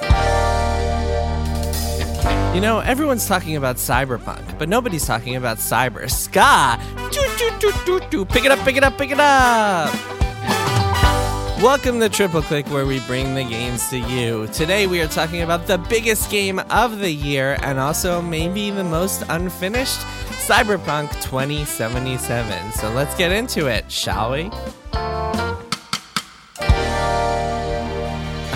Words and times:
You 0.00 0.08
know, 2.60 2.80
everyone's 2.84 3.26
talking 3.26 3.56
about 3.56 3.76
cyberpunk, 3.76 4.58
but 4.58 4.68
nobody's 4.68 5.04
talking 5.06 5.36
about 5.36 5.58
cyber 5.58 6.10
ska. 6.10 6.78
Pick 8.26 8.44
it 8.44 8.50
up, 8.50 8.58
pick 8.60 8.76
it 8.76 8.84
up, 8.84 8.96
pick 8.96 9.10
it 9.10 9.20
up. 9.20 9.92
Welcome 11.62 12.00
to 12.00 12.08
Triple 12.08 12.42
Click, 12.42 12.66
where 12.68 12.86
we 12.86 13.00
bring 13.00 13.34
the 13.34 13.44
games 13.44 13.88
to 13.90 13.98
you. 13.98 14.48
Today, 14.48 14.86
we 14.86 15.00
are 15.00 15.06
talking 15.06 15.42
about 15.42 15.66
the 15.66 15.78
biggest 15.78 16.30
game 16.30 16.58
of 16.70 16.98
the 16.98 17.10
year 17.10 17.58
and 17.62 17.78
also 17.78 18.20
maybe 18.20 18.70
the 18.70 18.84
most 18.84 19.22
unfinished 19.28 20.00
Cyberpunk 20.46 21.10
2077. 21.22 22.72
So 22.72 22.90
let's 22.90 23.14
get 23.14 23.30
into 23.30 23.66
it, 23.66 23.90
shall 23.92 24.32
we? 24.32 24.50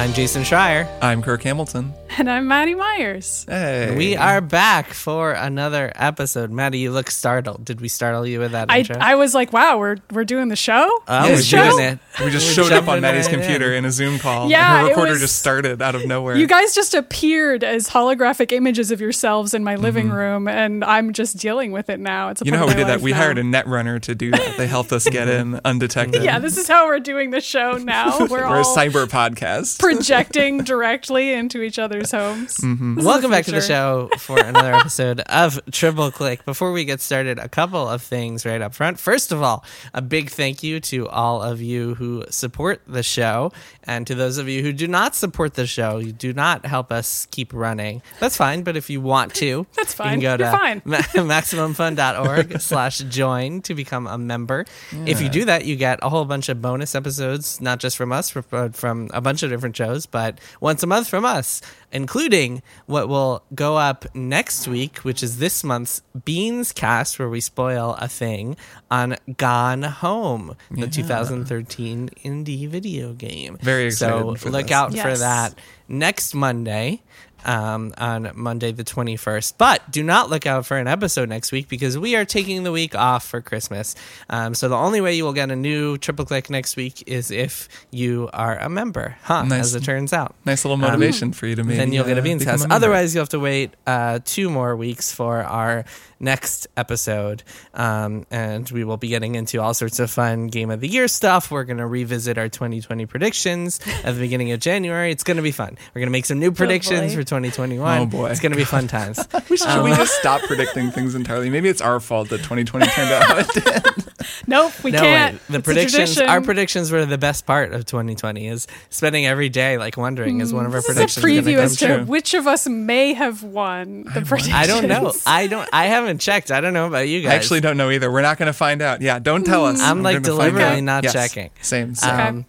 I'm 0.07 0.15
Jason 0.15 0.45
Schreier. 0.45 0.87
I'm 1.03 1.21
Kirk 1.21 1.43
Hamilton. 1.43 1.93
And 2.19 2.31
I'm 2.31 2.49
Maddy 2.49 2.75
Myers. 2.75 3.45
Hey. 3.47 3.95
We 3.95 4.17
are 4.17 4.41
back 4.41 4.95
for 4.95 5.33
another 5.33 5.93
episode. 5.95 6.51
Maddy, 6.51 6.79
you 6.79 6.91
look 6.91 7.11
startled. 7.11 7.63
Did 7.63 7.83
we 7.83 7.89
startle 7.89 8.27
you 8.27 8.39
with 8.39 8.53
that 8.53 8.71
I, 8.71 8.79
intro? 8.79 8.97
I 8.99 9.17
was 9.17 9.35
like, 9.35 9.53
wow, 9.53 9.77
we're 9.79 9.97
we're 10.11 10.25
doing 10.25 10.49
the 10.49 10.57
show. 10.57 10.87
Oh, 10.89 11.03
Yeah, 11.09 11.25
we're 11.29 11.37
we 11.37 11.43
doing 11.43 11.79
it. 11.93 11.99
We 12.25 12.31
just 12.31 12.47
We're 12.57 12.65
showed 12.65 12.73
up 12.73 12.83
on 12.85 12.87
jumping 12.87 13.03
Maddy's 13.03 13.27
right 13.27 13.35
computer 13.35 13.73
in. 13.73 13.79
in. 13.79 13.85
a 13.85 13.91
Zoom 13.91 14.19
call. 14.19 14.49
Yeah, 14.49 14.77
and 14.79 14.83
her 14.85 14.89
recorder 14.89 15.11
was- 15.13 15.21
just 15.21 15.39
started 15.39 15.83
out 15.83 15.95
of 15.95 16.07
nowhere. 16.07 16.37
You 16.37 16.47
guys 16.47 16.75
just 16.75 16.95
appeared 16.95 17.63
as 17.63 17.91
holographic 17.91 18.51
images 18.51 18.91
of 18.91 18.99
yourselves 19.01 19.53
in 19.53 19.63
my 19.63 19.75
living 19.77 20.07
Mm-hmm. 20.07 20.17
room, 20.17 20.49
and 20.49 20.85
I'm 20.85 21.13
just 21.13 21.37
dealing 21.37 21.71
with 21.73 21.91
it 21.91 22.01
now. 22.01 22.31
It's 22.31 22.41
a 22.41 22.47
You 22.47 22.53
know 22.53 22.59
how 22.59 22.67
we 22.67 22.73
did 22.75 22.87
that? 22.87 22.93
life 22.95 23.03
We 23.03 23.11
now. 23.11 23.19
hired 23.19 23.37
a 23.39 23.45
net 23.45 23.67
runner 23.67 23.99
to 23.99 24.15
do 24.15 24.31
that. 24.31 24.57
They 24.57 24.67
helped 24.67 24.93
us 24.93 25.07
get 25.07 25.29
in 25.37 25.61
undetected. 25.67 26.23
Yeah, 26.23 26.39
this 26.39 26.57
is 26.57 26.67
how 26.67 26.87
we're 26.87 26.99
doing 27.01 27.29
the 27.31 27.43
show 27.43 27.73
now. 27.77 28.19
We're 28.21 28.29
We're 28.29 28.45
a 28.45 28.63
all 28.63 28.77
cyber 28.77 29.05
podcast. 29.07 29.79
projecting 29.81 30.59
directly 30.65 31.33
into 31.35 31.61
each 31.61 31.79
other's 31.79 32.06
homes. 32.11 32.57
Mm-hmm. 32.59 32.97
Welcome 33.03 33.31
back 33.31 33.45
to 33.47 33.51
the 33.51 33.61
show 33.61 34.11
for 34.19 34.39
another 34.39 34.75
episode 34.81 35.21
of 35.21 35.61
Triple 35.71 36.11
Click. 36.11 36.45
Before 36.45 36.73
we 36.73 36.85
get 36.85 37.01
started, 37.01 37.39
a 37.39 37.49
couple 37.49 37.89
of 37.89 38.03
things 38.03 38.45
right 38.45 38.61
up 38.61 38.75
front. 38.75 38.99
First 38.99 39.33
of 39.33 39.43
all, 39.43 39.65
a 39.95 40.03
big 40.03 40.31
thank 40.31 40.63
you 40.63 40.81
to 40.81 41.09
all 41.09 41.43
of 41.43 41.61
you 41.61 41.95
who 41.95 42.25
support 42.31 42.83
the 42.87 43.03
show, 43.03 43.53
and 43.87 44.07
to 44.07 44.15
those 44.15 44.39
of 44.39 44.49
you 44.49 44.63
who 44.63 44.73
do 44.73 44.89
not 44.89 45.15
support 45.15 45.55
the 45.55 45.67
show, 45.67 45.99
you 45.99 46.13
do 46.13 46.33
not 46.33 46.67
help 46.67 46.91
us 46.93 47.27
keep 47.31 47.53
running. 47.53 48.03
That's 48.21 48.37
fine, 48.37 48.63
but 48.63 48.77
if 48.77 48.91
you 48.91 49.01
want 49.01 49.35
to, 49.37 49.67
That's 49.77 49.95
fine. 49.95 50.21
You 50.21 50.29
can 50.29 50.39
go 50.39 50.45
You're 50.45 50.53
to 50.53 50.59
fine. 50.59 50.83
ma- 50.85 50.97
maximumfun.org 51.15 52.61
slash 52.61 52.99
join 53.01 53.63
to 53.63 53.75
become 53.75 54.07
a 54.07 54.19
member. 54.19 54.65
If 55.07 55.21
you 55.21 55.29
do 55.29 55.45
that, 55.47 55.65
you 55.65 55.77
get 55.77 55.99
a 56.03 56.09
whole 56.09 56.25
bunch 56.25 56.49
of 56.49 56.61
bonus 56.63 56.95
episodes, 56.95 57.61
not 57.61 57.79
just 57.81 57.97
from 57.97 58.13
us, 58.13 58.33
but 58.51 58.75
from 58.75 59.11
a 59.13 59.21
bunch 59.21 59.43
of 59.43 59.51
different 59.51 59.77
shows, 59.77 60.07
but 60.07 60.39
once 60.61 60.83
a 60.83 60.87
month 60.87 61.09
from 61.09 61.25
us, 61.25 61.61
including 61.93 62.63
what 62.87 63.09
will 63.09 63.43
go 63.55 63.77
up 63.77 64.05
next 64.15 64.67
week, 64.69 64.99
which 64.99 65.23
is 65.23 65.39
this 65.39 65.63
month's 65.63 66.03
Beans 66.25 66.73
cast, 66.73 67.19
where 67.19 67.29
we 67.29 67.41
spoil 67.41 67.95
a 68.01 68.09
thing 68.09 68.57
on 68.91 69.17
Gone 69.37 69.83
Home, 69.83 70.57
the 70.71 70.87
2013 70.89 72.11
indie 72.25 72.69
video 72.69 73.13
game. 73.13 73.59
Very 73.61 73.76
excited 73.81 74.23
So 74.23 74.35
for 74.37 74.51
look 74.51 74.67
this. 74.69 74.73
out 74.73 74.95
for 74.97 75.17
that 75.17 75.55
next 75.89 76.35
Monday. 76.35 77.03
Um, 77.45 77.95
on 77.97 78.33
Monday 78.35 78.73
the 78.73 78.83
21st. 78.83 79.53
But 79.57 79.89
do 79.93 80.03
not 80.03 80.31
look 80.31 80.47
out 80.47 80.67
for 80.67 80.77
an 80.79 80.89
episode 80.89 81.29
next 81.29 81.53
week 81.53 81.69
because 81.69 81.97
we 81.97 82.17
are 82.17 82.25
taking 82.25 82.65
the 82.65 82.73
week 82.73 82.97
off 82.97 83.25
for 83.25 83.41
Christmas. 83.41 83.95
Um, 84.29 84.53
so 84.53 84.69
the 84.69 84.75
only 84.75 85.01
way 85.01 85.15
you 85.15 85.23
will 85.23 85.33
get 85.33 85.53
a 85.53 85.55
new 85.55 85.97
triple 85.97 86.25
click 86.25 86.51
next 86.51 86.75
week 86.75 87.05
is 87.07 87.31
if 87.31 87.69
you 87.93 88.31
are 88.33 88.59
a 88.59 88.69
member, 88.69 89.17
huh? 89.23 89.45
Nice. 89.45 89.61
As 89.61 89.75
it 89.77 89.85
turns 89.85 90.13
out. 90.13 90.35
Nice 90.45 90.65
little 90.65 90.77
motivation 90.77 91.33
for 91.33 91.47
you 91.47 91.55
to 91.55 91.63
maybe. 91.63 91.77
then 91.77 91.93
you'll 91.93 92.07
get 92.07 92.17
a 92.17 92.21
uh, 92.21 92.25
beans 92.25 92.43
house. 92.43 92.67
Otherwise, 92.69 93.15
you'll 93.15 93.23
have 93.23 93.29
to 93.29 93.39
wait 93.39 93.75
uh, 93.87 94.19
two 94.25 94.51
more 94.51 94.75
weeks 94.75 95.13
for 95.13 95.45
our 95.45 95.85
next 96.19 96.67
episode, 96.77 97.43
um, 97.75 98.27
and 98.31 98.71
we 98.71 98.85
will 98.85 98.97
be 98.97 99.09
getting 99.09 99.35
into 99.35 99.61
all 99.61 99.75
sorts 99.75 99.99
of 99.99 100.11
fun 100.11 100.47
game 100.47 100.71
of 100.71 100.81
the 100.81 100.89
year 100.89 101.09
stuff. 101.09 101.51
We're 101.51 101.65
going 101.65 101.77
to 101.79 101.87
revisit 101.87 102.39
our 102.39 102.49
2020 102.49 103.07
predictions 103.07 103.81
at 104.03 104.15
the 104.15 104.21
beginning 104.21 104.53
of 104.53 104.61
January. 104.61 105.11
It's 105.11 105.25
going 105.25 105.37
to 105.37 105.43
be 105.43 105.53
fun. 105.53 105.76
We're 105.95 106.01
going 106.01 106.09
to 106.09 106.13
make 106.13 106.25
some 106.27 106.39
new 106.39 106.53
predictions 106.53 107.13
boy. 107.13 107.21
for 107.21 107.25
2021. 107.25 107.99
Oh, 108.01 108.07
boy. 108.07 108.31
it's 108.31 108.41
going 108.41 108.53
to 108.53 108.59
be 108.59 108.65
fun 108.65 108.89
times. 108.89 109.19
We 109.49 109.57
should, 109.57 109.69
should 109.71 109.85
we 109.85 109.91
just 109.95 110.13
stop 110.19 110.41
predicting 110.43 110.91
things 110.91 111.15
entirely? 111.15 111.51
Maybe 111.51 111.69
it's 111.69 111.81
our 111.81 112.01
fault 112.01 112.31
that 112.31 112.39
2020 112.39 112.87
turned 112.87 113.13
out 113.13 113.23
how 113.25 113.39
it 113.39 113.49
did. 113.53 114.05
Nope, 114.49 114.73
we 114.83 114.91
no 114.91 114.99
can't. 115.01 115.35
way. 115.35 115.41
The 115.51 115.59
It's 115.59 115.65
predictions, 115.65 115.95
tradition. 116.15 116.29
our 116.29 116.41
predictions 116.41 116.91
were 116.91 117.07
the 117.07 117.19
best 117.19 117.47
part 117.47 117.73
of 117.73 117.85
2020. 117.87 118.49
Is 118.49 118.67
spending 118.91 119.25
every 119.25 119.49
day 119.49 119.79
like 119.79 119.97
wondering 119.97 120.41
is 120.41 120.53
one 120.53 120.67
of 120.67 120.73
our 120.75 120.81
This 120.81 120.89
is 120.89 120.95
predictions. 120.97 121.25
a 121.25 121.29
gonna 121.29 121.43
preview 121.43 121.57
come 121.57 121.65
as 121.65 121.77
to 121.77 121.87
true? 121.87 122.05
which 122.05 122.35
of 122.35 122.47
us 122.49 122.67
may 122.69 123.15
have 123.15 123.43
won 123.45 124.03
the 124.15 124.23
predictions. 124.23 124.55
I 124.55 124.67
don't 124.67 124.89
know. 124.89 125.13
I 125.27 125.47
don't. 125.47 125.69
I 125.73 125.87
haven't 125.87 126.21
checked. 126.21 126.51
I 126.51 126.61
don't 126.61 126.73
know 126.75 126.87
about 126.89 127.07
you 127.09 127.23
guys. 127.23 127.33
I 127.33 127.35
actually 127.37 127.61
don't 127.61 127.77
know 127.77 127.91
either. 127.91 128.11
We're 128.11 128.23
not 128.23 128.37
going 128.39 128.49
to 128.49 128.53
find 128.53 128.83
out. 128.83 129.01
Yeah, 129.01 129.19
don't 129.21 129.45
tell 129.45 129.65
us. 129.65 129.81
I'm, 129.81 129.99
We're 129.99 130.03
like, 130.15 130.23
deliberately 130.23 130.81
not 130.81 131.05
Yes. 131.05 131.13
checking. 131.13 131.51
Same. 131.63 131.95
same. 131.95 132.21
Um, 132.21 132.47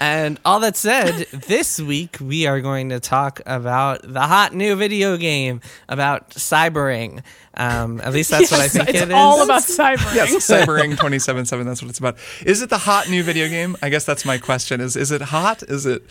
and 0.00 0.38
all 0.44 0.60
that 0.60 0.76
said, 0.76 1.26
this 1.32 1.78
week 1.78 2.16
we 2.20 2.46
are 2.46 2.60
going 2.60 2.88
to 2.88 3.00
talk 3.00 3.40
about 3.46 4.00
the 4.02 4.20
hot 4.22 4.54
new 4.54 4.74
video 4.76 5.16
game 5.18 5.60
about 5.88 6.30
cybering. 6.30 7.22
Um, 7.52 8.00
at 8.00 8.12
least 8.12 8.30
that's 8.30 8.50
what 8.50 8.60
I 8.60 8.68
think 8.68 8.88
it's 8.88 9.00
it 9.02 9.08
is. 9.08 9.14
all 9.14 9.42
about 9.42 9.62
cybering. 9.62 10.14
Yes, 10.14 10.32
Cybering 10.50 10.96
twenty 10.96 11.18
seven 11.18 11.44
that's 11.44 11.82
what 11.82 11.90
it's 11.90 11.98
about. 11.98 12.16
Is 12.46 12.62
it 12.62 12.70
the 12.70 12.78
hot 12.78 13.10
new 13.10 13.22
video 13.22 13.48
game? 13.48 13.76
I 13.82 13.88
guess 13.90 14.04
that's 14.04 14.24
my 14.24 14.38
question. 14.38 14.80
Is 14.80 14.96
is 14.96 15.10
it 15.10 15.20
hot? 15.20 15.62
Is 15.64 15.84
it 15.84 16.02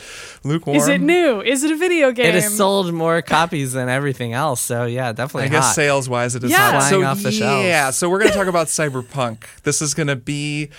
lukewarm? 0.43 0.77
Is 0.77 0.87
it 0.87 1.01
new? 1.01 1.41
Is 1.41 1.63
it 1.63 1.71
a 1.71 1.75
video 1.77 2.11
game? 2.11 2.27
It 2.27 2.33
has 2.35 2.55
sold 2.55 2.93
more 2.93 3.21
copies 3.21 3.73
than 3.73 3.89
everything 3.89 4.33
else. 4.33 4.59
So 4.61 4.85
yeah, 4.85 5.13
definitely. 5.13 5.45
I 5.47 5.51
guess 5.51 5.73
sales 5.73 6.07
wise 6.09 6.35
it 6.35 6.43
is 6.43 6.51
Yeah. 6.51 6.71
hot. 6.73 6.83
So 6.83 6.89
Flying 6.89 7.03
off 7.05 7.23
the 7.23 7.31
shelves. 7.31 7.65
yeah, 7.65 7.89
so 7.89 8.09
we're 8.09 8.19
going 8.19 8.31
to 8.31 8.37
talk 8.37 8.47
about 8.47 8.67
Cyberpunk. 8.67 9.45
This 9.63 9.81
is 9.81 9.93
going 9.93 10.07
to 10.07 10.15
be 10.17 10.69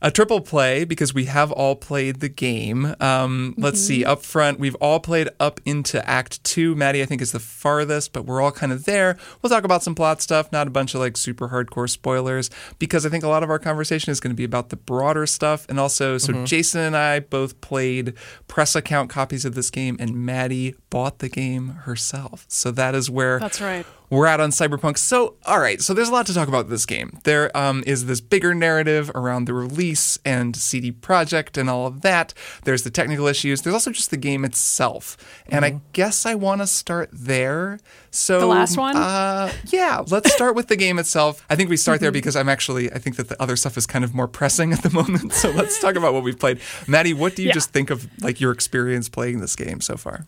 a 0.00 0.10
triple 0.10 0.40
play 0.40 0.84
because 0.84 1.12
we 1.12 1.24
have 1.26 1.50
all 1.52 1.76
played 1.76 2.20
the 2.20 2.28
game. 2.28 2.94
Um, 3.00 3.54
Let's 3.58 3.80
see. 3.80 4.00
Mm-hmm. 4.02 4.10
Up 4.10 4.22
front, 4.22 4.58
we've 4.58 4.76
all 4.76 5.00
played 5.00 5.28
up 5.38 5.60
into 5.64 6.06
Act 6.08 6.42
Two. 6.44 6.74
Maddy, 6.74 7.02
I 7.02 7.04
think, 7.06 7.20
is 7.20 7.32
the 7.32 7.40
farthest, 7.40 8.12
but 8.12 8.24
we're 8.24 8.40
all 8.40 8.52
kind 8.52 8.72
of 8.72 8.84
there. 8.84 9.18
We'll 9.42 9.50
talk 9.50 9.64
about 9.64 9.82
some 9.82 9.94
plot 9.94 10.22
stuff, 10.22 10.50
not 10.52 10.66
a 10.66 10.70
bunch 10.70 10.94
of 10.94 11.00
like 11.00 11.16
super 11.16 11.48
hardcore 11.48 11.90
spoilers, 11.90 12.48
because 12.78 13.04
I 13.04 13.08
think 13.08 13.24
a 13.24 13.28
lot 13.28 13.42
of 13.42 13.50
our 13.50 13.58
conversation 13.58 14.10
is 14.12 14.20
going 14.20 14.32
to 14.32 14.36
be 14.36 14.44
about 14.44 14.68
the 14.68 14.76
broader 14.76 15.26
stuff. 15.26 15.66
And 15.68 15.78
also, 15.78 16.16
so 16.16 16.32
Mm-hmm. 16.32 16.44
Jason 16.44 16.80
and 16.80 16.96
I 16.96 17.20
both 17.20 17.60
played 17.60 18.14
press 18.46 18.76
account 18.76 19.10
copies 19.10 19.44
of 19.44 19.54
this 19.54 19.70
game, 19.70 19.96
and 19.98 20.14
Maddy 20.14 20.74
bought 20.90 21.18
the 21.18 21.28
game 21.28 21.68
herself. 21.68 22.44
So 22.48 22.70
that 22.70 22.94
is 22.94 23.10
where 23.10 23.38
That's 23.40 23.60
right. 23.60 23.84
We're 24.10 24.26
out 24.26 24.40
on 24.40 24.50
Cyberpunk. 24.50 24.96
So, 24.96 25.34
all 25.44 25.60
right, 25.60 25.82
so 25.82 25.92
there's 25.92 26.08
a 26.08 26.12
lot 26.12 26.24
to 26.26 26.34
talk 26.34 26.48
about 26.48 26.70
this 26.70 26.86
game. 26.86 27.18
There 27.24 27.54
um, 27.54 27.84
is 27.86 28.06
this 28.06 28.22
bigger 28.22 28.54
narrative 28.54 29.10
around 29.14 29.44
the 29.44 29.52
release 29.52 30.18
and 30.24 30.56
CD 30.56 30.90
Projekt 30.92 31.58
and 31.58 31.68
all 31.68 31.86
of 31.86 32.00
that. 32.00 32.32
There's 32.64 32.84
the 32.84 32.90
technical 32.90 33.26
issues. 33.26 33.60
There's 33.62 33.74
also 33.74 33.90
just 33.90 34.10
the 34.10 34.16
game 34.16 34.46
itself. 34.46 35.16
And 35.46 35.62
I 35.64 35.80
guess 35.92 36.24
I 36.24 36.34
want 36.36 36.62
to 36.62 36.66
start 36.66 37.10
there. 37.12 37.80
So 38.10 38.40
The 38.40 38.46
last 38.46 38.78
one? 38.78 38.96
Uh, 38.96 39.52
yeah, 39.66 40.02
let's 40.08 40.32
start 40.32 40.54
with 40.56 40.68
the 40.68 40.76
game 40.76 40.98
itself. 40.98 41.44
I 41.50 41.56
think 41.56 41.68
we 41.68 41.76
start 41.76 42.00
there 42.00 42.10
because 42.10 42.34
I'm 42.34 42.48
actually 42.48 42.90
I 42.90 42.98
think 42.98 43.16
that 43.16 43.28
the 43.28 43.40
other 43.42 43.56
stuff 43.56 43.76
is 43.76 43.86
kind 43.86 44.04
of 44.04 44.14
more 44.14 44.26
pressing 44.28 44.72
at 44.72 44.82
the 44.82 44.90
moment. 44.90 45.34
So 45.34 45.50
let's 45.50 45.78
talk 45.78 45.96
about 45.96 46.14
what 46.14 46.22
we've 46.22 46.38
played. 46.38 46.60
Maddy, 46.86 47.12
what 47.12 47.36
do 47.36 47.42
you 47.42 47.48
Yeah. 47.48 47.54
just 47.54 47.70
think 47.70 47.90
of 47.90 48.08
like 48.22 48.40
your 48.40 48.52
experience 48.52 49.10
playing 49.10 49.40
this 49.40 49.54
game 49.54 49.82
so 49.82 49.98
far? 49.98 50.26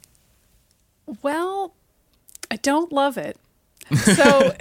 Well, 1.23 1.73
I 2.51 2.57
don't 2.57 2.93
love 2.93 3.17
it. 3.17 3.39
So, 3.91 4.53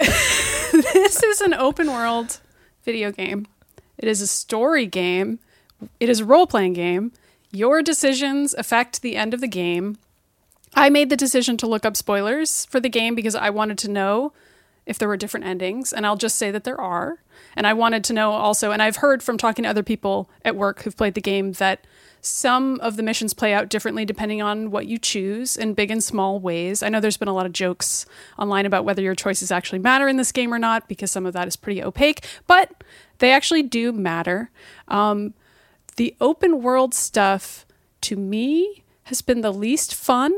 this 0.72 1.22
is 1.22 1.40
an 1.40 1.54
open 1.54 1.88
world 1.88 2.40
video 2.84 3.10
game. 3.12 3.46
It 3.98 4.08
is 4.08 4.20
a 4.20 4.26
story 4.26 4.86
game. 4.86 5.38
It 5.98 6.08
is 6.08 6.20
a 6.20 6.24
role 6.24 6.46
playing 6.46 6.74
game. 6.74 7.12
Your 7.52 7.82
decisions 7.82 8.54
affect 8.54 9.02
the 9.02 9.16
end 9.16 9.34
of 9.34 9.40
the 9.40 9.48
game. 9.48 9.98
I 10.74 10.88
made 10.88 11.10
the 11.10 11.16
decision 11.16 11.56
to 11.58 11.66
look 11.66 11.84
up 11.84 11.96
spoilers 11.96 12.64
for 12.66 12.78
the 12.78 12.88
game 12.88 13.14
because 13.14 13.34
I 13.34 13.50
wanted 13.50 13.78
to 13.78 13.90
know 13.90 14.32
if 14.86 14.98
there 14.98 15.08
were 15.08 15.16
different 15.16 15.46
endings, 15.46 15.92
and 15.92 16.06
I'll 16.06 16.16
just 16.16 16.36
say 16.36 16.50
that 16.50 16.64
there 16.64 16.80
are. 16.80 17.18
And 17.56 17.66
I 17.66 17.72
wanted 17.72 18.04
to 18.04 18.12
know 18.12 18.32
also, 18.32 18.70
and 18.70 18.82
I've 18.82 18.96
heard 18.96 19.22
from 19.22 19.36
talking 19.36 19.64
to 19.64 19.68
other 19.68 19.82
people 19.82 20.30
at 20.44 20.56
work 20.56 20.82
who've 20.82 20.96
played 20.96 21.14
the 21.14 21.20
game 21.20 21.52
that 21.52 21.86
some 22.20 22.78
of 22.80 22.96
the 22.96 23.02
missions 23.02 23.32
play 23.34 23.52
out 23.52 23.68
differently 23.68 24.04
depending 24.04 24.42
on 24.42 24.70
what 24.70 24.86
you 24.86 24.98
choose 24.98 25.56
in 25.56 25.74
big 25.74 25.90
and 25.90 26.02
small 26.02 26.38
ways. 26.38 26.82
I 26.82 26.88
know 26.88 27.00
there's 27.00 27.16
been 27.16 27.28
a 27.28 27.34
lot 27.34 27.46
of 27.46 27.52
jokes 27.52 28.06
online 28.38 28.66
about 28.66 28.84
whether 28.84 29.02
your 29.02 29.14
choices 29.14 29.50
actually 29.50 29.78
matter 29.78 30.08
in 30.08 30.16
this 30.16 30.32
game 30.32 30.52
or 30.52 30.58
not 30.58 30.88
because 30.88 31.10
some 31.10 31.26
of 31.26 31.32
that 31.32 31.48
is 31.48 31.56
pretty 31.56 31.82
opaque, 31.82 32.24
but 32.46 32.84
they 33.18 33.32
actually 33.32 33.62
do 33.62 33.92
matter. 33.92 34.50
Um, 34.88 35.34
the 35.96 36.14
open 36.20 36.62
world 36.62 36.94
stuff 36.94 37.66
to 38.02 38.16
me 38.16 38.84
has 39.04 39.22
been 39.22 39.40
the 39.40 39.52
least 39.52 39.94
fun. 39.94 40.32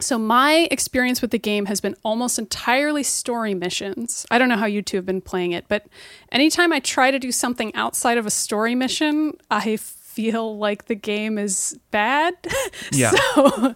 So 0.00 0.18
my 0.18 0.66
experience 0.70 1.22
with 1.22 1.30
the 1.30 1.38
game 1.38 1.66
has 1.66 1.80
been 1.80 1.94
almost 2.02 2.38
entirely 2.38 3.04
story 3.04 3.54
missions. 3.54 4.26
I 4.30 4.38
don't 4.38 4.48
know 4.48 4.56
how 4.56 4.66
you 4.66 4.82
two 4.82 4.96
have 4.96 5.06
been 5.06 5.20
playing 5.20 5.52
it, 5.52 5.66
but 5.68 5.86
anytime 6.32 6.72
I 6.72 6.80
try 6.80 7.12
to 7.12 7.18
do 7.18 7.30
something 7.30 7.72
outside 7.76 8.18
of 8.18 8.26
a 8.26 8.30
story 8.30 8.74
mission, 8.74 9.34
I 9.50 9.76
feel 10.14 10.56
like 10.56 10.86
the 10.86 10.94
game 10.94 11.38
is 11.38 11.78
bad. 11.90 12.34
Yeah. 12.92 13.10
so 13.10 13.74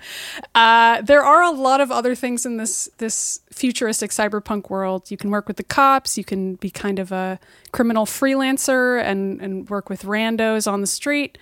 uh, 0.55 1.03
there 1.03 1.23
are 1.23 1.43
a 1.43 1.51
lot 1.51 1.81
of 1.81 1.91
other 1.91 2.15
things 2.15 2.47
in 2.47 2.57
this 2.57 2.89
this 2.99 3.41
futuristic 3.51 4.11
cyberpunk 4.11 4.71
world. 4.71 5.11
You 5.11 5.17
can 5.17 5.31
work 5.31 5.49
with 5.49 5.57
the 5.57 5.65
cops. 5.65 6.17
You 6.17 6.25
can 6.25 6.55
be 6.57 6.71
kind 6.71 6.99
of 6.99 7.11
a 7.11 7.39
criminal 7.73 8.07
freelancer 8.07 9.03
and 9.03 9.41
and 9.41 9.69
work 9.71 9.89
with 9.91 10.03
randos 10.03 10.71
on 10.71 10.81
the 10.81 10.87
street. 10.87 11.39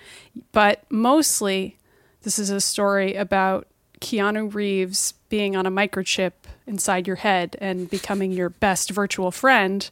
But 0.51 0.83
mostly, 0.89 1.77
this 2.23 2.39
is 2.39 2.49
a 2.49 2.61
story 2.61 3.13
about 3.15 3.67
Keanu 4.01 4.53
Reeves 4.53 5.13
being 5.29 5.55
on 5.55 5.65
a 5.65 5.71
microchip 5.71 6.33
inside 6.65 7.05
your 7.07 7.17
head 7.17 7.55
and 7.59 7.89
becoming 7.89 8.31
your 8.31 8.49
best 8.49 8.91
virtual 8.91 9.31
friend. 9.31 9.89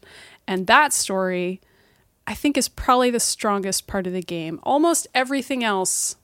And 0.47 0.67
that 0.67 0.93
story, 0.93 1.61
I 2.27 2.33
think, 2.33 2.57
is 2.57 2.67
probably 2.67 3.11
the 3.11 3.19
strongest 3.19 3.87
part 3.87 4.07
of 4.07 4.13
the 4.13 4.21
game. 4.21 4.59
Almost 4.63 5.07
everything 5.13 5.63
else 5.63 6.15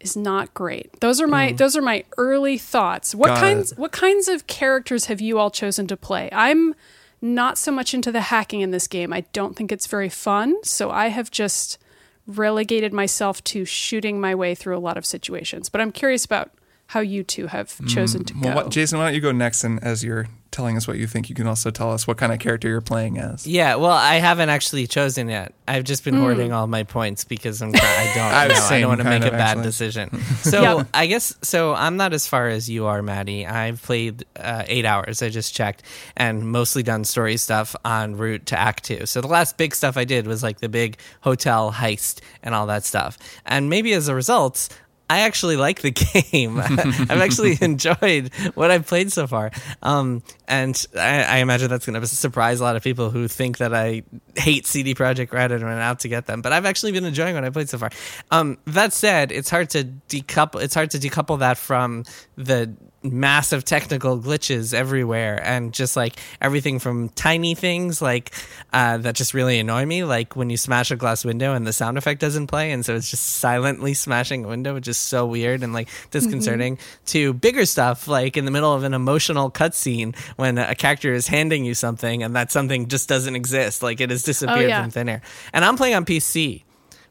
is 0.00 0.16
not 0.16 0.52
great. 0.54 1.00
Those 1.00 1.20
are 1.20 1.26
my 1.26 1.52
mm. 1.52 1.56
those 1.56 1.76
are 1.76 1.82
my 1.82 2.04
early 2.18 2.58
thoughts. 2.58 3.14
What 3.14 3.28
Got 3.28 3.38
kinds 3.38 3.72
it. 3.72 3.78
what 3.78 3.92
kinds 3.92 4.28
of 4.28 4.46
characters 4.46 5.06
have 5.06 5.20
you 5.20 5.38
all 5.38 5.50
chosen 5.50 5.86
to 5.86 5.96
play? 5.96 6.28
I'm 6.32 6.74
not 7.20 7.56
so 7.56 7.70
much 7.70 7.94
into 7.94 8.10
the 8.10 8.22
hacking 8.22 8.60
in 8.62 8.72
this 8.72 8.88
game. 8.88 9.12
I 9.12 9.20
don't 9.32 9.54
think 9.54 9.70
it's 9.70 9.86
very 9.86 10.08
fun, 10.08 10.56
so 10.64 10.90
I 10.90 11.08
have 11.08 11.30
just 11.30 11.78
relegated 12.26 12.92
myself 12.92 13.42
to 13.44 13.64
shooting 13.64 14.20
my 14.20 14.34
way 14.34 14.54
through 14.54 14.76
a 14.76 14.80
lot 14.80 14.96
of 14.96 15.06
situations. 15.06 15.68
But 15.68 15.80
I'm 15.80 15.92
curious 15.92 16.24
about 16.24 16.50
how 16.92 17.00
you 17.00 17.22
two 17.24 17.46
have 17.46 17.74
chosen 17.86 18.24
to 18.24 18.34
Mm, 18.34 18.42
Well, 18.44 18.54
go. 18.54 18.62
what, 18.64 18.70
Jason, 18.70 18.98
why 18.98 19.06
don't 19.06 19.14
you 19.14 19.20
go 19.20 19.32
next? 19.32 19.64
And 19.64 19.82
as 19.82 20.04
you're 20.04 20.28
telling 20.50 20.76
us 20.76 20.86
what 20.86 20.98
you 20.98 21.06
think, 21.06 21.30
you 21.30 21.34
can 21.34 21.46
also 21.46 21.70
tell 21.70 21.90
us 21.92 22.06
what 22.06 22.18
kind 22.18 22.30
of 22.30 22.38
character 22.38 22.68
you're 22.68 22.82
playing 22.82 23.16
as. 23.18 23.46
Yeah, 23.46 23.76
well, 23.76 23.92
I 23.92 24.16
haven't 24.16 24.50
actually 24.50 24.86
chosen 24.86 25.30
yet. 25.30 25.54
I've 25.66 25.84
just 25.84 26.04
been 26.04 26.14
hoarding 26.16 26.52
all 26.52 26.66
my 26.66 26.82
points 26.82 27.24
because 27.24 27.62
I'm 27.62 27.72
try- 27.72 27.80
I 27.82 28.04
don't 28.14 28.34
I 28.34 28.46
know. 28.48 28.66
I 28.76 28.80
don't 28.80 28.88
want 28.90 29.00
to 29.00 29.04
make 29.08 29.22
a 29.24 29.30
bad 29.30 29.40
actually. 29.56 29.62
decision. 29.64 30.22
So 30.42 30.60
Yeah. 30.60 30.84
I 30.92 31.06
guess 31.06 31.34
so. 31.40 31.72
I'm 31.74 31.96
not 31.96 32.12
as 32.12 32.26
far 32.26 32.48
as 32.48 32.68
you 32.68 32.84
are, 32.84 33.00
Maddy. 33.00 33.46
I've 33.46 33.80
played 33.82 34.26
uh, 34.36 34.64
eight 34.66 34.84
hours. 34.84 35.22
I 35.22 35.30
just 35.30 35.54
checked, 35.54 35.84
and 36.18 36.46
mostly 36.52 36.82
done 36.82 37.04
story 37.04 37.38
stuff 37.38 37.74
en 37.86 38.16
route 38.18 38.44
to 38.46 38.58
Act 38.58 38.84
Two. 38.84 39.06
So 39.06 39.22
the 39.22 39.28
last 39.28 39.56
big 39.56 39.74
stuff 39.74 39.96
I 39.96 40.04
did 40.04 40.26
was 40.26 40.42
like 40.42 40.60
the 40.60 40.68
big 40.68 40.98
hotel 41.22 41.72
heist 41.72 42.20
and 42.42 42.54
all 42.54 42.66
that 42.66 42.84
stuff. 42.84 43.16
And 43.46 43.70
maybe 43.70 43.94
as 43.94 44.08
a 44.08 44.14
result. 44.14 44.68
I 45.12 45.20
actually 45.20 45.56
like 45.56 45.82
the 45.82 45.90
game. 46.32 46.58
I've 46.60 47.20
actually 47.20 47.58
enjoyed 47.60 48.32
what 48.54 48.70
I've 48.70 48.86
played 48.86 49.12
so 49.12 49.26
far. 49.26 49.50
Um, 49.82 50.22
and 50.48 50.86
I, 50.96 51.22
I 51.22 51.36
imagine 51.38 51.68
that's 51.68 51.84
going 51.84 52.00
to 52.00 52.06
surprise 52.06 52.60
a 52.60 52.62
lot 52.64 52.76
of 52.76 52.82
people 52.82 53.10
who 53.10 53.28
think 53.28 53.58
that 53.58 53.74
I 53.74 54.04
hate 54.36 54.66
CD 54.66 54.94
Projekt 54.94 55.30
Red 55.32 55.52
and 55.52 55.62
went 55.62 55.80
out 55.80 56.00
to 56.00 56.08
get 56.08 56.24
them. 56.24 56.40
But 56.40 56.54
I've 56.54 56.64
actually 56.64 56.92
been 56.92 57.04
enjoying 57.04 57.34
what 57.34 57.44
I've 57.44 57.52
played 57.52 57.68
so 57.68 57.76
far. 57.76 57.90
Um, 58.30 58.56
that 58.64 58.94
said, 58.94 59.32
it's 59.32 59.50
hard 59.50 59.68
to 59.70 59.84
decouple. 60.08 60.62
It's 60.62 60.74
hard 60.74 60.90
to 60.92 60.98
decouple 60.98 61.40
that 61.40 61.58
from 61.58 62.04
the 62.36 62.74
massive 63.04 63.64
technical 63.64 64.18
glitches 64.18 64.72
everywhere 64.72 65.40
and 65.44 65.72
just 65.72 65.96
like 65.96 66.16
everything 66.40 66.78
from 66.78 67.08
tiny 67.10 67.54
things 67.54 68.00
like 68.00 68.32
uh, 68.72 68.96
that 68.98 69.14
just 69.14 69.34
really 69.34 69.58
annoy 69.58 69.84
me 69.84 70.04
like 70.04 70.36
when 70.36 70.50
you 70.50 70.56
smash 70.56 70.90
a 70.90 70.96
glass 70.96 71.24
window 71.24 71.52
and 71.54 71.66
the 71.66 71.72
sound 71.72 71.98
effect 71.98 72.20
doesn't 72.20 72.46
play 72.46 72.70
and 72.70 72.84
so 72.84 72.94
it's 72.94 73.10
just 73.10 73.24
silently 73.24 73.94
smashing 74.02 74.44
a 74.44 74.48
window 74.48 74.74
which 74.74 74.86
is 74.86 74.96
so 74.96 75.26
weird 75.26 75.62
and 75.62 75.72
like 75.72 75.88
disconcerting 76.10 76.78
to 77.06 77.32
bigger 77.32 77.66
stuff 77.66 78.06
like 78.06 78.36
in 78.36 78.44
the 78.44 78.50
middle 78.50 78.72
of 78.72 78.84
an 78.84 78.94
emotional 78.94 79.50
cutscene 79.50 80.16
when 80.36 80.58
a 80.58 80.74
character 80.74 81.12
is 81.12 81.26
handing 81.26 81.64
you 81.64 81.74
something 81.74 82.22
and 82.22 82.36
that 82.36 82.52
something 82.52 82.88
just 82.88 83.08
doesn't 83.08 83.34
exist 83.34 83.82
like 83.82 84.00
it 84.00 84.10
has 84.10 84.22
disappeared 84.22 84.68
yeah. 84.68 84.82
from 84.82 84.90
thin 84.90 85.08
air 85.08 85.22
and 85.52 85.64
i'm 85.64 85.76
playing 85.76 85.94
on 85.94 86.04
pc 86.04 86.62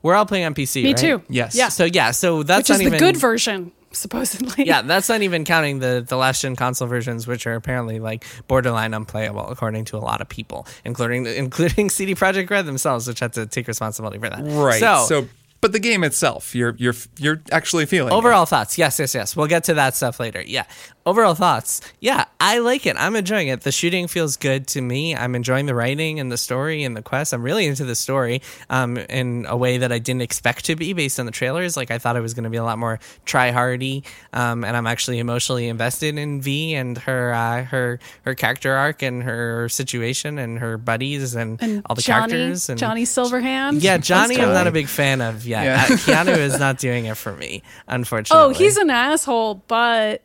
we're 0.02 0.16
all 0.16 0.26
playing 0.26 0.46
on 0.46 0.56
pc 0.56 0.84
Me 0.84 0.90
right? 0.90 0.98
too. 0.98 1.22
Yes. 1.30 1.56
Yeah. 1.56 1.70
so 1.70 1.86
yeah 1.86 2.12
so 2.12 2.44
that's 2.44 2.70
Which 2.70 2.76
is 2.76 2.80
the 2.80 2.88
even 2.88 3.00
good 3.00 3.18
version, 3.18 3.72
supposedly. 3.92 4.66
yeah, 4.66 4.82
that's 4.82 5.10
not 5.10 5.22
even 5.22 5.46
counting 5.46 5.80
the 5.80 6.04
the 6.08 6.18
last 6.18 6.42
gen 6.42 6.56
console 6.56 6.88
versions, 6.88 7.28
which 7.28 7.46
are 7.48 7.56
apparently 7.56 8.00
like 8.00 8.26
borderline 8.48 8.94
unplayable, 8.94 9.48
according 9.50 9.86
to 9.86 9.98
a 9.98 10.00
lot 10.00 10.22
of 10.22 10.30
people, 10.30 10.66
including 10.86 11.26
including 11.26 11.90
CD 11.92 12.16
Projekt 12.16 12.50
Red 12.50 12.66
themselves, 12.66 13.08
which 13.08 13.20
had 13.20 13.34
to 13.34 13.46
take 13.46 13.68
responsibility 13.68 14.20
for 14.20 14.30
that. 14.30 14.42
Right. 14.44 14.80
So, 14.80 15.06
So, 15.08 15.28
but 15.62 15.72
the 15.72 15.80
game 15.80 16.04
itself, 16.04 16.54
you're 16.56 16.76
you're 16.78 16.96
you're 17.18 17.42
actually 17.52 17.86
feeling 17.86 18.12
it. 18.12 18.16
overall 18.16 18.46
thoughts, 18.46 18.78
yes, 18.78 19.00
yes, 19.00 19.14
yes. 19.16 19.36
We'll 19.36 19.48
get 19.48 19.64
to 19.66 19.76
that 19.76 19.96
stuff 19.96 20.20
later. 20.20 20.44
Yeah. 20.46 20.66
Overall 21.04 21.34
thoughts, 21.34 21.82
yeah, 22.00 22.26
I 22.40 22.60
like 22.60 22.86
it. 22.86 22.96
I'm 22.96 23.16
enjoying 23.16 23.48
it. 23.48 23.62
The 23.62 23.72
shooting 23.72 24.08
feels 24.08 24.38
good 24.38 24.68
to 24.68 24.82
me. 24.82 25.16
I'm 25.16 25.34
enjoying 25.34 25.66
the 25.66 25.74
writing 25.74 26.20
and 26.20 26.32
the 26.32 26.38
story 26.38 26.84
and 26.84 26.96
the 26.96 27.02
quest. 27.02 27.34
I'm 27.34 27.42
really 27.42 27.66
into 27.66 27.86
the 27.86 27.96
story 27.96 28.44
um, 28.70 28.98
in 28.98 29.48
a 29.50 29.58
way 29.58 29.80
that 29.80 29.92
I 29.92 29.98
didn't 29.98 30.22
expect 30.22 30.66
to 30.66 30.76
be 30.76 30.94
based 30.94 31.20
on 31.20 31.26
the 31.26 31.32
trailers. 31.32 31.76
Like 31.76 31.90
I 31.90 31.98
thought 31.98 32.18
it 32.18 32.22
was 32.22 32.36
going 32.36 32.44
to 32.44 32.52
be 32.52 32.58
a 32.58 32.64
lot 32.64 32.78
more 32.78 33.00
try 33.26 33.50
hardy, 33.50 34.04
um, 34.32 34.64
and 34.64 34.78
I'm 34.78 34.86
actually 34.86 35.18
emotionally 35.18 35.68
invested 35.70 36.20
in 36.20 36.40
V 36.40 36.76
and 36.76 36.96
her 37.00 37.34
uh, 37.34 37.64
her 37.64 38.00
her 38.24 38.36
character 38.36 38.74
arc 38.76 39.02
and 39.02 39.24
her 39.24 39.70
situation 39.70 40.38
and 40.38 40.60
her 40.60 40.78
buddies 40.78 41.34
and, 41.34 41.60
And 41.64 41.82
all 41.88 41.96
the 41.96 42.04
Johnny, 42.04 42.32
characters 42.32 42.70
and 42.70 42.78
Johnny 42.78 43.06
Silverhand. 43.06 43.82
Yeah, 43.82 43.98
Johnny, 43.98 44.40
I'm 44.40 44.54
not 44.54 44.68
a 44.68 44.72
big 44.72 44.88
fan 44.88 45.22
of 45.22 45.48
yet. 45.52 45.64
Yeah. 45.64 45.96
Uh, 45.96 45.98
Keanu 45.98 46.38
is 46.38 46.58
not 46.60 46.78
doing 46.88 47.06
it 47.06 47.18
for 47.18 47.34
me, 47.34 47.62
unfortunately. 47.88 48.44
Oh, 48.44 48.50
he's 48.50 48.78
an 48.78 48.90
asshole, 48.90 49.64
but 49.68 50.24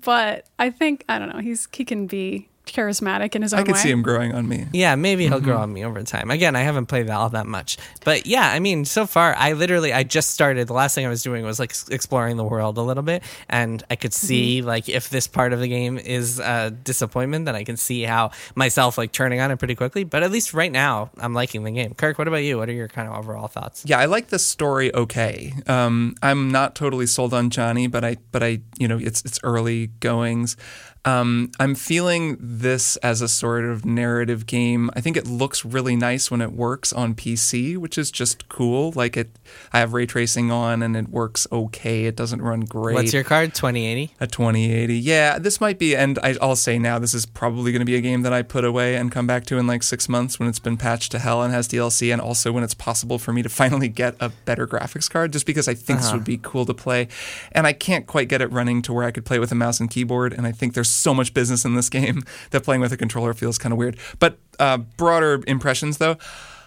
but 0.00 0.46
I 0.58 0.70
think 0.70 1.04
I 1.08 1.18
don't 1.18 1.28
know. 1.34 1.40
He's 1.40 1.68
he 1.72 1.84
can 1.84 2.06
be 2.06 2.48
charismatic 2.66 3.34
in 3.34 3.42
his 3.42 3.52
own 3.52 3.60
I 3.60 3.62
could 3.64 3.74
way. 3.74 3.78
see 3.80 3.90
him 3.90 4.02
growing 4.02 4.32
on 4.34 4.48
me. 4.48 4.66
Yeah, 4.72 4.94
maybe 4.94 5.24
he'll 5.24 5.38
Mm-hmm. 5.38 5.44
grow 5.44 5.58
on 5.58 5.72
me 5.72 5.84
over 5.84 6.02
time. 6.02 6.30
Again, 6.30 6.54
I 6.56 6.60
haven't 6.60 6.86
played 6.86 7.08
that 7.08 7.14
all 7.14 7.28
that 7.30 7.46
much, 7.46 7.76
but 8.04 8.26
yeah, 8.26 8.48
I 8.50 8.58
mean, 8.60 8.84
so 8.84 9.06
far, 9.06 9.34
I 9.36 9.52
literally 9.54 9.92
I 9.92 10.04
just 10.04 10.30
started. 10.30 10.68
The 10.68 10.72
last 10.72 10.94
thing 10.94 11.04
I 11.04 11.08
was 11.08 11.22
doing 11.22 11.44
was 11.44 11.58
like 11.58 11.74
exploring 11.90 12.36
the 12.36 12.44
world 12.44 12.78
a 12.78 12.82
little 12.82 13.02
bit, 13.02 13.22
and 13.48 13.82
I 13.90 13.96
could 13.96 14.14
see 14.14 14.58
Mm-hmm. 14.60 14.66
like 14.68 14.88
if 14.88 15.10
this 15.10 15.26
part 15.26 15.52
of 15.52 15.60
the 15.60 15.68
game 15.68 15.98
is 15.98 16.38
a 16.38 16.70
disappointment, 16.70 17.46
then 17.46 17.54
I 17.56 17.64
can 17.64 17.76
see 17.76 18.02
how 18.02 18.30
myself 18.54 18.96
like 18.98 19.12
turning 19.12 19.40
on 19.40 19.50
it 19.50 19.58
pretty 19.58 19.74
quickly. 19.74 20.04
But 20.04 20.22
at 20.22 20.30
least 20.30 20.54
right 20.54 20.70
now, 20.72 21.10
I'm 21.18 21.34
liking 21.34 21.64
the 21.64 21.70
game. 21.72 21.94
Kirk, 21.94 22.18
what 22.18 22.28
about 22.28 22.38
you? 22.44 22.58
What 22.58 22.68
are 22.68 22.72
your 22.72 22.88
kind 22.88 23.08
of 23.08 23.14
overall 23.16 23.48
thoughts? 23.48 23.84
Yeah, 23.86 23.98
I 23.98 24.04
like 24.06 24.28
the 24.28 24.38
story. 24.38 24.94
Okay, 24.94 25.52
um, 25.66 26.14
I'm 26.22 26.50
not 26.50 26.74
totally 26.74 27.06
sold 27.06 27.34
on 27.34 27.50
Johnny, 27.50 27.86
but 27.86 28.04
I, 28.04 28.16
but 28.30 28.42
I, 28.42 28.60
you 28.78 28.86
know, 28.88 28.98
it's 28.98 29.22
it's 29.24 29.40
early 29.42 29.88
goings. 30.00 30.56
Um, 31.04 31.50
I'm 31.58 31.74
feeling 31.74 32.36
this 32.38 32.96
as 32.98 33.22
a 33.22 33.28
sort 33.28 33.64
of 33.64 33.84
narrative 33.84 34.46
game. 34.46 34.88
I 34.94 35.00
think 35.00 35.16
it 35.16 35.26
looks 35.26 35.64
really 35.64 35.96
nice 35.96 36.30
when 36.30 36.40
it 36.40 36.52
works 36.52 36.92
on 36.92 37.14
PC, 37.14 37.76
which 37.76 37.98
is 37.98 38.12
just 38.12 38.48
cool. 38.48 38.92
Like 38.94 39.16
it, 39.16 39.36
I 39.72 39.80
have 39.80 39.94
ray 39.94 40.06
tracing 40.06 40.52
on, 40.52 40.80
and 40.80 40.96
it 40.96 41.08
works 41.08 41.48
okay. 41.50 42.04
It 42.04 42.14
doesn't 42.14 42.40
run 42.40 42.60
great. 42.60 42.94
What's 42.94 43.12
your 43.12 43.24
card? 43.24 43.52
2080. 43.52 44.14
A 44.20 44.28
2080. 44.28 44.94
Yeah, 44.96 45.40
this 45.40 45.60
might 45.60 45.78
be, 45.78 45.96
and 45.96 46.20
I, 46.22 46.36
I'll 46.40 46.54
say 46.54 46.78
now, 46.78 47.00
this 47.00 47.14
is 47.14 47.26
probably 47.26 47.72
going 47.72 47.80
to 47.80 47.86
be 47.86 47.96
a 47.96 48.00
game 48.00 48.22
that 48.22 48.32
I 48.32 48.42
put 48.42 48.64
away 48.64 48.94
and 48.94 49.10
come 49.10 49.26
back 49.26 49.44
to 49.46 49.58
in 49.58 49.66
like 49.66 49.82
six 49.82 50.08
months 50.08 50.38
when 50.38 50.48
it's 50.48 50.60
been 50.60 50.76
patched 50.76 51.10
to 51.12 51.18
hell 51.18 51.42
and 51.42 51.52
has 51.52 51.66
DLC, 51.66 52.12
and 52.12 52.20
also 52.20 52.52
when 52.52 52.62
it's 52.62 52.74
possible 52.74 53.18
for 53.18 53.32
me 53.32 53.42
to 53.42 53.48
finally 53.62 53.88
get 53.88 54.14
a 54.20 54.28
better 54.28 54.68
graphics 54.68 55.10
card, 55.10 55.32
just 55.32 55.46
because 55.46 55.66
I 55.66 55.74
think 55.74 55.98
this 55.98 56.12
would 56.12 56.24
be 56.24 56.38
cool 56.38 56.64
to 56.66 56.74
play. 56.74 57.08
And 57.50 57.66
I 57.66 57.72
can't 57.72 58.06
quite 58.06 58.28
get 58.28 58.40
it 58.40 58.52
running 58.52 58.82
to 58.82 58.92
where 58.92 59.04
I 59.04 59.10
could 59.10 59.24
play 59.24 59.40
with 59.40 59.50
a 59.50 59.56
mouse 59.56 59.80
and 59.80 59.90
keyboard, 59.90 60.32
and 60.32 60.46
I 60.46 60.52
think 60.52 60.74
there's 60.74 60.91
so 60.92 61.14
much 61.14 61.34
business 61.34 61.64
in 61.64 61.74
this 61.74 61.88
game 61.88 62.22
that 62.50 62.62
playing 62.64 62.80
with 62.80 62.92
a 62.92 62.96
controller 62.96 63.34
feels 63.34 63.58
kind 63.58 63.72
of 63.72 63.78
weird. 63.78 63.98
But 64.18 64.38
uh, 64.58 64.78
broader 64.78 65.42
impressions, 65.46 65.98
though, 65.98 66.16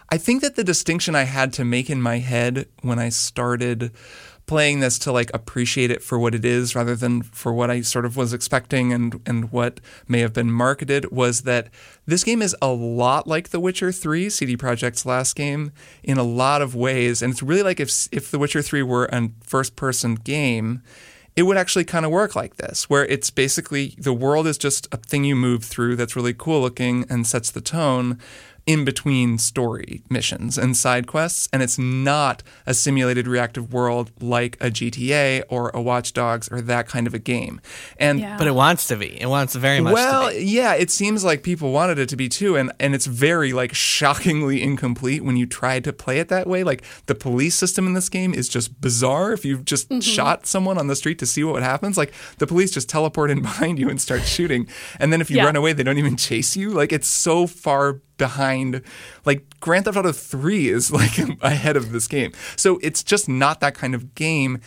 I 0.09 0.17
think 0.17 0.41
that 0.41 0.55
the 0.55 0.63
distinction 0.63 1.15
I 1.15 1.23
had 1.23 1.51
to 1.53 1.65
make 1.65 1.89
in 1.89 2.01
my 2.01 2.19
head 2.19 2.67
when 2.81 2.99
I 2.99 3.09
started 3.09 3.91
playing 4.45 4.79
this 4.79 4.99
to 4.99 5.11
like 5.11 5.31
appreciate 5.33 5.89
it 5.89 6.03
for 6.03 6.19
what 6.19 6.35
it 6.35 6.45
is 6.45 6.75
rather 6.75 6.95
than 6.95 7.23
for 7.23 7.53
what 7.53 7.71
I 7.71 7.81
sort 7.81 8.05
of 8.05 8.15
was 8.15 8.33
expecting 8.33 8.93
and 8.93 9.19
and 9.25 9.51
what 9.51 9.79
may 10.07 10.19
have 10.19 10.33
been 10.33 10.51
marketed 10.51 11.11
was 11.11 11.41
that 11.41 11.69
this 12.05 12.23
game 12.23 12.41
is 12.41 12.55
a 12.61 12.67
lot 12.67 13.27
like 13.27 13.49
The 13.49 13.59
Witcher 13.59 13.91
3, 13.91 14.29
CD 14.29 14.55
Projekt's 14.55 15.05
last 15.05 15.35
game 15.35 15.71
in 16.03 16.17
a 16.17 16.23
lot 16.23 16.61
of 16.61 16.75
ways 16.75 17.21
and 17.21 17.31
it's 17.31 17.41
really 17.41 17.63
like 17.63 17.79
if 17.79 18.07
if 18.11 18.29
The 18.29 18.39
Witcher 18.39 18.61
3 18.61 18.83
were 18.83 19.05
a 19.05 19.29
first 19.41 19.75
person 19.75 20.15
game 20.15 20.83
it 21.35 21.43
would 21.43 21.57
actually 21.57 21.83
kind 21.83 22.05
of 22.05 22.11
work 22.11 22.35
like 22.35 22.55
this, 22.55 22.89
where 22.89 23.05
it's 23.05 23.29
basically 23.29 23.95
the 23.97 24.13
world 24.13 24.47
is 24.47 24.57
just 24.57 24.87
a 24.91 24.97
thing 24.97 25.23
you 25.23 25.35
move 25.35 25.63
through 25.63 25.95
that's 25.95 26.15
really 26.15 26.33
cool 26.33 26.61
looking 26.61 27.05
and 27.09 27.27
sets 27.27 27.51
the 27.51 27.61
tone 27.61 28.19
in 28.65 28.83
between 28.83 29.37
story 29.37 30.01
missions 30.09 30.57
and 30.57 30.75
side 30.75 31.05
quests. 31.07 31.47
And 31.53 31.61
it's 31.61 31.77
not 31.77 32.41
a 32.65 32.73
simulated 32.73 33.27
reactive 33.27 33.71
world 33.73 34.11
like 34.19 34.57
a 34.59 34.71
GTA 34.71 35.43
or 35.49 35.69
a 35.73 35.81
Watch 35.81 36.13
Dogs 36.13 36.49
or 36.51 36.61
that 36.61 36.87
kind 36.87 37.05
of 37.05 37.13
a 37.13 37.19
game. 37.19 37.61
And 37.97 38.19
Yeah. 38.19 38.37
But 38.37 38.47
it 38.47 38.55
wants 38.55 38.87
to 38.87 38.95
be. 38.95 39.19
It 39.21 39.27
wants 39.27 39.53
very 39.55 39.81
much 39.81 39.93
well, 39.93 40.29
to 40.31 40.35
be. 40.35 40.43
yeah, 40.45 40.73
it 40.73 40.89
seems 40.89 41.23
like 41.23 41.43
people 41.43 41.71
wanted 41.71 41.99
it 41.99 42.09
to 42.09 42.15
be 42.15 42.27
too, 42.27 42.55
and 42.55 42.71
and 42.79 42.95
it's 42.95 43.05
very 43.05 43.53
like 43.53 43.73
shockingly 43.73 44.61
incomplete 44.61 45.23
when 45.23 45.37
you 45.37 45.45
try 45.45 45.79
to 45.79 45.93
play 45.93 46.19
it 46.19 46.29
that 46.29 46.47
way. 46.47 46.63
Like 46.63 46.83
the 47.05 47.15
police 47.15 47.55
system 47.55 47.85
in 47.87 47.93
this 47.93 48.09
game 48.09 48.33
is 48.33 48.49
just 48.49 48.81
bizarre. 48.81 49.31
If 49.33 49.45
you've 49.45 49.63
just 49.65 49.85
Mm-hmm. 49.89 49.99
shot 49.99 50.47
someone 50.47 50.79
on 50.79 50.87
the 50.87 50.95
street 50.95 51.19
to 51.19 51.25
see 51.27 51.43
what 51.43 51.61
happens, 51.61 51.97
like 51.97 52.11
the 52.39 52.47
police 52.47 52.71
just 52.71 52.89
teleport 52.89 53.29
in 53.29 53.41
behind 53.49 53.77
you 53.77 53.89
and 53.89 54.01
start 54.01 54.23
shooting, 54.23 54.67
and 54.99 55.13
then 55.13 55.21
if 55.21 55.29
you 55.29 55.37
Yeah. 55.37 55.45
run 55.45 55.55
away, 55.55 55.73
they 55.73 55.83
don't 55.83 55.99
even 55.99 56.17
chase 56.17 56.55
you. 56.57 56.71
Like 56.71 56.91
it's 56.91 57.07
so 57.07 57.45
far 57.45 58.01
behind. 58.17 58.81
Like 59.25 59.45
Grand 59.59 59.85
Theft 59.85 59.97
Auto 59.97 60.11
3 60.11 60.69
is 60.69 60.91
like 60.91 61.17
ahead 61.41 61.77
of 61.77 61.91
this 61.91 62.07
game. 62.07 62.31
So 62.55 62.79
it's 62.81 63.03
just 63.03 63.27
not 63.29 63.59
that 63.59 63.75
kind 63.75 63.95
of 63.95 64.15
game. 64.15 64.59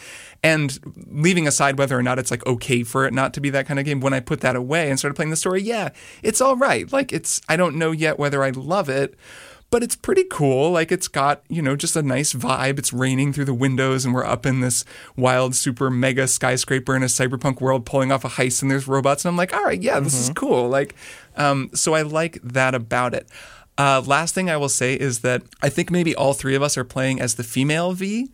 And 0.43 0.79
leaving 1.11 1.49
aside 1.49 1.79
whether 1.79 1.99
or 1.99 2.03
not 2.03 2.19
it's 2.19 2.31
like 2.31 2.47
okay 2.47 2.85
for 2.85 3.07
it 3.07 3.13
not 3.13 3.35
to 3.35 3.41
be 3.41 3.51
that 3.51 3.67
kind 3.67 3.81
of 3.81 3.85
game, 3.85 4.01
when 4.01 4.13
I 4.13 4.21
put 4.21 4.41
that 4.43 4.55
away 4.55 4.89
and 4.89 4.99
started 4.99 5.15
playing 5.15 5.31
the 5.31 5.37
story, 5.37 5.63
yeah, 5.63 5.91
it's 6.23 6.41
all 6.41 6.57
right. 6.57 6.91
Like 6.93 7.13
it's 7.13 7.41
I 7.49 7.57
don't 7.57 7.77
know 7.77 7.91
yet 7.91 8.19
whether 8.19 8.45
I 8.45 8.51
love 8.51 8.89
it, 8.89 9.15
but 9.71 9.83
it's 9.83 9.97
pretty 9.97 10.25
cool. 10.25 10.71
Like 10.71 10.91
it's 10.91 11.09
got, 11.09 11.43
you 11.49 11.61
know, 11.61 11.77
just 11.77 11.97
a 11.97 12.03
nice 12.03 12.33
vibe. 12.33 12.79
It's 12.79 12.93
raining 12.93 13.33
through 13.33 13.45
the 13.45 13.55
windows 13.55 14.05
and 14.05 14.15
we're 14.15 14.25
up 14.25 14.47
in 14.47 14.61
this 14.61 14.85
wild, 15.17 15.55
super 15.55 15.91
mega 15.91 16.27
skyscraper 16.27 16.97
in 16.97 17.03
a 17.03 17.07
cyberpunk 17.07 17.61
world 17.61 17.85
pulling 17.85 18.11
off 18.11 18.25
a 18.25 18.29
heist 18.29 18.63
and 18.63 18.71
there's 18.71 18.89
robots. 18.89 19.25
And 19.25 19.31
I'm 19.31 19.37
like, 19.37 19.53
all 19.53 19.65
right, 19.65 19.81
yeah, 19.81 20.01
this 20.01 20.15
is 20.15 20.31
cool. 20.31 20.69
Like, 20.69 20.95
um, 21.37 21.71
so 21.75 21.95
I 21.95 22.03
like 22.03 22.39
that 22.43 22.75
about 22.75 23.15
it. 23.15 23.29
Uh, 23.77 24.03
last 24.05 24.35
thing 24.35 24.51
I 24.51 24.57
will 24.57 24.69
say 24.69 24.95
is 24.95 25.21
that 25.21 25.43
I 25.63 25.69
think 25.69 25.91
maybe 25.91 26.15
all 26.15 26.33
three 26.33 26.55
of 26.55 26.63
us 26.63 26.77
are 26.77 26.85
playing 26.85 27.21
as 27.21 27.35
the 27.35 27.45
female 27.45 27.93
V. 27.93 28.31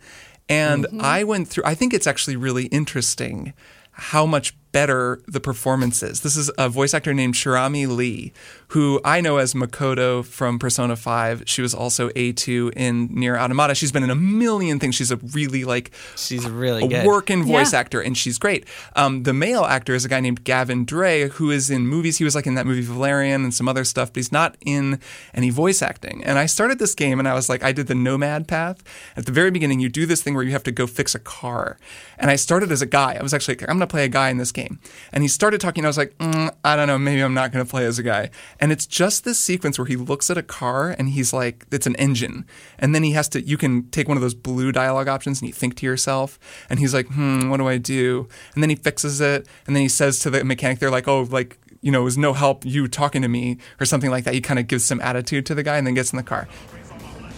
And 0.48 0.86
I 1.00 1.24
went 1.24 1.48
through, 1.48 1.64
I 1.66 1.74
think 1.74 1.94
it's 1.94 2.06
actually 2.06 2.36
really 2.36 2.66
interesting 2.66 3.54
how 3.92 4.26
much 4.26 4.54
better 4.74 5.20
the 5.28 5.38
performances. 5.38 6.22
This 6.22 6.36
is 6.36 6.50
a 6.58 6.68
voice 6.68 6.92
actor 6.94 7.14
named 7.14 7.34
Cherami 7.34 7.86
Leigh, 7.86 8.32
who 8.68 9.00
I 9.04 9.20
know 9.20 9.36
as 9.36 9.54
Makoto 9.54 10.24
from 10.24 10.58
Persona 10.58 10.96
5. 10.96 11.44
She 11.46 11.62
was 11.62 11.72
also 11.72 12.08
A2 12.10 12.72
in 12.74 13.08
NieR:Automata. 13.10 13.76
She's 13.76 13.92
been 13.92 14.02
in 14.02 14.10
a 14.10 14.16
million 14.16 14.80
things. 14.80 14.96
She's 14.96 15.12
a 15.12 15.16
really 15.16 15.62
like 15.64 15.92
She's 16.16 16.44
really 16.44 16.82
a 16.84 16.88
good. 16.88 17.06
working 17.06 17.44
voice 17.44 17.72
Yeah. 17.72 17.78
actor, 17.78 18.00
and 18.00 18.18
she's 18.18 18.36
great. 18.36 18.64
Um, 18.96 19.22
the 19.22 19.32
male 19.32 19.62
actor 19.64 19.94
is 19.94 20.04
a 20.04 20.08
guy 20.08 20.18
named 20.18 20.42
Gavin 20.42 20.84
Drea, 20.84 21.28
who 21.28 21.52
is 21.52 21.70
in 21.70 21.86
movies. 21.86 22.18
He 22.18 22.24
was 22.24 22.34
like 22.34 22.46
in 22.48 22.54
that 22.56 22.66
movie 22.66 22.82
Valerian 22.82 23.44
and 23.44 23.54
some 23.54 23.68
other 23.68 23.84
stuff, 23.84 24.12
but 24.12 24.16
he's 24.16 24.32
not 24.32 24.56
in 24.66 24.98
any 25.34 25.50
voice 25.50 25.82
acting. 25.82 26.24
And 26.24 26.36
I 26.36 26.46
started 26.46 26.80
this 26.80 26.96
game, 26.96 27.20
and 27.20 27.28
I 27.28 27.34
was 27.34 27.48
like, 27.48 27.62
I 27.62 27.70
did 27.70 27.86
the 27.86 27.94
nomad 27.94 28.48
path. 28.48 28.82
At 29.16 29.26
the 29.26 29.32
very 29.32 29.52
beginning, 29.52 29.78
you 29.78 29.88
do 29.88 30.04
this 30.04 30.20
thing 30.20 30.34
where 30.34 30.42
you 30.42 30.50
have 30.50 30.64
to 30.64 30.72
go 30.72 30.88
fix 30.88 31.14
a 31.14 31.20
car. 31.20 31.78
And 32.18 32.28
I 32.28 32.34
started 32.36 32.72
as 32.72 32.82
a 32.82 32.86
guy. 32.86 33.16
I 33.20 33.22
was 33.22 33.32
actually, 33.32 33.54
like, 33.54 33.62
I'm 33.70 33.76
going 33.76 33.86
to 33.86 33.86
play 33.86 34.04
a 34.04 34.08
guy 34.08 34.30
in 34.30 34.38
this 34.38 34.50
game. 34.50 34.63
And 35.12 35.22
he 35.22 35.28
started 35.28 35.60
talking. 35.60 35.84
I 35.84 35.88
was 35.88 35.98
like, 35.98 36.16
mm, 36.18 36.54
I 36.64 36.76
don't 36.76 36.86
know, 36.86 36.98
maybe 36.98 37.20
I'm 37.20 37.34
not 37.34 37.52
going 37.52 37.64
to 37.64 37.70
play 37.70 37.84
as 37.84 37.98
a 37.98 38.02
guy. 38.02 38.30
And 38.60 38.72
it's 38.72 38.86
just 38.86 39.24
this 39.24 39.38
sequence 39.38 39.78
where 39.78 39.86
he 39.86 39.96
looks 39.96 40.30
at 40.30 40.38
a 40.38 40.42
car 40.42 40.90
and 40.90 41.10
he's 41.10 41.32
like, 41.32 41.66
it's 41.70 41.86
an 41.86 41.96
engine. 41.96 42.46
And 42.78 42.94
then 42.94 43.02
he 43.02 43.12
has 43.12 43.28
to, 43.30 43.40
you 43.40 43.56
can 43.56 43.88
take 43.90 44.08
one 44.08 44.16
of 44.16 44.22
those 44.22 44.34
blue 44.34 44.72
dialogue 44.72 45.08
options 45.08 45.40
and 45.40 45.48
you 45.48 45.54
think 45.54 45.76
to 45.76 45.86
yourself. 45.86 46.38
And 46.68 46.78
he's 46.78 46.94
like, 46.94 47.06
hmm, 47.08 47.48
what 47.48 47.58
do 47.58 47.68
I 47.68 47.78
do? 47.78 48.28
And 48.54 48.62
then 48.62 48.70
he 48.70 48.76
fixes 48.76 49.20
it. 49.20 49.46
And 49.66 49.74
then 49.74 49.82
he 49.82 49.88
says 49.88 50.18
to 50.20 50.30
the 50.30 50.44
mechanic, 50.44 50.78
they're 50.78 50.90
like, 50.90 51.08
oh, 51.08 51.22
like, 51.22 51.58
you 51.80 51.90
know, 51.90 52.00
it 52.00 52.04
was 52.04 52.18
no 52.18 52.32
help 52.32 52.64
you 52.64 52.88
talking 52.88 53.22
to 53.22 53.28
me 53.28 53.58
or 53.78 53.86
something 53.86 54.10
like 54.10 54.24
that. 54.24 54.34
He 54.34 54.40
kind 54.40 54.58
of 54.58 54.66
gives 54.66 54.84
some 54.84 55.00
attitude 55.00 55.44
to 55.46 55.54
the 55.54 55.62
guy 55.62 55.76
and 55.76 55.86
then 55.86 55.94
gets 55.94 56.12
in 56.12 56.16
the 56.16 56.22
car. 56.22 56.48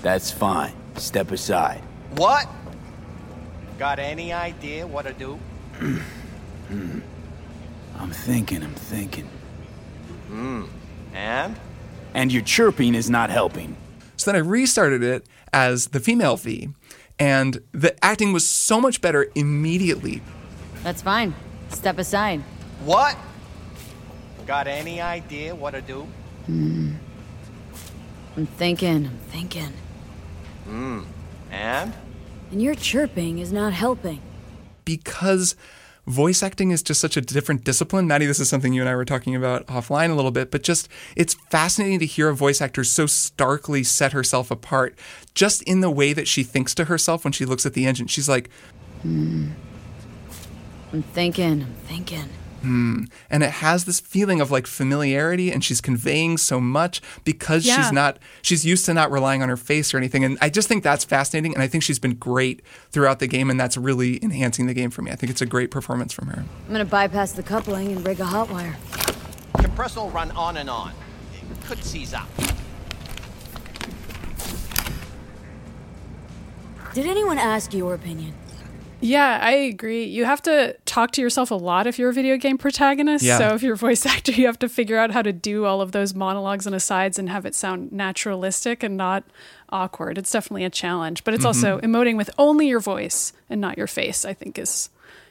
That's 0.03 0.31
fine. 0.31 0.73
Step 0.97 1.33
aside. 1.33 1.83
What? 2.15 2.49
Got 3.79 3.99
any 3.99 4.33
idea 4.33 4.87
what 4.87 5.05
to 5.05 5.13
do? 5.13 5.39
I'm 7.99 8.11
thinking, 8.11 8.63
I'm 8.63 8.75
thinking. 8.75 9.29
Hmm. 10.29 10.65
And? 11.15 11.57
And 12.15 12.33
your 12.33 12.43
chirping 12.43 12.95
is 12.95 13.09
not 13.11 13.31
helping. 13.31 13.77
So 14.17 14.31
then 14.31 14.41
I 14.41 14.45
restarted 14.45 15.03
it 15.03 15.27
as 15.53 15.89
the 15.89 16.01
female 16.01 16.37
V. 16.37 16.69
And 17.19 17.63
the 17.73 17.97
acting 18.05 18.33
was 18.33 18.47
so 18.47 18.81
much 18.81 19.01
better 19.01 19.29
immediately. 19.35 20.23
That's 20.83 21.03
fine. 21.03 21.35
Step 21.71 21.99
aside. 21.99 22.41
What? 22.85 23.17
Got 24.47 24.67
any 24.67 25.01
idea 25.01 25.55
what 25.55 25.73
to 25.73 25.81
do? 25.81 26.07
Hmm. 26.47 26.93
I'm 28.37 28.47
thinking, 28.47 29.07
I'm 29.07 29.19
thinking. 29.31 29.73
Hmm. 30.65 31.03
And? 31.51 31.95
And 32.53 32.63
your 32.63 32.75
chirping 32.75 33.39
is 33.39 33.53
not 33.53 33.73
helping. 33.73 34.21
because 34.85 35.57
voice 36.07 36.43
acting 36.43 36.71
is 36.71 36.83
just 36.83 37.01
such 37.01 37.17
a 37.17 37.21
different 37.21 37.65
discipline. 37.65 38.07
Maddy, 38.07 38.27
this 38.27 38.41
is 38.41 38.49
something 38.49 38.73
you 38.73 38.81
and 38.81 38.89
I 38.89 38.95
were 38.95 39.05
talking 39.05 39.35
about 39.35 39.67
offline 39.67 40.11
a 40.11 40.15
little 40.15 40.31
bit, 40.31 40.51
but 40.51 40.63
just 40.63 40.89
it's 41.17 41.35
fascinating 41.51 41.99
to 42.01 42.07
hear 42.07 42.29
a 42.29 42.35
voice 42.35 42.61
actor 42.61 42.85
so 42.85 43.07
starkly 43.07 43.83
set 43.83 44.13
herself 44.13 44.51
apart 44.51 44.99
just 45.35 45.63
in 45.63 45.81
the 45.81 45.91
way 45.91 46.13
that 46.13 46.29
she 46.29 46.43
thinks 46.43 46.75
to 46.77 46.85
herself 46.85 47.25
when 47.25 47.33
she 47.33 47.45
looks 47.45 47.67
at 47.67 47.75
the 47.75 47.87
engine. 47.87 48.07
She's 48.07 48.29
like, 48.29 48.51
hmm. 49.03 49.49
I'm 50.93 51.03
thinking, 51.03 51.63
I'm 51.63 51.75
thinking. 51.87 52.29
Hmm. 52.67 53.05
and 53.31 53.43
it 53.45 53.51
has 53.51 53.85
this 53.85 54.01
feeling 54.01 54.41
of 54.41 54.51
like 54.51 54.67
familiarity 54.67 55.53
and 55.53 55.63
she's 55.65 55.81
conveying 55.81 56.37
so 56.37 56.61
much 56.61 57.01
because 57.25 57.65
Yeah. 57.65 57.77
she's 57.77 57.93
not 57.93 58.19
she's 58.43 58.67
used 58.67 58.85
to 58.87 58.95
not 58.95 59.13
relying 59.13 59.41
on 59.43 59.49
her 59.49 59.57
face 59.57 59.95
or 59.95 59.99
anything 59.99 60.25
and 60.25 60.37
i 60.41 60.49
just 60.51 60.67
think 60.67 60.83
that's 60.83 61.05
fascinating 61.05 61.55
and 61.55 61.63
i 61.63 61.69
think 61.69 61.85
she's 61.85 62.01
been 62.01 62.15
great 62.17 62.63
throughout 62.91 63.21
the 63.21 63.29
game 63.29 63.51
and 63.51 63.61
that's 63.61 63.77
really 63.77 64.19
enhancing 64.23 64.67
the 64.67 64.75
game 64.75 64.91
for 64.91 65.03
me 65.03 65.13
i 65.13 65.15
think 65.15 65.31
it's 65.31 65.41
a 65.43 65.47
great 65.47 65.71
performance 65.71 66.13
from 66.13 66.27
her 66.27 66.45
I'm 66.67 66.73
gonna 66.73 66.85
bypass 66.85 67.33
the 67.33 67.43
coupling 67.45 67.93
and 67.93 68.05
rig 68.05 68.19
a 68.19 68.25
hot 68.25 68.51
wire. 68.51 68.77
Compressor 69.59 70.01
will 70.01 70.11
run 70.11 70.33
on 70.33 70.57
and 70.57 70.69
on. 70.69 70.91
It 71.51 71.65
could 71.67 71.85
seize 71.85 72.13
up. 72.15 72.29
Did 76.95 77.07
anyone 77.07 77.39
ask 77.39 77.73
your 77.75 77.95
opinion? 77.95 78.33
Yeah, 79.07 79.39
I 79.41 79.53
agree. 79.53 80.05
You 80.05 80.25
have 80.25 80.43
to 80.43 80.77
talk 80.85 81.13
to 81.13 81.21
yourself 81.21 81.51
a 81.51 81.55
lot 81.55 81.87
if 81.87 81.99
you're 81.99 82.11
a 82.11 82.15
video 82.15 82.37
game 82.37 82.59
protagonist. 82.59 83.25
Yeah. 83.25 83.39
So 83.39 83.55
if 83.55 83.63
you're 83.63 83.75
a 83.75 83.79
voice 83.79 84.05
actor, 84.15 84.33
you 84.33 84.47
have 84.47 84.59
to 84.61 84.69
figure 84.69 84.99
out 84.99 85.13
how 85.13 85.23
to 85.23 85.33
do 85.33 85.65
all 85.65 85.81
of 85.81 85.93
those 85.93 86.15
monologues 86.15 86.67
and 86.67 86.75
asides 86.75 87.19
and 87.19 87.29
have 87.29 87.47
it 87.47 87.55
sound 87.55 87.93
naturalistic 87.93 88.83
and 88.83 88.97
not 88.97 89.25
awkward. 89.71 90.19
It's 90.19 90.31
definitely 90.31 90.65
a 90.65 90.71
challenge, 90.71 91.25
but 91.25 91.35
it's 91.35 91.45
mm-hmm. 91.45 91.67
also 91.75 91.81
emoting 91.81 92.17
with 92.17 92.31
only 92.39 92.69
your 92.69 92.81
voice 92.81 93.33
and 93.49 93.61
not 93.61 93.79
your 93.79 93.87
face, 93.87 94.25
I 94.25 94.35
think 94.35 94.59
is 94.59 94.91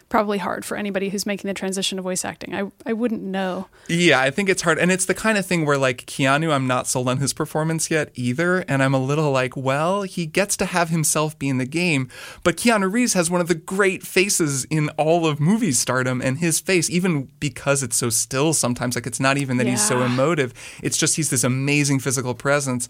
probably 0.09 0.37
hard 0.37 0.63
for 0.63 0.77
anybody 0.77 1.09
who's 1.09 1.25
making 1.25 1.47
the 1.47 1.53
transition 1.53 1.95
to 1.95 2.01
voice 2.01 2.23
acting. 2.23 2.53
I, 2.53 2.71
I 2.85 2.93
wouldn't 2.93 3.23
know. 3.23 3.67
Yeah, 3.87 4.19
I 4.19 4.29
think 4.31 4.49
it's 4.49 4.61
hard. 4.61 4.77
And 4.77 4.91
it's 4.91 5.05
the 5.05 5.13
kind 5.13 5.37
of 5.37 5.45
thing 5.45 5.65
where, 5.65 5.77
like, 5.77 6.05
Keanu, 6.05 6.53
I'm 6.53 6.67
not 6.67 6.87
sold 6.87 7.09
on 7.09 7.17
his 7.17 7.33
performance 7.33 7.89
yet 7.89 8.11
either. 8.15 8.59
And 8.67 8.83
I'm 8.83 8.93
a 8.93 8.99
little 8.99 9.31
like, 9.31 9.57
well, 9.57 10.03
he 10.03 10.25
gets 10.25 10.55
to 10.57 10.65
have 10.65 10.89
himself 10.89 11.37
be 11.39 11.49
in 11.49 11.57
the 11.57 11.65
game. 11.65 12.09
But 12.43 12.55
Keanu 12.55 12.91
Reeves 12.91 13.13
has 13.13 13.31
one 13.31 13.41
of 13.41 13.47
the 13.47 13.55
great 13.55 14.03
faces 14.03 14.65
in 14.65 14.89
all 14.89 15.25
of 15.25 15.39
movie 15.39 15.71
stardom. 15.71 16.21
And 16.21 16.37
his 16.37 16.59
face, 16.59 16.89
even 16.89 17.29
because 17.39 17.81
it's 17.81 17.95
so 17.95 18.09
still 18.09 18.53
sometimes, 18.53 18.95
like, 18.95 19.07
it's 19.07 19.19
not 19.19 19.37
even 19.37 19.57
that 19.57 19.67
he's 19.67 19.85
so 19.85 20.01
emotive, 20.03 20.53
it's 20.83 20.97
just 20.97 21.15
he's 21.15 21.29
this 21.29 21.43
amazing 21.43 21.99
physical 21.99 22.35
presence. 22.35 22.87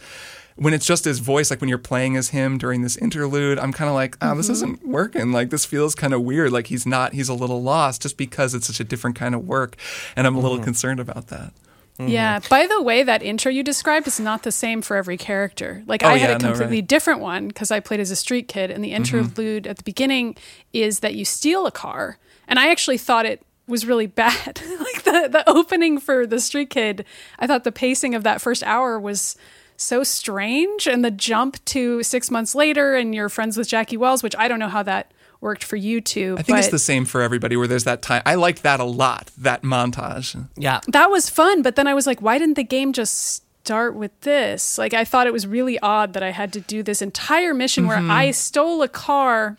When 0.57 0.73
it's 0.73 0.85
just 0.85 1.03
his 1.03 1.19
voice, 1.19 1.49
like 1.49 1.59
when 1.59 1.67
you're 1.67 1.77
playing 1.77 2.15
as 2.15 2.29
him 2.29 2.57
during 2.57 2.81
this 2.81 2.95
interlude, 2.95 3.59
I'm 3.59 3.73
kind 3.73 3.89
of 3.89 3.95
like, 3.95 4.17
oh, 4.21 4.35
this 4.35 4.45
mm-hmm. 4.45 4.53
isn't 4.53 4.87
working. 4.87 5.31
Like, 5.33 5.49
this 5.49 5.65
feels 5.65 5.95
kind 5.95 6.13
of 6.13 6.21
weird. 6.21 6.51
Like, 6.51 6.67
he's 6.67 6.85
not, 6.85 7.13
he's 7.13 7.27
a 7.27 7.33
little 7.33 7.61
lost 7.61 8.03
just 8.03 8.17
because 8.17 8.53
it's 8.53 8.67
such 8.67 8.79
a 8.79 8.85
different 8.85 9.17
kind 9.17 9.35
of 9.35 9.45
work. 9.45 9.75
And 10.15 10.25
I'm 10.25 10.35
a 10.35 10.39
little 10.39 10.57
mm-hmm. 10.57 10.63
concerned 10.63 11.01
about 11.01 11.27
that. 11.27 11.51
Mm-hmm. 11.99 12.09
Yeah. 12.09 12.39
By 12.49 12.67
the 12.67 12.81
way, 12.81 13.03
that 13.03 13.23
intro 13.23 13.49
you 13.51 13.63
described 13.63 14.07
is 14.07 14.19
not 14.19 14.43
the 14.43 14.51
same 14.51 14.81
for 14.81 14.97
every 14.97 15.17
character. 15.17 15.83
Like 15.87 16.03
Oh, 16.03 16.09
I 16.09 16.17
had 16.17 16.29
yeah, 16.29 16.35
a 16.35 16.39
no, 16.39 16.47
completely 16.49 16.77
right. 16.77 16.87
different 16.87 17.21
one 17.21 17.47
because 17.47 17.71
I 17.71 17.79
played 17.79 18.01
as 18.01 18.11
a 18.11 18.17
street 18.17 18.47
kid, 18.49 18.69
and 18.69 18.83
the 18.83 18.91
interlude 18.91 19.65
at 19.65 19.77
the 19.77 19.83
beginning 19.83 20.35
is 20.73 20.99
that 20.99 21.15
you 21.15 21.23
steal 21.23 21.65
a 21.65 21.71
car, 21.71 22.17
and 22.47 22.59
I 22.59 22.69
actually 22.69 22.97
thought 22.97 23.25
it 23.25 23.41
was 23.67 23.85
really 23.85 24.07
bad. 24.23 24.61
like 24.79 25.03
the 25.03 25.29
the 25.31 25.43
opening 25.49 25.97
for 25.97 26.27
the 26.27 26.41
street 26.41 26.69
kid, 26.69 27.05
I 27.39 27.47
thought 27.47 27.63
the 27.63 27.71
pacing 27.71 28.13
of 28.13 28.23
that 28.23 28.41
first 28.41 28.61
hour 28.63 28.99
was 28.99 29.37
so 29.77 30.03
strange, 30.03 30.87
and 30.87 31.03
the 31.03 31.11
jump 31.11 31.63
to 31.65 32.03
six 32.03 32.31
months 32.31 32.55
later, 32.55 32.95
and 32.95 33.13
you're 33.13 33.29
friends 33.29 33.57
with 33.57 33.67
Jackie 33.67 33.97
Wells, 33.97 34.23
which 34.23 34.35
I 34.37 34.47
don't 34.47 34.59
know 34.59 34.69
how 34.69 34.83
that 34.83 35.11
worked 35.41 35.63
for 35.63 35.75
you 35.75 36.01
two. 36.01 36.35
I 36.39 36.41
think 36.41 36.57
it's 36.57 36.69
the 36.69 36.79
same 36.79 37.05
for 37.05 37.21
everybody 37.21 37.55
where 37.55 37.67
there's 37.67 37.83
that 37.83 38.01
time. 38.01 38.23
I 38.25 38.35
liked 38.35 38.63
that 38.63 38.79
a 38.79 38.83
lot, 38.83 39.31
that 39.37 39.61
montage. 39.61 40.47
Yeah. 40.57 40.81
that 40.87 41.09
was 41.11 41.29
fun 41.29 41.61
but 41.61 41.75
then 41.75 41.87
i 41.87 41.93
was 41.93 42.07
like 42.07 42.21
why 42.21 42.37
didn't 42.37 42.55
the 42.55 42.63
game 42.63 42.93
just 42.93 43.43
start 43.63 43.95
with 43.95 44.19
this 44.21 44.77
like 44.77 44.93
i 44.93 45.03
thought 45.03 45.27
it 45.27 45.33
was 45.33 45.45
really 45.45 45.77
odd 45.79 46.13
that 46.13 46.23
i 46.23 46.31
had 46.31 46.53
to 46.53 46.61
do 46.61 46.83
this 46.83 47.01
entire 47.01 47.53
mission 47.53 47.87
where 47.87 47.97
mm-hmm. 47.97 48.11
i 48.11 48.31
stole 48.31 48.81
a 48.81 48.87
car 48.87 49.57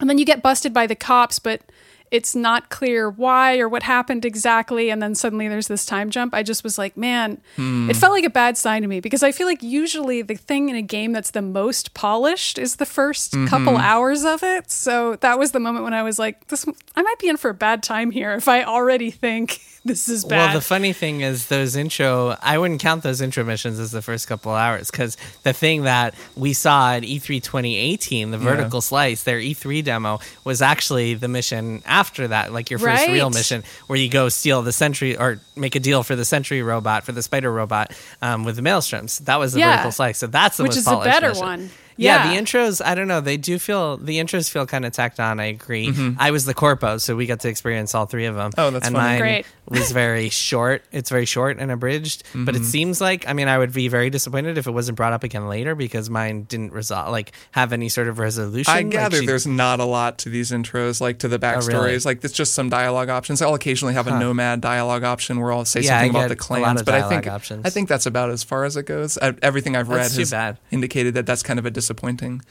and 0.00 0.10
then 0.10 0.18
you 0.18 0.24
get 0.24 0.42
busted 0.42 0.72
by 0.72 0.86
the 0.86 0.94
cops 0.94 1.38
but 1.38 1.62
it's 2.10 2.34
not 2.34 2.70
clear 2.70 3.10
why 3.10 3.58
or 3.58 3.68
what 3.68 3.82
happened 3.82 4.24
exactly 4.24 4.90
and 4.90 5.02
then 5.02 5.14
suddenly 5.14 5.48
there's 5.48 5.68
this 5.68 5.84
time 5.84 6.10
jump. 6.10 6.34
I 6.34 6.42
just 6.42 6.64
was 6.64 6.78
like 6.78 6.96
man 6.96 7.40
hmm. 7.56 7.90
it 7.90 7.96
felt 7.96 8.12
like 8.12 8.24
a 8.24 8.30
bad 8.30 8.56
sign 8.56 8.82
to 8.82 8.88
me 8.88 9.00
because 9.00 9.22
i 9.22 9.32
feel 9.32 9.46
like 9.46 9.62
usually 9.62 10.22
the 10.22 10.34
thing 10.34 10.68
in 10.68 10.76
a 10.76 10.82
game 10.82 11.12
that's 11.12 11.30
the 11.30 11.42
most 11.42 11.94
polished 11.94 12.58
is 12.58 12.76
the 12.76 12.84
1st 12.84 13.30
mm-hmm. 13.30 13.46
couple 13.46 13.76
hours 13.76 14.24
of 14.24 14.42
it. 14.42 14.70
So 14.70 15.16
that 15.16 15.38
was 15.38 15.52
the 15.52 15.60
moment 15.60 15.84
when 15.84 15.94
i 15.94 16.02
was 16.02 16.18
like 16.18 16.48
this 16.48 16.66
i 16.94 17.02
might 17.02 17.18
be 17.18 17.28
in 17.28 17.36
for 17.36 17.50
a 17.50 17.54
bad 17.54 17.82
time 17.82 18.10
here 18.10 18.32
if 18.32 18.48
i 18.48 18.62
already 18.62 19.10
think 19.10 19.60
this 19.86 20.08
is 20.08 20.24
bad. 20.24 20.46
Well, 20.46 20.54
the 20.54 20.60
funny 20.60 20.92
thing 20.92 21.20
is 21.20 21.46
those 21.46 21.76
intro. 21.76 22.36
I 22.42 22.58
wouldn't 22.58 22.80
count 22.80 23.02
those 23.02 23.20
intro 23.20 23.44
missions 23.44 23.78
as 23.78 23.92
the 23.92 24.02
first 24.02 24.26
couple 24.28 24.52
hours 24.52 24.90
because 24.90 25.16
the 25.42 25.52
thing 25.52 25.82
that 25.84 26.14
we 26.34 26.52
saw 26.52 26.94
at 26.94 27.04
E 27.04 27.18
E3 27.18 27.42
2018, 27.42 28.30
the 28.30 28.38
vertical 28.38 28.80
slice, 28.80 29.22
their 29.22 29.38
E3 29.38 29.84
demo 29.84 30.18
was 30.44 30.60
actually 30.60 31.14
the 31.14 31.28
mission 31.28 31.82
after 31.86 31.95
that, 32.28 32.52
like 32.52 32.70
your 32.70 32.78
first 32.78 33.06
real 33.08 33.30
mission, 33.30 33.62
where 33.86 33.98
you 33.98 34.08
go 34.08 34.28
steal 34.28 34.62
the 34.62 34.72
sentry 34.72 35.16
or 35.16 35.40
make 35.56 35.74
a 35.74 35.80
deal 35.80 36.02
for 36.02 36.14
the 36.16 36.24
sentry 36.24 36.62
robot 36.62 37.04
for 37.04 37.12
the 37.12 37.22
spider 37.22 37.50
robot 37.52 37.92
um, 38.22 38.44
with 38.44 38.56
the 38.56 38.62
maelstroms. 38.62 39.18
That 39.24 39.38
was 39.38 39.52
the 39.52 39.60
Yeah. 39.60 39.70
vertical 39.72 39.92
slice. 39.92 40.18
So 40.18 40.26
that's 40.26 40.56
the 40.56 40.62
Which 40.64 40.70
most 40.70 40.76
is 40.78 40.84
the 40.84 40.90
polished 40.90 41.10
better 41.10 41.28
mission. 41.28 41.46
one. 41.46 41.70
Yeah. 41.96 42.30
Yeah. 42.32 42.34
the 42.34 42.40
intros. 42.42 42.84
I 42.84 42.94
don't 42.94 43.08
know. 43.08 43.20
They 43.20 43.36
do 43.36 43.58
feel 43.58 43.96
the 43.96 44.18
intros 44.18 44.50
feel 44.50 44.66
kind 44.66 44.84
of 44.84 44.92
tacked 44.92 45.18
on. 45.20 45.40
I 45.40 45.46
agree. 45.46 45.88
Mm-hmm. 45.88 46.20
I 46.20 46.30
was 46.30 46.44
the 46.44 46.54
corpo, 46.54 46.98
so 46.98 47.16
we 47.16 47.26
got 47.26 47.40
to 47.40 47.48
experience 47.48 47.94
all 47.94 48.06
three 48.06 48.26
of 48.26 48.34
them. 48.34 48.50
Oh, 48.58 48.70
that's 48.70 48.86
and 48.86 48.94
funny. 48.96 49.08
mine 49.08 49.18
Great. 49.20 49.46
was 49.68 49.90
very 49.92 50.28
short. 50.46 50.82
It's 50.92 51.10
very 51.10 51.24
short 51.24 51.58
and 51.58 51.70
abridged. 51.70 52.22
But 52.34 52.54
Mm-hmm. 52.54 52.62
it 52.62 52.66
seems 52.66 53.00
like 53.00 53.28
I 53.28 53.32
mean 53.32 53.48
I 53.48 53.58
would 53.58 53.72
be 53.72 53.88
very 53.88 54.10
disappointed 54.10 54.58
if 54.58 54.66
it 54.66 54.70
wasn't 54.72 54.96
brought 54.96 55.12
up 55.12 55.24
again 55.24 55.48
later 55.48 55.74
because 55.74 56.10
mine 56.10 56.44
didn't 56.44 56.72
resolve 56.72 57.10
like 57.10 57.32
have 57.52 57.72
any 57.72 57.88
sort 57.88 58.08
of 58.08 58.18
resolution. 58.18 58.70
I 58.72 58.76
Like, 58.82 58.90
gather 58.90 59.16
she- 59.18 59.24
Oh, 59.24 59.26
there's 59.26 59.46
not 59.46 59.80
a 59.80 59.84
lot 59.84 60.18
to 60.18 60.28
these 60.28 60.50
intros, 60.50 61.00
like 61.00 61.18
to 61.20 61.28
the 61.28 61.38
backstories. 61.38 61.68
really? 61.68 61.98
Like 62.00 62.22
it's 62.24 62.34
just 62.34 62.52
some 62.54 62.68
dialogue 62.68 63.08
options. 63.08 63.40
I'll 63.42 63.54
occasionally 63.54 63.94
have 63.94 64.06
a 64.06 64.18
nomad 64.18 64.60
dialogue 64.60 65.02
option 65.04 65.40
where 65.40 65.52
I'll 65.52 65.64
say 65.64 65.80
Yeah, 65.80 66.00
something 66.00 66.16
I 66.16 66.18
about 66.20 66.28
the 66.28 66.34
get 66.34 66.40
clans, 66.40 66.82
but 66.82 66.94
I 66.94 67.08
think 67.08 67.26
options. 67.26 67.64
I 67.64 67.70
think 67.70 67.88
that's 67.88 68.06
about 68.06 68.30
as 68.30 68.42
far 68.44 68.64
as 68.64 68.76
it 68.76 68.84
goes. 68.84 69.16
Uh, 69.16 69.32
everything 69.42 69.76
I've 69.76 69.88
read 69.88 70.00
That's 70.04 70.16
has 70.16 70.30
bad. 70.30 70.58
indicated 70.70 71.14
that 71.14 71.26
that's 71.26 71.42
kind 71.42 71.58
of 71.58 71.66
a 71.66 71.70
disappointing 71.86 72.42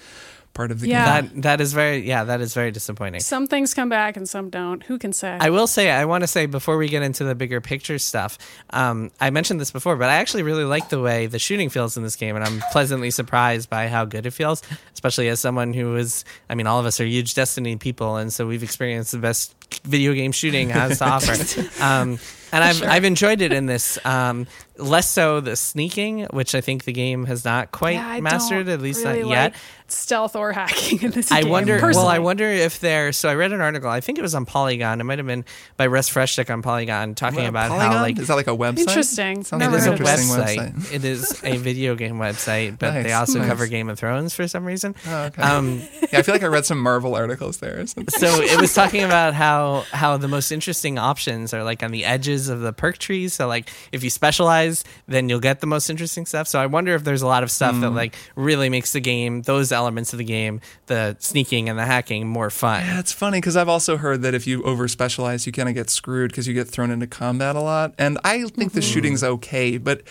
part 0.54 0.72
of 0.72 0.80
the 0.80 0.88
Yeah. 0.88 1.20
game. 1.22 1.32
that 1.34 1.42
that 1.42 1.62
is 1.62 1.74
very 1.74 2.08
yeah 2.08 2.24
that 2.24 2.40
is 2.40 2.54
very 2.54 2.72
disappointing. 2.72 3.20
Some 3.20 3.46
things 3.46 3.74
come 3.74 3.90
back 3.90 4.16
and 4.16 4.28
some 4.28 4.50
don't. 4.50 4.82
Who 4.84 4.98
can 4.98 5.12
say? 5.12 5.38
I 5.38 5.50
will 5.50 5.68
say, 5.68 5.92
I 5.92 6.06
want 6.06 6.22
to 6.24 6.28
say 6.28 6.46
before 6.46 6.78
we 6.78 6.88
get 6.88 7.04
into 7.04 7.26
the 7.26 7.36
bigger 7.36 7.60
picture 7.60 8.00
stuff, 8.00 8.38
um, 8.70 9.12
I 9.20 9.32
mentioned 9.32 9.60
this 9.60 9.72
before, 9.72 9.98
but 9.98 10.08
I 10.10 10.16
actually 10.16 10.44
really 10.44 10.64
like 10.64 10.88
the 10.88 11.02
way 11.02 11.28
the 11.28 11.40
shooting 11.40 11.70
feels 11.70 11.98
in 11.98 12.04
this 12.04 12.16
game, 12.16 12.38
and 12.38 12.46
I'm 12.46 12.62
pleasantly 12.72 13.12
surprised 13.12 13.70
by 13.70 13.90
how 13.90 14.06
good 14.06 14.26
it 14.26 14.32
feels, 14.32 14.64
especially 14.94 15.28
as 15.28 15.42
someone 15.42 15.74
who 15.74 15.98
is, 15.98 16.24
I 16.50 16.56
mean, 16.56 16.68
all 16.68 16.80
of 16.80 16.86
us 16.86 17.02
are 17.02 17.06
huge 17.06 17.34
Destiny 17.34 17.76
people, 17.76 18.16
and 18.16 18.32
so 18.32 18.48
we've 18.48 18.64
experienced 18.64 19.12
the 19.12 19.18
best 19.18 19.54
video 19.84 20.14
game 20.14 20.32
shooting 20.32 20.70
has 20.70 21.00
to 21.00 21.06
offer. 21.06 21.36
Um, 21.82 22.20
and 22.52 22.64
I've, 22.64 22.84
I've 22.84 23.04
enjoyed 23.04 23.42
it 23.42 23.52
in 23.52 23.66
this. 23.66 23.98
Um, 24.06 24.48
less 24.78 25.10
so 25.10 25.42
the 25.42 25.56
sneaking, 25.58 26.24
which 26.32 26.56
I 26.56 26.62
think 26.62 26.86
the 26.86 26.94
game 26.94 27.26
has 27.26 27.44
not 27.44 27.72
quite 27.72 27.94
yeah, 27.96 28.20
mastered, 28.22 28.70
at 28.70 28.82
least 28.82 29.04
really 29.04 29.22
not 29.24 29.30
yet. 29.30 29.44
like 29.54 29.62
stealth 29.88 30.36
or 30.36 30.52
hacking 30.54 31.02
in 31.04 31.12
this 31.12 31.32
I 31.32 31.42
game. 31.42 31.52
wonder. 31.52 31.80
Well, 31.82 32.08
I 32.08 32.20
wonder 32.20 32.46
if 32.46 32.80
there. 32.80 33.12
So 33.12 33.28
I 33.30 33.36
read 33.36 33.52
an 33.52 33.60
article. 33.62 33.90
I 33.90 34.00
think 34.00 34.20
it 34.20 34.22
was 34.22 34.36
on 34.36 34.46
Polygon. 34.46 35.02
It 35.02 35.04
might 35.04 35.20
have 35.20 35.28
been 35.28 35.44
by 35.76 35.88
Russ 35.88 36.10
Frushtick 36.10 36.50
on 36.54 36.62
Polygon, 36.62 37.14
talking 37.16 37.40
Well, 37.40 37.50
about 37.50 37.70
Polygon? 37.70 37.92
how 37.92 38.02
like 38.02 38.20
is 38.20 38.28
that 38.28 38.36
like 38.36 38.48
a 38.48 38.56
website? 38.56 38.80
Interesting. 38.88 39.44
Sounds 39.44 39.62
it 39.64 39.68
like 39.68 39.78
is 39.78 39.86
an 39.86 39.94
a 39.94 39.98
heard 39.98 40.02
of 40.02 40.08
interesting 40.08 40.44
website. 40.44 40.74
website. 40.76 40.94
it 40.94 41.04
is 41.04 41.44
a 41.44 41.58
video 41.70 41.96
game 41.96 42.16
website, 42.18 42.80
but 42.80 43.04
they 43.04 43.12
also 43.12 43.40
nice. 43.40 43.50
cover 43.50 43.68
Game 43.68 43.90
of 43.90 44.00
Thrones 44.00 44.34
for 44.34 44.48
some 44.48 44.64
reason. 44.66 44.96
Oh, 45.08 45.24
okay. 45.26 45.42
Um, 45.42 45.82
yeah, 46.12 46.20
I 46.20 46.22
feel 46.22 46.36
like 46.36 46.44
I 46.44 46.48
read 46.48 46.66
some 46.66 46.80
Marvel 46.80 47.16
articles 47.16 47.58
there. 47.58 47.82
Or 47.82 47.88
something. 47.88 48.08
so 48.18 48.42
it 48.42 48.62
was 48.62 48.74
talking 48.74 49.04
about 49.04 49.34
how 49.34 49.65
how 49.92 50.18
the 50.18 50.28
most 50.28 50.52
interesting 50.52 50.98
options 50.98 51.54
are 51.54 51.64
like 51.64 51.84
on 51.84 51.92
the 51.92 52.06
edges 52.06 52.50
of 52.50 52.62
the 52.62 52.72
perk 52.74 52.98
trees. 52.98 53.34
So 53.34 53.48
like 53.48 53.70
if 53.92 54.04
you 54.04 54.10
specialize, 54.10 54.84
then 55.08 55.30
you'll 55.30 55.40
get 55.40 55.60
the 55.62 55.68
most 55.68 55.90
interesting 55.90 56.26
stuff. 56.26 56.48
So 56.48 56.60
I 56.60 56.66
wonder 56.66 56.96
if 56.96 57.04
there's 57.04 57.22
a 57.22 57.28
lot 57.28 57.44
of 57.44 57.52
stuff 57.52 57.76
Hmm. 57.76 57.82
that 57.82 57.90
like 57.92 58.16
really 58.36 58.70
makes 58.70 58.94
the 58.94 59.00
game, 59.02 59.42
those 59.44 59.72
elements 59.72 60.14
of 60.14 60.20
the 60.20 60.26
game, 60.26 60.62
the 60.88 61.16
sneaking 61.20 61.70
and 61.70 61.78
the 61.80 61.86
hacking, 61.86 62.28
more 62.28 62.50
fun. 62.50 62.82
Yeah, 62.86 63.00
it's 63.00 63.12
funny 63.14 63.38
because 63.40 63.56
I've 63.58 63.70
also 63.70 63.98
heard 63.98 64.22
that 64.24 64.34
if 64.34 64.46
you 64.48 64.64
over 64.64 64.88
specialize, 64.88 65.46
you 65.46 65.52
kind 65.52 65.70
of 65.70 65.76
get 65.76 65.90
screwed 65.90 66.32
because 66.32 66.48
you 66.48 66.54
get 66.54 66.68
thrown 66.68 66.92
into 66.92 67.08
combat 67.08 67.56
a 67.56 67.62
lot. 67.62 67.94
And 67.98 68.18
I 68.24 68.44
think 68.46 68.74
the 68.74 68.82
shooting's 68.82 69.24
okay, 69.24 69.78
but 69.78 70.02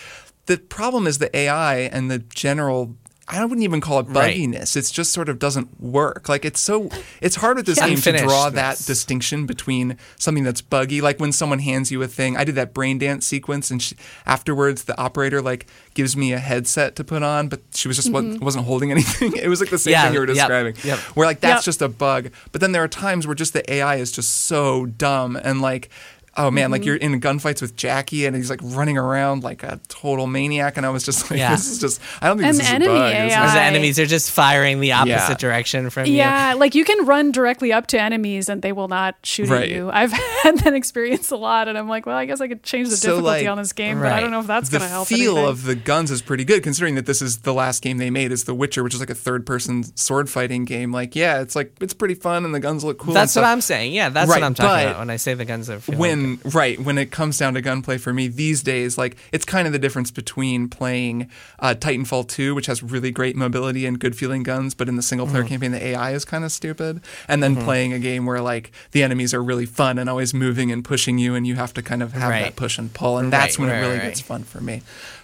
the 0.47 0.59
problem 0.59 1.07
is 1.07 1.19
the 1.19 1.35
AI 1.37 1.77
and 1.79 2.11
the 2.11 2.19
general. 2.19 2.97
I 3.27 3.43
wouldn't 3.43 3.63
even 3.63 3.81
call 3.81 4.01
it 4.01 4.07
Right. 4.09 4.37
bugginess. 4.37 4.77
It's 4.77 4.91
just 4.91 5.11
sort 5.13 5.31
of 5.31 5.39
doesn't 5.39 5.81
work. 5.81 6.29
Like 6.29 6.45
it's 6.45 6.61
so 6.61 6.91
it's 7.23 7.37
hard 7.37 7.57
with 7.57 7.65
this 7.65 7.79
Yeah. 7.79 7.89
game 7.89 7.97
to 8.03 8.13
draw 8.19 8.51
Unfinishedness. 8.51 8.53
that 8.55 8.83
distinction 8.87 9.47
between 9.47 9.97
something 10.19 10.45
that's 10.45 10.61
buggy, 10.61 11.01
like 11.01 11.19
when 11.21 11.33
someone 11.33 11.61
hands 11.61 11.91
you 11.91 12.03
a 12.03 12.07
thing. 12.07 12.37
I 12.37 12.45
did 12.45 12.55
that 12.57 12.75
brain 12.75 12.99
dance 12.99 13.27
sequence, 13.27 13.71
and 13.71 13.81
she, 13.81 13.97
afterwards 14.27 14.85
the 14.85 14.99
operator 15.01 15.41
like 15.41 15.67
gives 15.95 16.17
me 16.17 16.33
a 16.35 16.39
headset 16.39 16.97
to 16.97 17.05
put 17.05 17.23
on, 17.23 17.49
but 17.49 17.61
she 17.73 17.89
was 17.89 17.97
just 17.97 18.11
wa- 18.11 18.21
mm-hmm. 18.21 18.45
wasn't 18.45 18.65
holding 18.67 18.91
anything. 18.97 19.33
It 19.37 19.49
was 19.49 19.61
like 19.61 19.71
the 19.71 19.79
same 19.79 19.93
Yeah, 19.93 20.05
thing 20.05 20.15
you 20.15 20.21
were 20.21 20.27
yep, 20.27 20.35
describing. 20.35 20.75
yep. 20.85 20.99
Where 21.17 21.27
like 21.27 21.41
that's 21.41 21.61
Yep. 21.61 21.65
just 21.65 21.81
a 21.83 21.89
bug. 21.89 22.31
But 22.53 22.61
then 22.61 22.73
there 22.73 22.83
are 22.85 22.89
times 22.89 23.27
where 23.27 23.35
just 23.35 23.55
the 23.55 23.73
AI 23.73 23.97
is 23.97 24.13
just 24.13 24.43
so 24.47 24.85
dumb 24.87 25.37
and 25.37 25.63
like 25.63 25.89
oh 26.37 26.51
man, 26.51 26.65
Mm-hmm. 26.65 26.73
like 26.73 26.85
you're 26.85 26.97
in 26.97 27.21
gunfights 27.21 27.61
with 27.63 27.77
Jackie 27.77 28.27
and 28.27 28.35
he's 28.35 28.51
like 28.51 28.61
running 28.63 28.99
around 28.99 29.43
like 29.45 29.63
a 29.63 29.81
total 29.89 30.27
maniac 30.27 30.77
and 30.77 30.85
I 30.87 30.91
was 30.91 31.05
just 31.05 31.31
like 31.31 31.39
Yeah. 31.39 31.51
this 31.55 31.69
is 31.71 31.79
just 31.79 32.01
I 32.23 32.29
don't 32.29 32.39
think 32.39 32.49
And 32.49 32.59
this 32.59 32.67
is 32.67 32.73
enemy 32.73 32.91
a 32.91 32.99
bug. 32.99 33.11
is 33.13 33.15
it? 33.15 33.19
AI. 33.19 33.41
Because 33.41 33.53
the 33.55 33.61
enemies 33.61 33.99
are 33.99 34.07
just 34.07 34.31
firing 34.31 34.81
the 34.81 34.93
opposite 34.93 35.09
Yeah. 35.31 35.35
direction 35.35 35.91
from 35.91 36.07
you. 36.07 36.15
Yeah, 36.15 36.55
like 36.55 36.75
you 36.75 36.85
can 36.85 37.05
run 37.07 37.33
directly 37.33 37.73
up 37.73 37.87
to 37.89 38.01
enemies 38.01 38.49
and 38.49 38.63
they 38.63 38.73
will 38.73 38.89
not 38.89 39.17
shoot 39.23 39.49
Right. 39.49 39.63
at 39.65 39.69
you. 39.71 39.91
I've 39.91 40.13
had 40.43 40.59
that 40.61 40.75
experience 40.75 41.31
a 41.31 41.37
lot, 41.37 41.69
and 41.69 41.77
I'm 41.79 41.89
like, 41.89 42.07
well, 42.07 42.17
I 42.17 42.25
guess 42.27 42.41
I 42.41 42.49
could 42.49 42.63
change 42.63 42.89
the 42.89 42.97
So, 42.97 43.09
difficulty 43.17 43.43
like, 43.45 43.49
on 43.49 43.59
this 43.59 43.73
game, 43.73 44.01
but. 44.01 44.13
I 44.13 44.21
don't 44.21 44.31
know 44.31 44.41
if 44.41 44.47
that's 44.47 44.69
going 44.71 44.83
to 44.83 44.89
help. 44.89 45.09
The 45.09 45.15
feel 45.17 45.33
anything. 45.37 45.51
of 45.51 45.65
the 45.65 45.75
guns 45.75 46.11
is 46.11 46.23
pretty 46.23 46.45
good 46.45 46.63
considering 46.63 46.95
that 46.97 47.07
this 47.07 47.21
is 47.23 47.39
the 47.39 47.53
last 47.55 47.83
game 47.83 47.99
they 47.99 48.11
made 48.11 48.33
is 48.33 48.45
The 48.45 48.55
Witcher, 48.55 48.83
which 48.83 48.95
is 48.95 49.01
like 49.01 49.11
a 49.11 49.15
third 49.15 49.45
person 49.47 49.85
sword 49.97 50.29
fighting 50.31 50.65
game. 50.65 50.93
Like, 50.93 51.15
yeah, 51.17 51.41
it's 51.41 51.55
like 51.57 51.73
it's 51.81 51.95
pretty 51.95 52.15
fun 52.15 52.45
and 52.45 52.55
the 52.55 52.61
guns 52.61 52.85
look 52.85 52.99
cool. 52.99 53.15
That's 53.15 53.35
what. 53.37 53.45
I'm 53.45 53.61
saying. 53.61 53.93
Yeah, 53.93 54.09
that's 54.09 54.29
Right, 54.31 54.41
what 54.41 54.47
I'm 54.47 54.55
talking 54.55 54.69
but 54.71 54.87
about 54.87 54.99
when 55.01 55.11
I 55.11 55.17
say 55.17 55.35
the 55.35 55.45
guns 55.45 55.69
are 55.71 55.79
feeling 55.81 55.99
when 56.25 56.53
right 56.53 56.79
when 56.81 56.99
it 56.99 57.11
comes 57.11 57.39
down 57.39 57.55
to 57.55 57.61
gunplay 57.61 57.99
for 57.99 58.13
me 58.13 58.29
these 58.29 58.63
days 58.63 58.97
like 58.99 59.17
it's 59.33 59.45
kind 59.45 59.67
of 59.67 59.73
the 59.73 59.79
difference 59.79 60.11
between 60.11 60.69
playing 60.69 61.29
uh, 61.61 61.75
titanfall 61.79 62.27
2 62.29 62.55
which 62.55 62.67
has 62.67 62.83
really 62.83 63.11
great 63.11 63.37
mobility 63.37 63.87
and 63.87 63.99
good 64.01 64.17
feeling 64.17 64.43
guns 64.43 64.75
but 64.75 64.89
in 64.89 64.97
the 64.97 65.03
single 65.03 65.27
Mm-hmm. 65.27 65.35
player 65.37 65.45
campaign 65.49 65.71
the 65.73 65.85
ai 65.85 66.13
is 66.13 66.25
kind 66.25 66.45
of 66.45 66.53
stupid 66.53 67.01
and 67.29 67.43
then 67.43 67.57
playing 67.57 67.93
a 67.93 67.99
game 67.99 68.27
where 68.27 68.41
like 68.41 68.73
the 68.93 69.03
enemies 69.03 69.33
are 69.33 69.43
really 69.43 69.67
fun 69.67 69.99
and 69.99 70.11
always 70.11 70.35
moving 70.35 70.71
and 70.73 70.85
pushing 70.85 71.19
you 71.19 71.35
and 71.35 71.47
you 71.47 71.55
have 71.55 71.73
to 71.75 71.83
kind 71.83 72.03
of 72.03 72.13
have 72.13 72.31
Right. 72.31 72.43
that 72.43 72.57
push 72.57 72.79
and 72.79 72.93
pull 72.93 73.19
and 73.19 73.33
that's 73.33 73.59
Right, 73.59 73.67
when 73.67 73.71
right, 73.71 73.79
it 73.79 73.87
really 73.87 73.99
gets 74.01 74.21
fun 74.21 74.45
for 74.45 74.61
me 74.61 74.83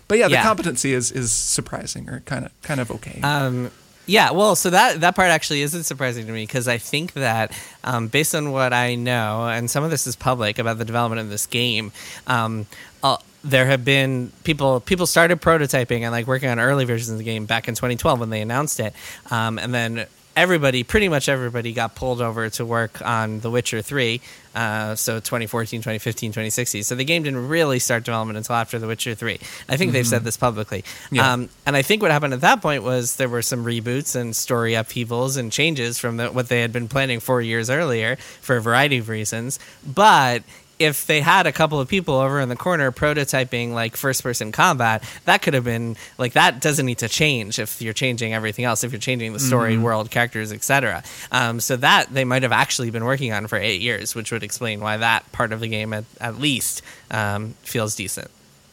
but 0.08 0.18
yeah 0.18 0.28
the 0.28 0.32
Yeah. 0.34 0.42
competency 0.42 0.92
is 0.92 1.10
is 1.12 1.32
surprising 1.32 2.08
or 2.08 2.20
kind 2.20 2.46
of 2.46 2.62
kind 2.62 2.80
of 2.80 2.90
okay 2.90 3.20
Um, 3.22 3.70
yeah, 4.06 4.32
well, 4.32 4.56
so 4.56 4.70
that 4.70 5.00
that 5.00 5.14
part 5.14 5.28
actually 5.30 5.62
isn't 5.62 5.84
surprising 5.84 6.26
to 6.26 6.32
me 6.32 6.42
because 6.42 6.66
I 6.66 6.78
think 6.78 7.12
that 7.12 7.56
um, 7.84 8.08
based 8.08 8.34
on 8.34 8.50
what 8.52 8.72
I 8.72 8.94
know, 8.94 9.46
and 9.48 9.70
some 9.70 9.84
of 9.84 9.90
this 9.90 10.06
is 10.06 10.16
public 10.16 10.58
about 10.58 10.78
the 10.78 10.84
development 10.84 11.20
of 11.20 11.30
this 11.30 11.46
game, 11.46 11.92
um, 12.26 12.66
uh, 13.02 13.18
there 13.44 13.66
have 13.66 13.84
been 13.84 14.32
people 14.44 14.80
people 14.80 15.06
started 15.06 15.40
prototyping 15.40 16.00
and 16.00 16.12
like 16.12 16.26
working 16.26 16.48
on 16.48 16.58
early 16.58 16.84
versions 16.84 17.10
of 17.10 17.18
the 17.18 17.24
game 17.24 17.46
back 17.46 17.68
in 17.68 17.74
2012 17.74 18.18
when 18.18 18.30
they 18.30 18.40
announced 18.40 18.80
it, 18.80 18.94
um, 19.30 19.58
and 19.58 19.72
then 19.72 20.06
everybody, 20.36 20.82
pretty 20.82 21.08
much 21.08 21.28
everybody, 21.28 21.72
got 21.72 21.94
pulled 21.94 22.20
over 22.20 22.48
to 22.50 22.64
work 22.64 23.00
on 23.02 23.40
The 23.40 23.50
Witcher 23.50 23.82
3. 23.82 24.20
Uh, 24.54 24.94
so 24.94 25.20
2014, 25.20 25.80
2015, 25.80 26.30
2016. 26.30 26.82
So 26.82 26.94
the 26.94 27.04
game 27.04 27.22
didn't 27.22 27.48
really 27.48 27.78
start 27.78 28.04
development 28.04 28.36
until 28.36 28.56
after 28.56 28.78
The 28.78 28.86
Witcher 28.86 29.14
3. 29.14 29.38
I 29.68 29.76
think 29.76 29.92
they've 29.92 30.06
said 30.06 30.24
this 30.24 30.36
publicly. 30.36 30.84
Yeah. 31.10 31.32
Um, 31.32 31.48
and 31.66 31.76
I 31.76 31.82
think 31.82 32.02
what 32.02 32.10
happened 32.10 32.34
at 32.34 32.40
that 32.40 32.60
point 32.62 32.82
was 32.82 33.16
there 33.16 33.28
were 33.28 33.42
some 33.42 33.64
reboots 33.64 34.16
and 34.16 34.34
story 34.34 34.74
upheavals 34.74 35.36
and 35.36 35.52
changes 35.52 35.98
from 35.98 36.16
the, 36.16 36.28
what 36.28 36.48
they 36.48 36.60
had 36.60 36.72
been 36.72 36.88
planning 36.88 37.20
four 37.20 37.40
years 37.40 37.70
earlier 37.70 38.16
for 38.16 38.56
a 38.56 38.60
variety 38.60 38.98
of 38.98 39.08
reasons. 39.08 39.58
But 39.86 40.42
if 40.80 41.06
they 41.06 41.20
had 41.20 41.46
a 41.46 41.52
couple 41.52 41.78
of 41.78 41.86
people 41.88 42.14
over 42.16 42.40
in 42.40 42.48
the 42.48 42.56
corner 42.56 42.90
prototyping 42.90 43.72
like 43.72 43.96
first 43.96 44.22
person 44.22 44.50
combat, 44.50 45.04
that 45.26 45.42
could 45.42 45.54
have 45.54 45.62
been 45.64 45.96
like 46.18 46.32
that 46.32 46.60
doesn't 46.60 46.86
need 46.86 46.98
to 46.98 47.08
change 47.08 47.58
if 47.58 47.80
you're 47.82 47.92
changing 47.92 48.34
everything 48.34 48.64
else, 48.64 48.82
if 48.82 48.90
you're 48.90 48.98
changing 48.98 49.32
the 49.34 49.38
story, 49.38 49.76
world, 49.78 50.10
characters, 50.10 50.52
etc. 50.52 51.04
Um, 51.30 51.60
so 51.60 51.76
that 51.76 52.06
they 52.12 52.24
might 52.24 52.42
have 52.42 52.50
actually 52.52 52.90
been 52.90 53.04
working 53.04 53.32
on 53.32 53.46
for 53.46 53.56
eight 53.58 53.80
years, 53.80 54.14
which 54.14 54.32
would 54.32 54.42
explain 54.42 54.80
why 54.80 54.96
that 54.96 55.30
part 55.32 55.52
of 55.52 55.60
the 55.60 55.68
game 55.68 55.92
at, 55.92 56.04
at 56.20 56.38
least 56.40 56.82
um, 57.10 57.54
feels 57.62 57.94
decent. 57.94 58.30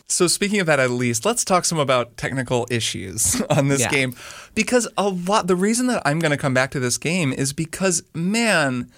So 0.10 0.28
speaking 0.28 0.62
of 0.62 0.68
that, 0.68 0.80
at 0.80 0.90
least 0.90 1.26
let's 1.26 1.44
talk 1.44 1.66
some 1.66 1.80
about 1.80 2.16
technical 2.16 2.66
issues 2.72 3.42
on 3.50 3.68
this 3.68 3.82
Yeah. 3.82 3.90
game, 3.92 4.16
because 4.56 4.88
a 4.98 5.10
lot. 5.10 5.48
The 5.48 5.56
reason 5.58 5.88
that 5.88 6.02
I'm 6.06 6.20
going 6.20 6.32
to 6.32 6.38
come 6.38 6.54
back 6.54 6.72
to 6.72 6.80
this 6.80 6.98
game 6.98 7.34
is 7.34 7.52
because 7.52 8.02
man, 8.14 8.90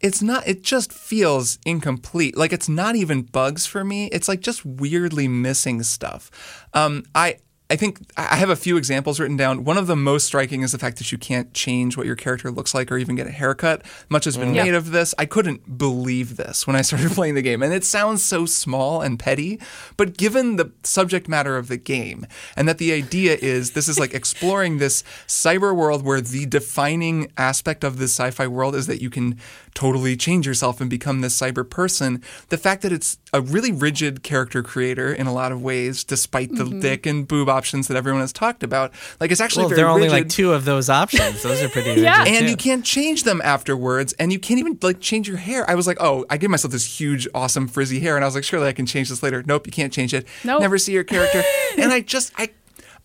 it's 0.00 0.22
not. 0.22 0.46
It 0.46 0.62
just 0.62 0.92
feels 0.92 1.58
incomplete. 1.64 2.36
Like 2.36 2.52
it's 2.52 2.68
not 2.68 2.96
even 2.96 3.22
bugs 3.22 3.66
for 3.66 3.84
me. 3.84 4.06
It's 4.12 4.28
like 4.28 4.40
just 4.40 4.64
weirdly 4.64 5.28
missing 5.28 5.82
stuff. 5.82 6.66
Um, 6.74 7.04
I. 7.14 7.38
I 7.68 7.74
think 7.74 8.00
I 8.16 8.36
have 8.36 8.48
a 8.48 8.54
few 8.54 8.76
examples 8.76 9.18
written 9.18 9.36
down. 9.36 9.64
One 9.64 9.76
of 9.76 9.88
the 9.88 9.96
most 9.96 10.24
striking 10.24 10.62
is 10.62 10.70
the 10.70 10.78
fact 10.78 10.98
that 10.98 11.10
you 11.10 11.18
can't 11.18 11.52
change 11.52 11.96
what 11.96 12.06
your 12.06 12.14
character 12.14 12.48
looks 12.52 12.74
like 12.74 12.92
or 12.92 12.98
even 12.98 13.16
get 13.16 13.26
a 13.26 13.32
haircut. 13.32 13.84
Much 14.08 14.24
has 14.24 14.36
been 14.36 14.52
mm. 14.52 14.54
Yeah. 14.54 14.64
made 14.64 14.74
of 14.74 14.92
this. 14.92 15.16
I 15.18 15.26
couldn't 15.26 15.76
believe 15.76 16.36
this 16.36 16.64
when 16.64 16.76
I 16.76 16.82
started 16.82 17.10
playing 17.10 17.34
the 17.34 17.42
game. 17.42 17.64
And 17.64 17.74
it 17.74 17.84
sounds 17.84 18.22
so 18.22 18.46
small 18.46 19.02
and 19.02 19.18
petty, 19.18 19.58
but 19.96 20.16
given 20.16 20.56
the 20.56 20.70
subject 20.84 21.28
matter 21.28 21.56
of 21.56 21.66
the 21.66 21.76
game 21.76 22.26
and 22.56 22.68
that 22.68 22.78
the 22.78 22.92
idea 22.92 23.36
is 23.40 23.72
this 23.72 23.88
is 23.88 23.98
like 23.98 24.14
exploring 24.14 24.78
this 24.78 25.02
cyber 25.26 25.74
world 25.74 26.04
where 26.04 26.20
the 26.20 26.46
defining 26.46 27.32
aspect 27.36 27.82
of 27.82 27.98
this 27.98 28.12
sci-fi 28.12 28.46
world 28.46 28.76
is 28.76 28.86
that 28.86 29.02
you 29.02 29.10
can 29.10 29.40
totally 29.74 30.16
change 30.16 30.46
yourself 30.46 30.80
and 30.80 30.88
become 30.88 31.20
this 31.20 31.38
cyber 31.38 31.68
person, 31.68 32.22
the 32.48 32.56
fact 32.56 32.82
that 32.82 32.92
it's 32.92 33.18
a 33.32 33.40
really 33.40 33.72
rigid 33.72 34.22
character 34.22 34.62
creator 34.62 35.12
in 35.12 35.26
a 35.26 35.32
lot 35.32 35.50
of 35.52 35.62
ways 35.62 36.04
despite 36.04 36.50
the 36.54 36.64
mm-hmm. 36.64 36.80
dick 36.80 37.06
and 37.06 37.26
boob 37.26 37.48
options 37.56 37.88
that 37.88 37.96
everyone 37.96 38.20
has 38.20 38.32
talked 38.32 38.62
about. 38.62 38.92
Like 39.20 39.30
it's 39.32 39.40
actually 39.40 39.62
Well, 39.64 39.68
very 39.70 39.76
there 39.80 39.86
are 39.86 39.94
only 39.94 40.08
rigid. 40.08 40.24
like 40.24 40.28
two 40.28 40.52
of 40.52 40.64
those 40.64 40.88
options. 40.90 41.42
Those 41.42 41.62
are 41.62 41.68
pretty 41.68 42.00
Yeah. 42.06 42.18
rigid, 42.20 42.34
and 42.34 42.44
too. 42.46 42.50
you 42.50 42.56
can't 42.56 42.84
change 42.84 43.22
them 43.24 43.40
afterwards 43.44 44.12
and 44.18 44.32
you 44.32 44.38
can't 44.38 44.60
even 44.60 44.78
like 44.82 45.00
change 45.00 45.26
your 45.28 45.38
hair 45.38 45.68
i 45.70 45.74
was 45.74 45.86
like 45.86 45.96
oh 46.00 46.24
i 46.30 46.36
gave 46.36 46.50
myself 46.50 46.72
this 46.72 47.00
huge 47.00 47.26
awesome 47.34 47.66
frizzy 47.68 48.00
hair 48.00 48.14
and 48.16 48.24
i 48.24 48.28
was 48.28 48.34
like 48.34 48.44
surely 48.44 48.68
i 48.68 48.72
can 48.72 48.86
change 48.86 49.08
this 49.08 49.22
later 49.22 49.42
nope 49.46 49.66
you 49.66 49.72
can't 49.72 49.92
change 49.92 50.12
it 50.14 50.26
Nope. 50.44 50.60
never 50.60 50.76
see 50.78 50.92
your 50.92 51.04
character 51.04 51.42
and 51.78 51.92
i 51.92 52.00
just 52.00 52.32
i 52.36 52.50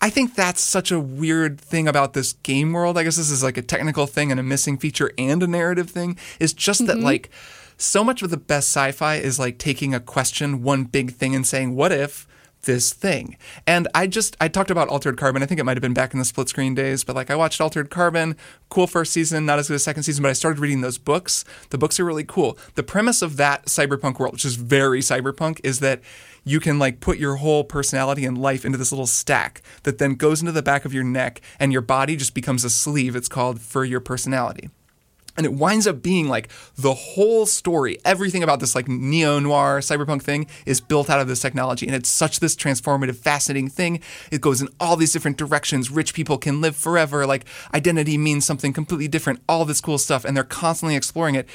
I 0.04 0.10
think 0.10 0.34
that's 0.34 0.62
such 0.62 0.92
a 0.92 1.00
weird 1.00 1.62
thing 1.62 1.88
about 1.88 2.14
this 2.14 2.34
game 2.34 2.74
world. 2.74 2.98
I 2.98 3.04
guess 3.04 3.18
this 3.18 3.30
is 3.30 3.44
like 3.44 3.56
a 3.58 3.62
technical 3.62 4.08
thing 4.08 4.32
and 4.32 4.40
a 4.40 4.44
missing 4.44 4.80
feature 4.80 5.12
and 5.16 5.44
a 5.44 5.48
narrative 5.48 5.92
thing. 5.92 6.18
Is 6.40 6.54
just 6.54 6.88
that 6.88 6.96
mm-hmm. 6.96 7.06
like 7.06 7.30
so 7.78 8.04
much 8.04 8.24
of 8.24 8.32
the 8.32 8.38
best 8.38 8.70
sci-fi 8.70 9.18
is 9.18 9.38
like 9.38 9.60
taking 9.60 9.94
a 9.94 10.00
question, 10.00 10.64
one 10.64 10.86
big 10.86 11.12
thing, 11.14 11.36
and 11.36 11.46
saying, 11.46 11.76
"What 11.76 11.92
if?" 11.92 12.26
This 12.64 12.94
thing. 12.94 13.38
And 13.66 13.88
I 13.94 14.08
just 14.08 14.38
I 14.40 14.48
talked 14.48 14.72
about 14.72 14.88
Altered 14.90 15.18
Carbon. 15.18 15.44
I 15.44 15.46
think 15.46 15.60
it 15.60 15.64
might 15.64 15.78
have 15.78 15.82
been 15.82 15.94
back 15.94 16.14
in 16.14 16.20
the 16.20 16.26
split 16.26 16.50
screen 16.50 16.76
days, 16.76 17.04
but 17.04 17.16
like 17.16 17.30
I 17.30 17.36
watched 17.36 17.62
Altered 17.62 17.90
Carbon, 17.90 18.36
cool 18.70 18.88
first 18.88 19.14
season, 19.14 19.46
not 19.46 19.60
as 19.60 19.68
good 19.68 19.76
as 19.76 19.84
second 19.84 20.04
season, 20.04 20.24
but 20.24 20.30
I 20.30 20.34
started 20.34 20.60
reading 20.60 20.82
those 20.82 20.98
books. 20.98 21.44
The 21.70 21.78
books 21.78 22.00
are 22.00 22.06
really 22.06 22.24
cool. 22.24 22.58
The 22.76 22.84
premise 22.84 23.22
of 23.22 23.38
that 23.38 23.66
cyberpunk 23.66 24.20
world, 24.20 24.34
which 24.34 24.46
is 24.46 24.56
very 24.56 25.02
cyberpunk, 25.02 25.60
is 25.64 25.80
that 25.80 26.02
you 26.44 26.60
can 26.60 26.80
like 26.80 27.00
put 27.00 27.18
your 27.18 27.36
whole 27.38 27.64
personality 27.64 28.26
and 28.26 28.38
life 28.38 28.66
into 28.66 28.78
this 28.78 28.92
little 28.92 29.08
stack 29.08 29.62
that 29.84 29.98
then 29.98 30.16
goes 30.16 30.42
into 30.42 30.52
the 30.52 30.64
back 30.64 30.86
of 30.86 30.94
your 30.94 31.04
neck 31.04 31.42
and 31.60 31.72
your 31.72 31.82
body 31.82 32.16
just 32.16 32.34
becomes 32.34 32.64
a 32.64 32.70
sleeve. 32.70 33.16
It's 33.16 33.30
called 33.30 33.62
for 33.62 33.86
your 33.86 34.00
personality. 34.00 34.70
And 35.38 35.46
it 35.46 35.54
winds 35.54 35.88
up 35.88 36.02
being 36.02 36.28
like 36.28 36.50
the 36.76 36.94
whole 36.94 37.46
story, 37.46 37.98
everything 38.04 38.44
about 38.44 38.60
this 38.60 38.76
like 38.76 38.88
neo 38.88 39.40
noir 39.40 39.80
cyberpunk 39.80 40.22
thing 40.22 40.48
is 40.66 40.82
built 40.82 41.10
out 41.10 41.20
of 41.20 41.28
this 41.28 41.40
technology. 41.40 41.86
And 41.86 41.96
it's 41.96 42.10
such 42.10 42.40
this 42.40 42.56
transformative, 42.56 43.16
fascinating 43.16 43.70
thing. 43.70 44.02
It 44.32 44.42
goes 44.42 44.62
in 44.62 44.70
all 44.80 44.96
these 44.96 45.14
different 45.14 45.38
directions. 45.38 45.90
Rich 45.90 46.14
people 46.14 46.38
can 46.38 46.62
live 46.62 46.76
forever. 46.76 47.26
Like 47.26 47.46
identity 47.74 48.18
means 48.18 48.46
something 48.46 48.74
completely 48.74 49.08
different, 49.08 49.42
all 49.48 49.66
this 49.66 49.82
cool 49.82 49.98
stuff. 49.98 50.26
And 50.26 50.36
they're 50.36 50.44
constantly 50.44 50.96
exploring 50.96 51.36
it. 51.36 51.48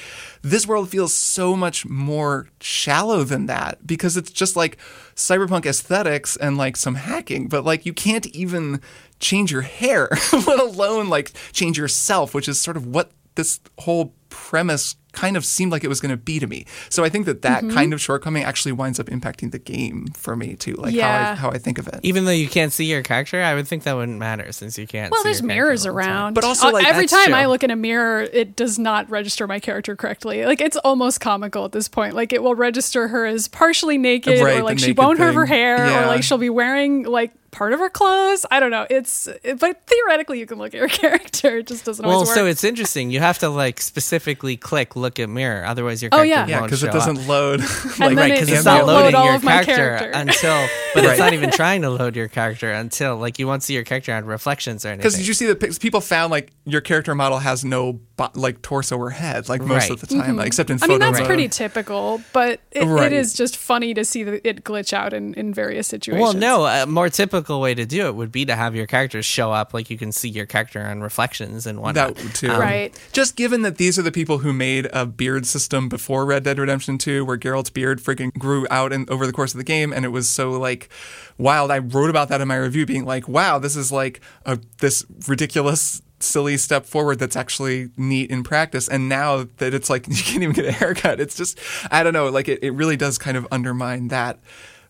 This 0.43 0.67
world 0.67 0.89
feels 0.89 1.13
so 1.13 1.57
much 1.57 1.87
more 1.87 2.49
shallow 2.61 3.25
than 3.25 3.47
that 3.47 3.87
because 3.87 4.17
it's 4.17 4.31
just 4.31 4.57
like 4.57 4.79
cyberpunk 5.15 5.67
aesthetics 5.67 6.37
and 6.37 6.57
like 6.57 6.77
some 6.77 6.95
hacking. 6.95 7.49
But 7.49 7.65
like 7.65 7.87
you 7.87 7.93
can't 7.93 8.27
even 8.29 8.81
change 9.19 9.51
your 9.51 9.63
hair, 9.63 10.09
let 10.33 10.61
alone 10.61 11.09
like 11.09 11.33
change 11.53 11.79
yourself, 11.79 12.35
which 12.35 12.49
is 12.49 12.61
sort 12.61 12.77
of 12.77 12.87
what 12.87 13.11
this 13.37 13.61
whole 13.79 14.15
premise 14.37 14.97
kind 15.13 15.35
of 15.35 15.47
seemed 15.47 15.73
like 15.73 15.83
it 15.83 15.89
was 15.89 15.99
going 15.99 16.11
to 16.11 16.17
be 16.19 16.39
to 16.39 16.47
me. 16.47 16.67
So 16.91 17.03
I 17.03 17.09
think 17.09 17.25
that 17.25 17.41
that 17.41 17.65
Mm-hmm. 17.65 17.75
kind 17.75 17.95
of 17.95 18.03
shortcoming 18.03 18.45
actually 18.45 18.73
winds 18.73 19.01
up 19.01 19.07
impacting 19.07 19.51
the 19.51 19.59
game 19.59 20.09
for 20.15 20.37
me 20.37 20.57
too, 20.57 20.75
like 20.75 20.95
how 20.95 21.09
I 21.09 21.35
how 21.35 21.51
I 21.51 21.57
think 21.59 21.79
of 21.79 21.89
it. 21.89 22.01
Even 22.03 22.27
though 22.27 22.33
you 22.33 22.47
can't 22.49 22.71
see 22.71 22.85
your 22.85 23.03
character, 23.03 23.43
I 23.43 23.55
would 23.55 23.67
think 23.67 23.85
that 23.85 23.95
wouldn't 23.97 24.19
matter 24.19 24.53
since 24.53 24.77
you 24.77 24.87
can't. 24.87 25.11
Well, 25.11 25.23
see 25.23 25.29
there's 25.29 25.41
your 25.41 25.47
mirrors 25.49 25.87
all 25.87 25.93
the 25.95 25.99
around. 25.99 26.35
But 26.35 26.45
also, 26.45 26.69
Uh, 26.69 26.73
like, 26.73 26.87
every 26.87 27.07
time 27.07 27.27
true. 27.29 27.35
I 27.35 27.47
look 27.47 27.65
in 27.65 27.71
a 27.71 27.77
mirror, 27.77 28.21
it 28.21 28.57
does 28.57 28.79
not 28.79 29.09
register 29.09 29.47
my 29.47 29.59
character 29.59 29.97
correctly. 29.97 30.45
Like 30.45 30.61
it's 30.61 30.77
almost 30.79 31.21
comical 31.21 31.65
at 31.65 31.73
this 31.73 31.89
point. 31.89 32.15
Like 32.15 32.35
it 32.35 32.43
will 32.43 32.55
register 32.55 33.09
her 33.09 33.25
as 33.25 33.49
partially 33.49 33.97
naked, 33.97 34.43
Right, 34.43 34.59
or 34.59 34.63
like 34.65 34.79
she 34.79 34.89
naked 34.89 34.99
won't 34.99 35.19
have 35.19 35.35
her 35.35 35.47
hair, 35.47 35.79
Yeah. 35.79 36.05
or 36.05 36.07
like 36.09 36.23
she'll 36.25 36.37
be 36.37 36.51
wearing 36.51 37.05
like 37.05 37.33
part 37.53 37.73
of 37.73 37.79
her 37.81 37.89
clothes. 37.89 38.45
I 38.51 38.61
don't 38.61 38.71
know. 38.71 38.87
It's 38.91 39.29
but 39.59 39.83
theoretically 39.87 40.39
you 40.39 40.45
can 40.47 40.59
look 40.59 40.75
at 40.75 40.79
your 40.79 40.89
character. 41.03 41.57
It 41.59 41.69
just 41.69 41.87
doesn't 41.87 42.05
Well, 42.05 42.17
always 42.17 42.29
work. 42.29 42.35
so 42.37 42.45
it's 42.47 42.65
interesting. 42.65 43.11
You 43.11 43.21
have 43.21 43.39
to 43.39 43.49
like 43.49 43.81
specifically 44.27 44.57
click 44.57 44.97
look 44.97 45.19
at 45.21 45.29
mirror, 45.29 45.65
otherwise 45.65 46.03
your 46.03 46.09
Oh, 46.13 46.17
character 46.19 46.29
yeah. 46.35 46.47
yeah, 46.47 46.61
won't 46.61 46.71
because 46.71 46.81
show 46.81 46.89
it 46.89 46.93
doesn't 46.93 47.19
up. 47.19 47.29
load. 47.29 47.61
Like, 47.97 48.11
then 48.11 48.17
Right, 48.17 48.31
it 48.31 48.35
because 48.35 48.49
it's 48.49 48.65
doesn't 48.65 48.73
not 48.73 48.87
load 48.87 49.15
loading 49.15 49.25
your 49.33 49.39
character, 49.41 49.75
character. 49.75 50.11
until, 50.13 50.67
but 50.95 51.05
it's 51.05 51.19
not 51.19 51.33
even 51.33 51.51
trying 51.51 51.83
to 51.83 51.91
load 51.91 52.15
your 52.17 52.29
character 52.29 52.71
until 52.73 53.17
like 53.17 53.39
you 53.39 53.47
won't 53.47 53.63
see 53.63 53.75
your 53.75 53.85
character 53.85 54.13
on 54.13 54.25
reflections 54.27 54.85
or 54.85 54.89
anything. 54.89 54.99
Because 55.01 55.17
did 55.17 55.27
you 55.27 55.35
see 55.35 55.47
that 55.47 55.81
people 55.81 56.01
found 56.01 56.31
like 56.31 56.53
your 56.67 56.81
character 56.81 57.15
model 57.15 57.39
has 57.39 57.65
no 57.65 57.95
bo- 58.17 58.29
like 58.35 58.61
torso 58.63 58.97
or 58.99 59.11
head 59.11 59.49
like 59.49 59.63
most 59.63 59.83
Right. 59.83 59.91
of 59.91 60.01
the 60.01 60.07
time, 60.09 60.37
like, 60.37 60.47
except 60.49 60.69
in 60.71 60.77
Mm-hmm. 60.77 60.85
I 60.85 60.89
mean, 60.89 60.99
that's 60.99 61.19
mode. 61.21 61.27
pretty 61.27 61.49
typical, 61.49 62.21
but 62.33 62.61
it, 62.73 62.85
Right. 62.85 63.13
it 63.13 63.17
is 63.17 63.33
just 63.33 63.57
funny 63.57 63.95
to 63.95 64.05
see 64.05 64.25
the, 64.25 64.47
it 64.47 64.63
glitch 64.65 64.93
out 64.93 65.13
in, 65.15 65.33
in 65.35 65.55
various 65.55 65.87
situations. 65.87 66.23
Well, 66.23 66.35
no, 66.35 66.67
a 66.67 66.87
more 66.87 67.09
typical 67.09 67.61
way 67.61 67.75
to 67.75 67.87
do 67.87 68.07
it 68.07 68.15
would 68.15 68.31
be 68.33 68.45
to 68.45 68.55
have 68.57 68.75
your 68.75 68.87
characters 68.87 69.25
show 69.25 69.53
up 69.53 69.73
like 69.73 69.89
you 69.91 69.97
can 69.97 70.13
see 70.13 70.29
your 70.29 70.47
character 70.47 70.83
on 70.83 71.01
reflections 71.01 71.67
and 71.67 71.81
whatnot. 71.81 72.17
That 72.17 72.35
too. 72.35 72.49
Right. 72.53 72.93
Just 73.13 73.37
given 73.37 73.63
that 73.63 73.77
these 73.79 73.99
are 73.99 74.03
the 74.07 74.13
people 74.13 74.39
who 74.39 74.53
made 74.53 74.89
a 74.93 75.05
beard 75.05 75.45
system 75.47 75.89
before 75.91 76.25
Red 76.25 76.45
Dead 76.45 76.59
Redemption 76.59 76.97
2, 76.97 77.25
where 77.25 77.37
Geralt's 77.37 77.69
beard 77.69 78.01
freaking 78.01 78.33
grew 78.39 78.67
out 78.71 78.93
in, 78.93 79.05
over 79.11 79.27
the 79.27 79.33
course 79.33 79.53
of 79.53 79.59
the 79.59 79.65
game, 79.65 79.93
and 79.93 80.05
it 80.05 80.09
was 80.09 80.29
so 80.29 80.53
like 80.53 80.89
wild. 81.37 81.71
I 81.71 81.79
wrote 81.79 82.09
about 82.09 82.29
that 82.31 82.41
in 82.41 82.49
my 82.49 82.57
review, 82.57 82.87
being 82.87 83.05
like, 83.05 83.29
"Wow, 83.29 83.59
this 83.59 83.77
is 83.77 83.93
like 83.93 84.21
a 84.47 84.59
this 84.81 85.05
ridiculous." 85.29 86.01
Silly 86.19 86.57
step 86.57 86.87
forward 86.87 87.19
that's 87.19 87.37
actually 87.37 87.91
neat 87.99 88.31
in 88.31 88.43
practice. 88.43 88.89
And 88.89 89.07
now 89.07 89.49
that 89.59 89.75
it's 89.75 89.91
like 89.91 90.09
you 90.09 90.15
can't 90.15 90.43
even 90.43 90.55
get 90.55 90.65
a 90.65 90.73
haircut, 90.73 91.21
it's 91.21 91.37
just, 91.37 91.59
I 91.91 92.03
don't 92.03 92.15
know, 92.15 92.31
like 92.31 92.49
it, 92.49 92.61
it 92.63 92.71
really 92.71 92.97
does 92.97 93.19
kind 93.19 93.37
of 93.37 93.47
undermine 93.51 94.09
that 94.09 94.39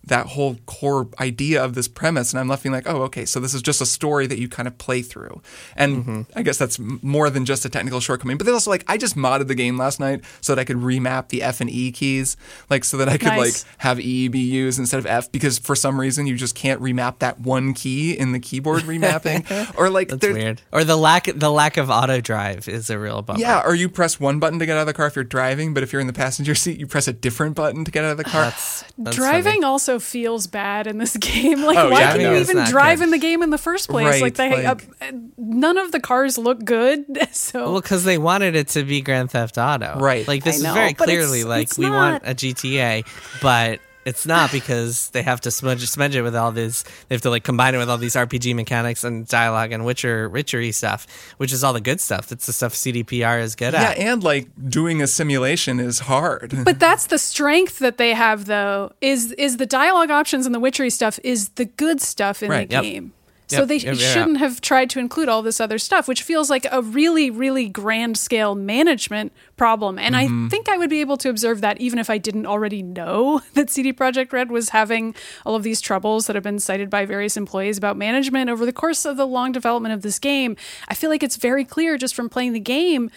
that 0.07 0.27
whole 0.27 0.57
core 0.67 1.09
idea 1.21 1.63
of 1.63 1.75
this 1.75 1.89
premise 1.89 2.33
and 2.33 2.41
i'm 2.41 2.49
left 2.49 2.63
being 2.63 2.73
like 2.73 2.87
oh 2.89 3.03
okay 3.03 3.25
so 3.25 3.41
this 3.41 3.55
is 3.55 3.61
just 3.63 3.81
a 3.81 3.87
story 3.87 4.27
that 4.27 4.39
you 4.39 4.49
kind 4.49 4.67
of 4.69 4.77
play 4.79 5.03
through 5.03 5.41
and 5.77 5.97
Mm-hmm. 5.97 6.23
i 6.37 6.43
guess 6.43 6.59
that's 6.59 6.79
more 6.79 7.29
than 7.31 7.45
just 7.45 7.65
a 7.65 7.69
technical 7.69 8.01
shortcoming 8.01 8.37
but 8.37 8.45
then 8.45 8.55
also 8.55 8.71
like 8.71 8.85
i 8.89 8.97
just 8.97 9.17
modded 9.17 9.49
the 9.49 9.55
game 9.55 9.77
last 9.79 9.99
night 10.01 10.23
so 10.41 10.55
that 10.55 10.61
i 10.61 10.65
could 10.65 10.77
remap 10.77 11.29
the 11.29 11.43
f 11.43 11.61
and 11.61 11.71
e 11.71 11.91
keys 11.91 12.37
like 12.71 12.85
so 12.85 12.97
that 12.99 13.09
i 13.09 13.17
could 13.17 13.27
Nice. 13.29 13.65
like 13.65 13.75
have 13.79 13.99
e 14.01 14.29
be 14.29 14.39
used 14.41 14.79
instead 14.79 14.99
of 14.99 15.07
f 15.07 15.31
because 15.33 15.59
for 15.59 15.75
some 15.75 15.99
reason 15.99 16.27
you 16.27 16.37
just 16.37 16.55
can't 16.55 16.81
remap 16.81 17.19
that 17.21 17.41
one 17.41 17.75
key 17.75 18.13
in 18.17 18.33
the 18.33 18.39
keyboard 18.41 18.83
remapping 18.85 19.77
or 19.79 19.91
like 19.91 20.09
That's 20.09 20.27
weird. 20.27 20.63
Or 20.73 20.85
the 20.85 20.97
lack 20.97 21.25
the 21.35 21.51
lack 21.51 21.77
of 21.77 21.91
auto 21.91 22.21
drive 22.21 22.69
is 22.69 22.91
a 22.91 22.99
real 22.99 23.23
bummer. 23.23 23.41
yeah, 23.41 23.63
or 23.65 23.75
you 23.75 23.89
press 23.89 24.21
one 24.21 24.39
button 24.39 24.59
to 24.59 24.67
get 24.67 24.77
out 24.77 24.83
of 24.83 24.87
the 24.87 24.93
car 24.95 25.07
if 25.07 25.17
you're 25.17 25.25
driving, 25.25 25.75
but 25.75 25.83
if 25.83 25.93
you're 25.93 26.01
in 26.01 26.07
the 26.07 26.13
passenger 26.13 26.55
seat, 26.55 26.79
you 26.79 26.87
press 26.87 27.09
a 27.09 27.13
different 27.13 27.57
button 27.57 27.85
to 27.85 27.91
get 27.91 28.05
out 28.05 28.11
of 28.13 28.17
the 28.17 28.25
car. 28.25 28.45
That's, 28.45 28.85
that's 28.99 29.17
driving 29.17 29.55
funny. 29.55 29.65
also 29.65 29.96
feels 30.01 30.47
bad 30.47 30.87
in 30.87 30.99
this 30.99 31.17
game. 31.19 31.63
Like, 31.63 31.77
Oh, 31.79 31.91
why 31.91 32.01
yeah, 32.01 32.13
can 32.13 32.23
no, 32.23 32.33
you 32.33 32.39
even 32.41 32.65
drive 32.65 32.99
good. 32.99 33.05
in 33.05 33.11
the 33.11 33.19
game 33.19 33.43
in 33.43 33.51
the 33.51 33.59
first 33.59 33.89
place? 33.89 34.07
Right, 34.07 34.23
like, 34.23 34.35
they, 34.35 34.65
like- 34.67 34.83
uh, 35.01 35.13
none 35.37 35.79
of 35.79 35.93
the 35.93 36.01
cars 36.01 36.39
look 36.39 36.65
good. 36.65 37.05
So, 37.33 37.73
Well, 37.73 37.81
because 37.81 38.05
they 38.05 38.19
wanted 38.19 38.57
it 38.57 38.69
to 38.69 38.83
be 38.85 39.01
Grand 39.03 39.31
Theft 39.31 39.59
Auto, 39.59 39.99
Right. 39.99 40.27
Like 40.27 40.43
this 40.45 40.61
I 40.61 40.63
know, 40.65 40.71
is 40.71 40.75
very 40.75 40.95
clearly 40.95 41.41
it's- 41.41 41.45
like 41.45 41.63
it's 41.69 41.79
we 41.79 41.91
want 41.91 42.23
a 42.25 42.35
GTA, 42.35 43.05
but 43.43 43.81
it's 44.07 44.25
not 44.25 44.51
because 44.53 45.11
they 45.11 45.21
have 45.23 45.43
to 45.43 45.51
smudge 45.51 45.87
smudge 45.87 46.17
it 46.17 46.23
with 46.23 46.35
all 46.35 46.53
this. 46.53 46.85
They 47.09 47.15
have 47.17 47.23
to 47.23 47.31
like 47.31 47.45
combine 47.45 47.75
it 47.75 47.79
with 47.79 47.91
all 47.91 47.99
these 47.99 48.15
RPG 48.15 48.55
mechanics 48.55 49.05
and 49.05 49.27
dialogue 49.29 49.73
and 49.73 49.85
Witcher 49.85 50.29
Witchery 50.31 50.73
stuff, 50.73 51.07
which 51.37 51.53
is 51.53 51.63
all 51.63 51.75
the 51.75 51.81
good 51.81 52.01
stuff. 52.01 52.29
That's 52.29 52.47
the 52.47 52.53
stuff 52.55 52.73
CDPR 52.73 53.43
is 53.43 53.55
good 53.57 53.75
at. 53.75 53.99
yeah, 53.99 54.13
and 54.13 54.23
like 54.25 54.49
doing 54.69 55.03
a 55.03 55.07
simulation 55.07 55.81
is 55.81 55.99
hard. 55.99 56.55
but 56.65 56.79
that's 56.79 57.09
the 57.09 57.19
strength 57.19 57.81
that 57.81 57.99
they 57.99 58.15
have, 58.15 58.47
though. 58.47 58.93
Is 59.01 59.33
is 59.33 59.59
the 59.59 59.67
dialogue 59.67 60.11
options 60.11 60.47
and 60.47 60.55
the 60.55 60.61
witchery 60.61 60.89
stuff 60.91 61.19
is 61.25 61.51
the 61.51 61.65
good 61.67 62.01
stuff 62.01 62.43
in 62.43 62.51
Right, 62.51 62.69
the 62.69 62.75
yep. 62.77 62.83
game. 62.85 63.13
So 63.49 63.61
Yep, 63.61 63.69
they 63.69 63.77
yep, 63.77 63.97
shouldn't 63.97 64.39
have 64.39 64.61
tried 64.61 64.91
to 64.91 64.99
include 64.99 65.29
all 65.29 65.41
this 65.41 65.61
other 65.61 65.79
stuff, 65.79 66.09
which 66.09 66.23
feels 66.23 66.51
like 66.51 66.67
a 66.71 66.83
really, 66.83 67.31
really 67.31 67.69
grand 67.69 68.19
scale 68.19 68.55
management 68.55 69.33
problem. 69.57 69.99
And 69.99 70.15
Mm-hmm. 70.17 70.47
I 70.47 70.49
think 70.49 70.69
I 70.69 70.77
would 70.79 70.91
be 70.91 71.01
able 71.01 71.17
to 71.19 71.29
observe 71.29 71.61
that 71.61 71.81
even 71.81 71.99
if 71.99 72.09
I 72.11 72.19
didn't 72.19 72.47
already 72.47 72.83
know 72.83 73.41
that 73.55 73.71
CD 73.71 73.93
Projekt 73.93 74.33
Red 74.33 74.51
was 74.51 74.71
having 74.71 75.15
all 75.45 75.55
of 75.55 75.63
these 75.63 75.81
troubles 75.81 76.27
that 76.27 76.35
have 76.37 76.43
been 76.43 76.59
cited 76.59 76.91
by 76.91 77.05
various 77.05 77.37
employees 77.37 77.79
about 77.79 77.97
management 77.97 78.51
over 78.51 78.67
the 78.67 78.73
course 78.73 79.05
of 79.05 79.17
the 79.17 79.27
long 79.27 79.53
development 79.53 79.95
of 79.95 80.03
this 80.03 80.19
game. 80.19 80.57
I 80.89 80.95
feel 80.95 81.11
like 81.11 81.23
it's 81.23 81.37
very 81.37 81.65
clear 81.65 81.97
just 81.99 82.15
from 82.15 82.29
playing 82.29 82.53
the 82.53 82.61
game. 82.61 83.11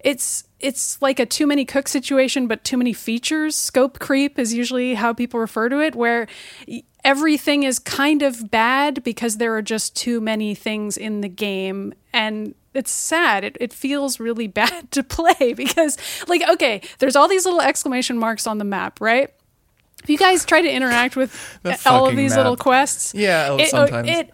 It's 0.00 0.44
it's 0.58 1.00
like 1.02 1.20
a 1.20 1.26
too 1.26 1.46
many 1.46 1.64
cook 1.64 1.86
situation, 1.88 2.46
but 2.46 2.64
too 2.64 2.76
many 2.76 2.92
features. 2.92 3.54
Scope 3.54 3.98
creep 3.98 4.38
is 4.38 4.54
usually 4.54 4.94
how 4.94 5.12
people 5.12 5.38
refer 5.40 5.68
to 5.68 5.80
it, 5.80 5.94
where 5.94 6.26
everything 7.04 7.62
is 7.62 7.78
kind 7.78 8.22
of 8.22 8.50
bad 8.50 9.02
because 9.04 9.36
there 9.36 9.54
are 9.54 9.62
just 9.62 9.94
too 9.94 10.20
many 10.20 10.54
things 10.54 10.96
in 10.96 11.20
the 11.20 11.28
game. 11.28 11.92
And 12.12 12.54
it's 12.74 12.90
sad. 12.90 13.44
It, 13.44 13.56
it 13.60 13.72
feels 13.72 14.18
really 14.18 14.46
bad 14.62 14.90
to 14.92 15.02
play 15.02 15.52
because, 15.54 15.96
like, 16.26 16.42
okay, 16.48 16.80
there's 16.98 17.16
all 17.16 17.28
these 17.28 17.44
little 17.44 17.60
exclamation 17.60 18.18
marks 18.18 18.46
on 18.46 18.58
the 18.58 18.64
map, 18.64 19.00
right? 19.00 19.30
If 20.02 20.10
you 20.10 20.18
guys 20.18 20.44
try 20.44 20.62
to 20.62 20.70
interact 20.70 21.16
with 21.16 21.58
all 21.86 22.06
of 22.08 22.16
these 22.16 22.32
map. 22.32 22.38
little 22.38 22.56
quests, 22.56 23.14
Yeah, 23.14 23.48
oh, 23.50 23.56
it, 23.56 23.62
oh, 23.72 23.86
sometimes. 23.86 24.08
it 24.08 24.30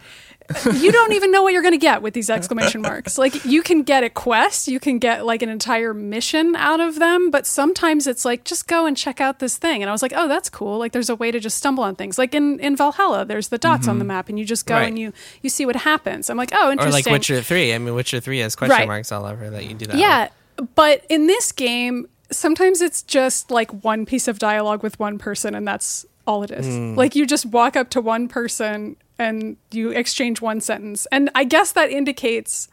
you 0.72 0.92
don't 0.92 1.12
even 1.12 1.30
know 1.30 1.42
what 1.42 1.52
you're 1.52 1.62
going 1.62 1.72
to 1.74 1.78
get 1.78 2.02
with 2.02 2.14
these 2.14 2.28
exclamation 2.30 2.80
marks. 2.90 3.18
Like 3.18 3.44
you 3.44 3.62
can 3.62 3.82
get 3.82 4.04
a 4.04 4.10
quest, 4.10 4.68
you 4.68 4.80
can 4.80 4.98
get 4.98 5.24
like 5.26 5.42
an 5.42 5.48
entire 5.48 5.94
mission 5.94 6.54
out 6.56 6.80
of 6.80 6.98
them, 6.98 7.30
but 7.30 7.46
sometimes 7.46 8.06
it's 8.06 8.24
like 8.24 8.44
just 8.44 8.66
go 8.68 8.86
and 8.86 8.96
check 8.96 9.20
out 9.20 9.38
this 9.38 9.56
thing. 9.56 9.82
And 9.82 9.88
I 9.88 9.92
was 9.92 10.02
like, 10.02 10.12
"Oh, 10.14 10.28
that's 10.28 10.48
cool. 10.50 10.78
Like 10.78 10.92
there's 10.92 11.10
a 11.10 11.16
way 11.16 11.30
to 11.30 11.40
just 11.40 11.58
stumble 11.58 11.84
on 11.84 11.94
things. 11.96 12.18
Like 12.18 12.34
in 12.34 12.58
in 12.60 12.76
Valhalla, 12.76 13.24
there's 13.24 13.48
the 13.48 13.58
dots 13.58 13.88
on 13.88 13.98
the 13.98 14.04
map 14.04 14.28
and 14.28 14.38
you 14.38 14.44
just 14.44 14.66
go 14.66 14.74
Right. 14.74 14.88
and 14.88 14.98
you 14.98 15.12
you 15.42 15.50
see 15.50 15.66
what 15.66 15.76
happens." 15.76 16.28
I'm 16.30 16.36
like, 16.36 16.50
"Oh, 16.52 16.70
interesting." 16.70 16.78
Or 16.78 16.82
interesting." 16.88 17.12
like 17.12 17.20
Witcher 17.20 17.42
Three. 17.42 17.72
I 17.74 17.78
mean, 17.78 17.94
Witcher 17.94 18.20
Three 18.20 18.38
has 18.40 18.54
question 18.56 18.76
Right. 18.76 18.86
marks 18.88 19.12
all 19.12 19.24
over 19.24 19.50
that 19.50 19.64
you 19.64 19.74
do 19.74 19.86
that. 19.86 19.96
Yeah, 19.96 20.28
but 20.74 21.04
in 21.08 21.26
this 21.26 21.52
game, 21.52 22.06
sometimes 22.30 22.80
it's 22.80 23.02
just 23.02 23.50
like 23.50 23.70
one 23.84 24.06
piece 24.06 24.28
of 24.28 24.38
dialogue 24.38 24.82
with 24.82 24.98
one 24.98 25.18
person, 25.18 25.54
and 25.54 25.66
that's 25.66 26.06
all 26.26 26.42
it 26.42 26.50
is. 26.50 26.66
Hmm. 26.66 26.94
Like 26.94 27.14
you 27.16 27.26
just 27.26 27.46
walk 27.46 27.76
up 27.76 27.90
to 27.90 28.00
one 28.00 28.28
person 28.28 28.96
and 29.22 29.56
you 29.70 29.90
exchange 29.90 30.40
one 30.40 30.60
sentence. 30.60 31.06
And 31.12 31.30
I 31.34 31.44
guess 31.44 31.72
that 31.72 31.90
indicates 31.90 32.68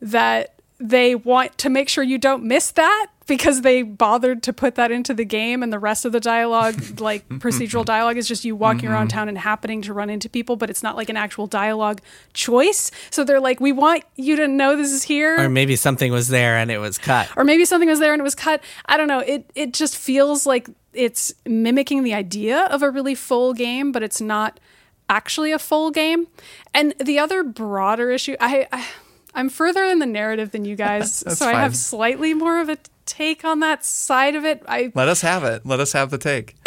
that 0.00 0.54
they 0.78 1.14
want 1.14 1.56
to 1.58 1.70
make 1.70 1.88
sure 1.88 2.02
you 2.02 2.18
don't 2.18 2.42
miss 2.42 2.72
that 2.72 3.06
because 3.26 3.62
they 3.62 3.82
bothered 3.82 4.42
to 4.42 4.52
put 4.52 4.74
that 4.74 4.90
into 4.90 5.14
the 5.14 5.24
game 5.24 5.62
and 5.62 5.72
the 5.72 5.78
rest 5.78 6.04
of 6.04 6.10
the 6.10 6.18
dialogue 6.20 6.74
like 7.00 7.26
procedural 7.28 7.84
dialogue 7.84 8.16
is 8.16 8.26
just 8.26 8.44
you 8.44 8.56
walking 8.56 8.88
around 8.88 9.08
mm-hmm. 9.08 9.18
town 9.18 9.28
and 9.28 9.38
happening 9.38 9.80
to 9.80 9.94
run 9.94 10.10
into 10.10 10.28
people 10.28 10.56
but 10.56 10.68
it's 10.68 10.82
not 10.82 10.96
like 10.96 11.08
an 11.08 11.16
actual 11.16 11.46
dialogue 11.46 12.00
choice 12.34 12.90
so 13.10 13.22
they're 13.22 13.40
like 13.40 13.60
we 13.60 13.70
want 13.70 14.02
you 14.16 14.34
to 14.34 14.48
know 14.48 14.76
this 14.76 14.90
is 14.90 15.04
here 15.04 15.38
Or 15.38 15.48
maybe 15.48 15.76
something 15.76 16.10
was 16.10 16.28
there 16.28 16.56
and 16.56 16.70
it 16.70 16.78
was 16.78 16.98
cut. 16.98 17.28
or 17.36 17.44
maybe 17.44 17.64
something 17.64 17.88
was 17.88 18.00
there 18.00 18.12
and 18.12 18.20
it 18.20 18.24
was 18.24 18.34
cut. 18.34 18.62
I 18.86 18.96
don't 18.96 19.08
know. 19.08 19.20
It 19.20 19.50
it 19.54 19.72
just 19.72 19.96
feels 19.96 20.46
like 20.46 20.68
it's 20.92 21.32
mimicking 21.46 22.02
the 22.02 22.14
idea 22.14 22.66
of 22.66 22.82
a 22.82 22.90
really 22.90 23.14
full 23.14 23.54
game, 23.54 23.92
but 23.92 24.02
it's 24.02 24.20
not 24.20 24.60
actually 25.08 25.52
a 25.52 25.58
full 25.58 25.90
game. 25.90 26.26
And 26.74 26.94
the 26.98 27.18
other 27.18 27.42
broader 27.42 28.10
issue, 28.10 28.36
I, 28.40 28.66
I 28.72 28.86
I'm 29.34 29.48
further 29.48 29.84
in 29.84 29.98
the 29.98 30.06
narrative 30.06 30.52
than 30.52 30.64
you 30.64 30.76
guys, 30.76 31.14
so 31.16 31.30
That's 31.30 31.42
I 31.42 31.54
have 31.54 31.76
slightly 31.76 32.34
more 32.34 32.60
of 32.60 32.68
a 32.68 32.78
take 33.06 33.44
on 33.44 33.60
that 33.60 33.84
side 33.84 34.36
of 34.36 34.44
it. 34.44 34.62
I 34.66 34.92
Let 34.94 35.08
us 35.08 35.20
have 35.22 35.44
it. 35.44 35.64
Let 35.66 35.80
us 35.80 35.92
have 35.92 36.10
the 36.10 36.18
take. 36.18 36.56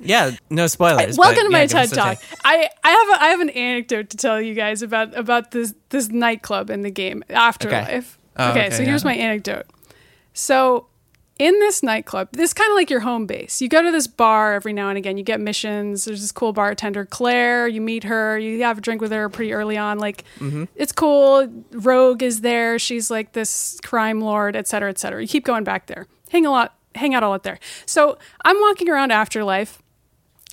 Yeah, 0.00 0.32
no 0.50 0.66
spoilers. 0.66 1.16
Welcome 1.16 1.36
but 1.36 1.48
to 1.48 1.52
yeah, 1.52 1.58
my 1.58 1.66
TED 1.66 1.92
talk. 1.92 2.18
I, 2.44 2.68
I 2.82 2.90
have 2.90 3.08
a, 3.08 3.22
I 3.22 3.28
have 3.28 3.40
an 3.40 3.50
anecdote 3.50 4.10
to 4.10 4.16
tell 4.16 4.40
you 4.40 4.54
guys 4.54 4.82
about 4.82 5.16
about 5.16 5.50
this 5.50 5.74
this 5.90 6.08
nightclub 6.08 6.70
in 6.70 6.82
the 6.82 6.90
game 6.90 7.22
Afterlife. 7.30 8.18
Oh, 8.36 8.50
okay, 8.50 8.66
okay, 8.66 8.74
oh, 8.74 8.76
so 8.78 8.84
here's 8.84 9.04
my 9.04 9.14
anecdote. 9.14 9.66
So 10.32 10.88
in 11.38 11.58
this 11.58 11.82
nightclub, 11.82 12.28
this 12.32 12.50
is 12.50 12.54
kind 12.54 12.70
of 12.70 12.76
like 12.76 12.88
your 12.88 13.00
home 13.00 13.26
base. 13.26 13.60
You 13.60 13.68
go 13.68 13.82
to 13.82 13.90
this 13.90 14.06
bar 14.06 14.54
every 14.54 14.72
now 14.72 14.88
and 14.88 14.96
again. 14.96 15.18
You 15.18 15.24
get 15.24 15.38
missions. 15.38 16.06
There's 16.06 16.22
this 16.22 16.32
cool 16.32 16.52
bartender, 16.52 17.04
Claire. 17.04 17.68
You 17.68 17.80
meet 17.80 18.04
her. 18.04 18.38
You 18.38 18.62
have 18.62 18.78
a 18.78 18.80
drink 18.80 19.02
with 19.02 19.12
her 19.12 19.28
pretty 19.28 19.52
early 19.52 19.76
on. 19.76 19.98
Like, 19.98 20.24
mm-hmm. 20.38 20.64
it's 20.74 20.92
cool. 20.92 21.46
Rogue 21.72 22.22
is 22.22 22.40
there. 22.40 22.78
She's 22.78 23.10
like 23.10 23.32
this 23.32 23.78
crime 23.84 24.20
lord, 24.20 24.56
et 24.56 24.66
cetera, 24.66 24.88
et 24.88 24.98
cetera. 24.98 25.20
You 25.20 25.28
keep 25.28 25.44
going 25.44 25.64
back 25.64 25.86
there. 25.86 26.06
Hang 26.30 26.46
a 26.46 26.50
lot. 26.50 26.74
Hang 26.94 27.14
out 27.14 27.22
a 27.22 27.28
lot 27.28 27.42
there. 27.42 27.58
So 27.84 28.16
I'm 28.44 28.58
walking 28.60 28.88
around 28.88 29.10
Afterlife. 29.10 29.82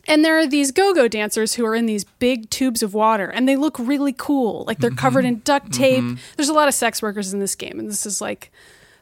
And 0.06 0.26
there 0.26 0.38
are 0.38 0.46
these 0.46 0.74
go-go 0.74 1.08
dancers 1.08 1.54
who 1.54 1.65
are 1.65 1.74
in 1.74 1.86
these 1.86 2.04
big 2.04 2.50
tubes 2.50 2.84
of 2.84 2.93
water 2.93 3.30
and 3.30 3.48
they 3.48 3.56
look 3.56 3.80
really 3.80 4.12
cool. 4.12 4.65
Like 4.67 4.80
they're 4.80 4.89
covered 4.91 5.24
mm-hmm. 5.24 5.36
in 5.36 5.41
duct 5.46 5.72
tape. 5.72 6.04
Mm-hmm. 6.04 6.15
There's 6.36 6.50
a 6.50 6.54
lot 6.54 6.67
of 6.67 6.74
sex 6.74 7.02
workers 7.02 7.34
in 7.34 7.39
this 7.39 7.56
game 7.56 7.80
and 7.80 7.89
this 7.89 8.06
is 8.06 8.19
like 8.19 8.52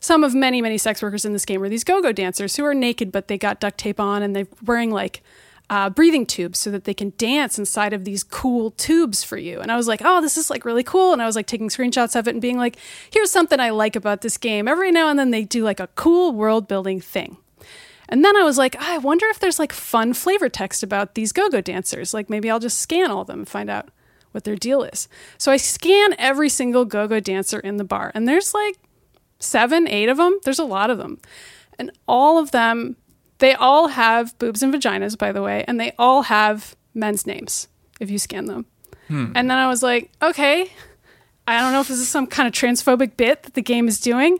some 0.02 0.26
of 0.26 0.36
many 0.36 0.62
many 0.62 0.78
sex 0.78 1.02
workers 1.02 1.24
in 1.24 1.32
this 1.32 1.46
game 1.46 1.64
are 1.64 1.70
these 1.70 1.86
go-go 1.86 2.12
dancers 2.12 2.58
who 2.58 2.66
are 2.66 2.74
naked 2.74 3.12
but 3.12 3.30
they 3.30 3.38
got 3.38 3.62
duct 3.62 3.78
tape 3.78 4.00
on 4.00 4.22
and 4.22 4.36
they're 4.36 4.48
wearing 4.66 4.92
like 4.92 5.24
uh, 5.70 5.90
breathing 5.90 6.26
tubes 6.26 6.60
so 6.60 6.70
that 6.70 6.84
they 6.84 6.94
can 6.94 7.14
dance 7.18 7.58
inside 7.58 7.94
of 7.94 8.04
these 8.04 8.26
cool 8.26 8.72
tubes 8.72 9.24
for 9.24 9.38
you. 9.38 9.62
And 9.62 9.72
I 9.72 9.78
was 9.78 9.88
like, 9.88 10.02
oh, 10.04 10.20
this 10.20 10.36
is 10.36 10.50
like 10.50 10.66
really 10.66 10.84
cool. 10.84 11.14
And 11.14 11.22
I 11.22 11.26
was 11.26 11.38
like 11.38 11.48
taking 11.48 11.70
screenshots 11.70 12.14
of 12.14 12.28
it 12.28 12.32
and 12.32 12.42
being 12.42 12.58
like, 12.58 12.76
here's 13.10 13.32
something 13.32 13.58
I 13.58 13.70
like 13.70 13.96
about 13.96 14.20
this 14.20 14.38
game. 14.38 14.68
Every 14.68 14.92
now 14.92 15.08
and 15.08 15.18
then 15.18 15.32
they 15.32 15.46
do 15.46 15.64
like 15.64 15.80
a 15.80 15.88
cool 15.96 16.34
world 16.34 16.68
building 16.68 17.00
thing. 17.00 17.38
And 18.10 18.26
then 18.26 18.36
I 18.36 18.44
was 18.44 18.58
like, 18.58 18.76
I 18.82 18.98
wonder 18.98 19.28
if 19.28 19.40
there's 19.40 19.60
like 19.60 19.72
fun 19.72 20.14
flavor 20.14 20.50
text 20.50 20.84
about 20.84 21.16
these 21.16 21.32
go 21.32 21.48
go 21.48 21.62
dancers. 21.62 22.14
Like 22.14 22.30
maybe 22.30 22.52
I'll 22.52 22.60
just 22.60 22.80
scan 22.80 23.10
all 23.10 23.22
of 23.22 23.28
them 23.28 23.40
and 23.40 23.48
find 23.48 23.70
out 23.70 23.88
what 24.34 24.44
their 24.44 24.58
deal 24.58 24.84
is. 24.84 25.08
So 25.38 25.54
I 25.54 25.58
scan 25.58 26.16
every 26.18 26.50
single 26.50 26.84
go 26.84 27.08
go 27.08 27.22
dancer 27.22 27.60
in 27.62 27.78
the 27.78 27.86
bar, 27.86 28.12
and 28.14 28.28
there's 28.28 28.54
like 28.54 28.76
seven, 29.42 29.88
eight 29.88 30.10
of 30.10 30.18
them. 30.18 30.40
There's 30.44 30.60
a 30.60 30.64
lot 30.64 30.90
of 30.90 30.98
them. 30.98 31.20
And 31.80 31.92
all 32.08 32.38
of 32.38 32.52
them, 32.52 32.96
they 33.40 33.54
all 33.54 33.90
have 33.90 34.38
boobs 34.40 34.62
and 34.62 34.74
vaginas, 34.74 35.18
by 35.18 35.32
the 35.32 35.42
way, 35.42 35.66
and 35.68 35.80
they 35.80 35.94
all 35.98 36.24
have 36.24 36.76
men's 36.94 37.26
names 37.26 37.68
if 38.00 38.10
you 38.10 38.20
scan 38.20 38.46
them. 38.46 38.66
Hmm. 39.08 39.32
And 39.36 39.50
then 39.50 39.58
I 39.58 39.68
was 39.68 39.82
like, 39.84 40.12
okay, 40.22 40.72
I 41.48 41.60
don't 41.60 41.72
know 41.72 41.82
if 41.82 41.88
this 41.88 42.00
is 42.00 42.10
some 42.10 42.28
kind 42.28 42.48
of 42.48 42.54
transphobic 42.54 43.18
bit 43.18 43.44
that 43.44 43.54
the 43.56 43.62
game 43.62 43.88
is 43.88 44.00
doing, 44.00 44.40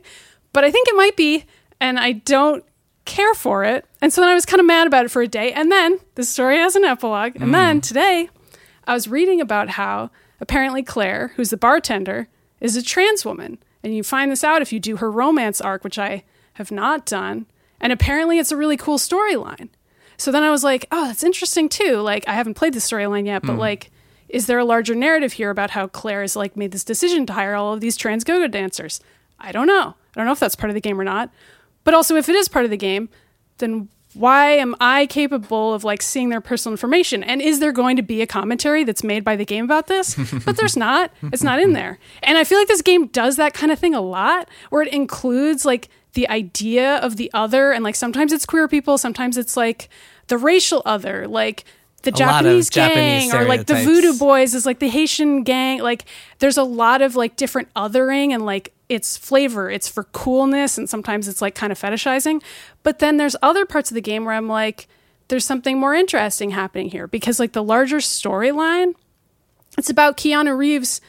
but 0.52 0.64
I 0.64 0.70
think 0.70 0.88
it 0.88 0.96
might 0.96 1.16
be. 1.16 1.44
And 1.80 1.98
I 1.98 2.12
don't 2.12 2.64
care 3.04 3.34
for 3.34 3.64
it. 3.64 3.84
And 4.00 4.12
so 4.12 4.20
then 4.20 4.30
I 4.30 4.34
was 4.34 4.46
kind 4.46 4.60
of 4.60 4.66
mad 4.66 4.86
about 4.86 5.04
it 5.04 5.10
for 5.10 5.22
a 5.22 5.28
day. 5.28 5.52
And 5.52 5.70
then 5.70 5.98
the 6.14 6.24
story 6.24 6.58
has 6.58 6.76
an 6.76 6.84
epilogue. 6.84 7.34
And 7.36 7.46
hmm. 7.46 7.52
then 7.52 7.80
today 7.80 8.28
I 8.86 8.94
was 8.94 9.08
reading 9.08 9.40
about 9.40 9.70
how 9.70 10.10
apparently 10.40 10.82
Claire, 10.82 11.32
who's 11.36 11.50
the 11.50 11.56
bartender, 11.56 12.28
is 12.60 12.76
a 12.76 12.82
trans 12.82 13.24
woman. 13.24 13.58
And 13.82 13.94
you 13.94 14.02
find 14.02 14.30
this 14.30 14.44
out 14.44 14.62
if 14.62 14.72
you 14.72 14.80
do 14.80 14.96
her 14.96 15.10
romance 15.10 15.60
arc, 15.60 15.84
which 15.84 15.98
I 15.98 16.24
have 16.54 16.70
not 16.70 17.04
done. 17.04 17.46
And 17.80 17.92
apparently 17.92 18.38
it's 18.38 18.52
a 18.52 18.56
really 18.56 18.76
cool 18.76 18.98
storyline. 18.98 19.68
So 20.16 20.30
then 20.30 20.42
I 20.42 20.50
was 20.50 20.62
like, 20.62 20.86
oh, 20.92 21.08
that's 21.08 21.24
interesting 21.24 21.68
too. 21.68 21.96
Like, 21.96 22.26
I 22.28 22.34
haven't 22.34 22.54
played 22.54 22.74
the 22.74 22.80
storyline 22.80 23.26
yet, 23.26 23.42
but 23.42 23.54
hmm. 23.54 23.58
like, 23.58 23.90
is 24.28 24.46
there 24.46 24.58
a 24.58 24.64
larger 24.64 24.94
narrative 24.94 25.34
here 25.34 25.50
about 25.50 25.70
how 25.70 25.88
Claire 25.88 26.22
has 26.22 26.36
like 26.36 26.56
made 26.56 26.70
this 26.70 26.84
decision 26.84 27.26
to 27.26 27.32
hire 27.32 27.54
all 27.54 27.74
of 27.74 27.80
these 27.80 27.96
trans 27.96 28.24
go-go 28.24 28.46
dancers? 28.46 29.00
I 29.38 29.52
don't 29.52 29.66
know. 29.66 29.94
I 30.14 30.20
don't 30.20 30.26
know 30.26 30.32
if 30.32 30.40
that's 30.40 30.54
part 30.54 30.70
of 30.70 30.74
the 30.74 30.80
game 30.80 31.00
or 31.00 31.04
not. 31.04 31.30
But 31.84 31.94
also, 31.94 32.14
if 32.16 32.28
it 32.28 32.36
is 32.36 32.48
part 32.48 32.64
of 32.64 32.70
the 32.70 32.76
game, 32.76 33.08
then 33.58 33.88
why 34.14 34.52
am 34.52 34.74
I 34.80 35.06
capable 35.06 35.72
of 35.72 35.84
like 35.84 36.02
seeing 36.02 36.28
their 36.28 36.40
personal 36.40 36.74
information? 36.74 37.22
And 37.22 37.40
is 37.40 37.60
there 37.60 37.72
going 37.72 37.96
to 37.96 38.02
be 38.02 38.20
a 38.20 38.26
commentary 38.26 38.84
that's 38.84 39.02
made 39.02 39.24
by 39.24 39.36
the 39.36 39.44
game 39.44 39.64
about 39.64 39.86
this? 39.86 40.16
but 40.44 40.56
there's 40.56 40.76
not. 40.76 41.10
It's 41.22 41.42
not 41.42 41.58
in 41.60 41.72
there. 41.72 41.98
And 42.22 42.36
I 42.36 42.44
feel 42.44 42.58
like 42.58 42.68
this 42.68 42.82
game 42.82 43.06
does 43.06 43.36
that 43.36 43.54
kind 43.54 43.72
of 43.72 43.78
thing 43.78 43.94
a 43.94 44.00
lot, 44.00 44.48
where 44.70 44.82
it 44.82 44.92
includes 44.92 45.64
like 45.64 45.88
the 46.14 46.28
idea 46.28 46.96
of 46.96 47.16
the 47.16 47.30
other, 47.32 47.72
and 47.72 47.82
like 47.82 47.94
sometimes 47.94 48.32
it's 48.32 48.44
queer 48.44 48.68
people, 48.68 48.98
sometimes 48.98 49.38
it's 49.38 49.56
like 49.56 49.88
the 50.28 50.36
racial 50.36 50.82
other, 50.84 51.26
like 51.26 51.64
the 52.02 52.10
A 52.10 52.18
lot 52.18 52.44
of 52.44 52.44
Japanese 52.44 52.70
Japanese 52.70 53.32
gang, 53.32 53.40
or 53.40 53.44
like 53.46 53.66
the 53.66 53.76
voodoo 53.76 54.18
boys 54.18 54.54
is 54.54 54.66
like 54.66 54.78
the 54.80 54.88
Haitian 54.88 55.44
gang. 55.44 55.80
Like 55.80 56.04
there's 56.40 56.56
a 56.56 56.64
lot 56.64 57.02
of 57.02 57.16
like 57.16 57.36
different 57.36 57.72
othering 57.74 58.32
and 58.32 58.44
like 58.44 58.72
it's 58.88 59.16
flavor. 59.16 59.70
It's 59.70 59.88
for 59.88 60.04
coolness 60.04 60.78
and 60.78 60.88
sometimes 60.88 61.28
it's 61.28 61.40
like 61.40 61.54
kind 61.54 61.72
of 61.72 61.80
fetishizing. 61.80 62.42
But 62.82 62.98
then 62.98 63.16
there's 63.16 63.36
other 63.42 63.64
parts 63.64 63.90
of 63.90 63.94
the 63.94 64.00
game 64.00 64.24
where 64.24 64.34
I'm 64.34 64.48
like, 64.48 64.88
there's 65.28 65.44
something 65.44 65.78
more 65.78 65.94
interesting 65.94 66.50
happening 66.50 66.90
here 66.90 67.06
because 67.06 67.38
like 67.38 67.52
the 67.52 67.62
larger 67.62 67.98
storyline, 67.98 68.94
it's 69.78 69.88
about 69.88 70.16
Keanu 70.16 70.56
Reeves 70.56 71.00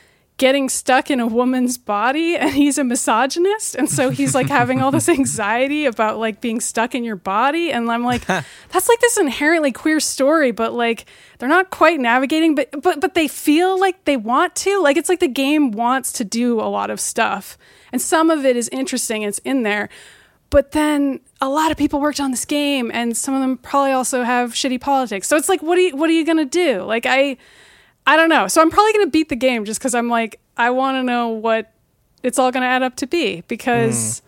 getting 0.43 0.67
stuck 0.67 1.09
in 1.09 1.21
a 1.21 1.25
woman's 1.25 1.77
body 1.77 2.35
and 2.35 2.49
he's 2.49 2.77
a 2.77 2.83
misogynist 2.83 3.75
and 3.75 3.89
so 3.89 4.09
he's 4.09 4.35
like 4.35 4.49
having 4.49 4.81
all 4.81 4.91
this 4.91 5.07
anxiety 5.07 5.85
about 5.85 6.19
like 6.19 6.41
being 6.41 6.59
stuck 6.59 6.93
in 6.93 7.01
your 7.01 7.15
body 7.15 7.71
and 7.71 7.89
I'm 7.89 8.03
like 8.03 8.25
that's 8.27 8.89
like 8.89 8.99
this 8.99 9.17
inherently 9.17 9.71
queer 9.71 10.01
story 10.01 10.51
but 10.51 10.73
like 10.73 11.05
they're 11.39 11.47
not 11.47 11.69
quite 11.69 11.97
navigating 11.97 12.55
but 12.55 12.69
but 12.81 12.99
but 12.99 13.13
they 13.13 13.29
feel 13.29 13.79
like 13.79 14.03
they 14.03 14.17
want 14.17 14.53
to. 14.55 14.81
Like 14.81 14.97
it's 14.97 15.07
like 15.07 15.21
the 15.21 15.29
game 15.29 15.71
wants 15.71 16.11
to 16.11 16.25
do 16.25 16.59
a 16.59 16.67
lot 16.67 16.89
of 16.89 16.99
stuff 16.99 17.57
and 17.93 18.01
some 18.01 18.29
of 18.29 18.43
it 18.43 18.57
is 18.57 18.67
interesting 18.73 19.21
it's 19.21 19.39
in 19.45 19.63
there 19.63 19.87
but 20.49 20.71
then 20.71 21.21
a 21.39 21.47
lot 21.47 21.71
of 21.71 21.77
people 21.77 22.01
worked 22.01 22.19
on 22.19 22.31
this 22.31 22.43
game 22.43 22.91
and 22.93 23.15
some 23.15 23.33
of 23.33 23.39
them 23.39 23.57
probably 23.59 23.93
also 23.93 24.23
have 24.23 24.51
shitty 24.51 24.81
politics. 24.81 25.29
So 25.29 25.37
it's 25.37 25.47
like 25.47 25.63
what 25.63 25.77
are 25.77 25.81
you 25.81 25.95
what 25.95 26.09
are 26.09 26.13
you 26.13 26.25
going 26.25 26.37
to 26.37 26.45
do? 26.45 26.83
Like 26.83 27.05
I 27.05 27.37
I 28.05 28.17
don't 28.17 28.29
know. 28.29 28.47
So 28.47 28.61
I'm 28.61 28.69
probably 28.69 28.93
going 28.93 29.05
to 29.05 29.11
beat 29.11 29.29
the 29.29 29.35
game 29.35 29.65
just 29.65 29.79
because 29.79 29.95
I'm 29.95 30.09
like, 30.09 30.39
I 30.57 30.69
want 30.71 30.95
to 30.97 31.03
know 31.03 31.29
what 31.29 31.73
it's 32.21 32.37
all 32.37 32.51
going 32.51 32.61
to 32.61 32.67
add 32.67 32.83
up 32.83 32.95
to 32.97 33.07
be 33.07 33.41
because 33.47 34.19
hmm. 34.19 34.27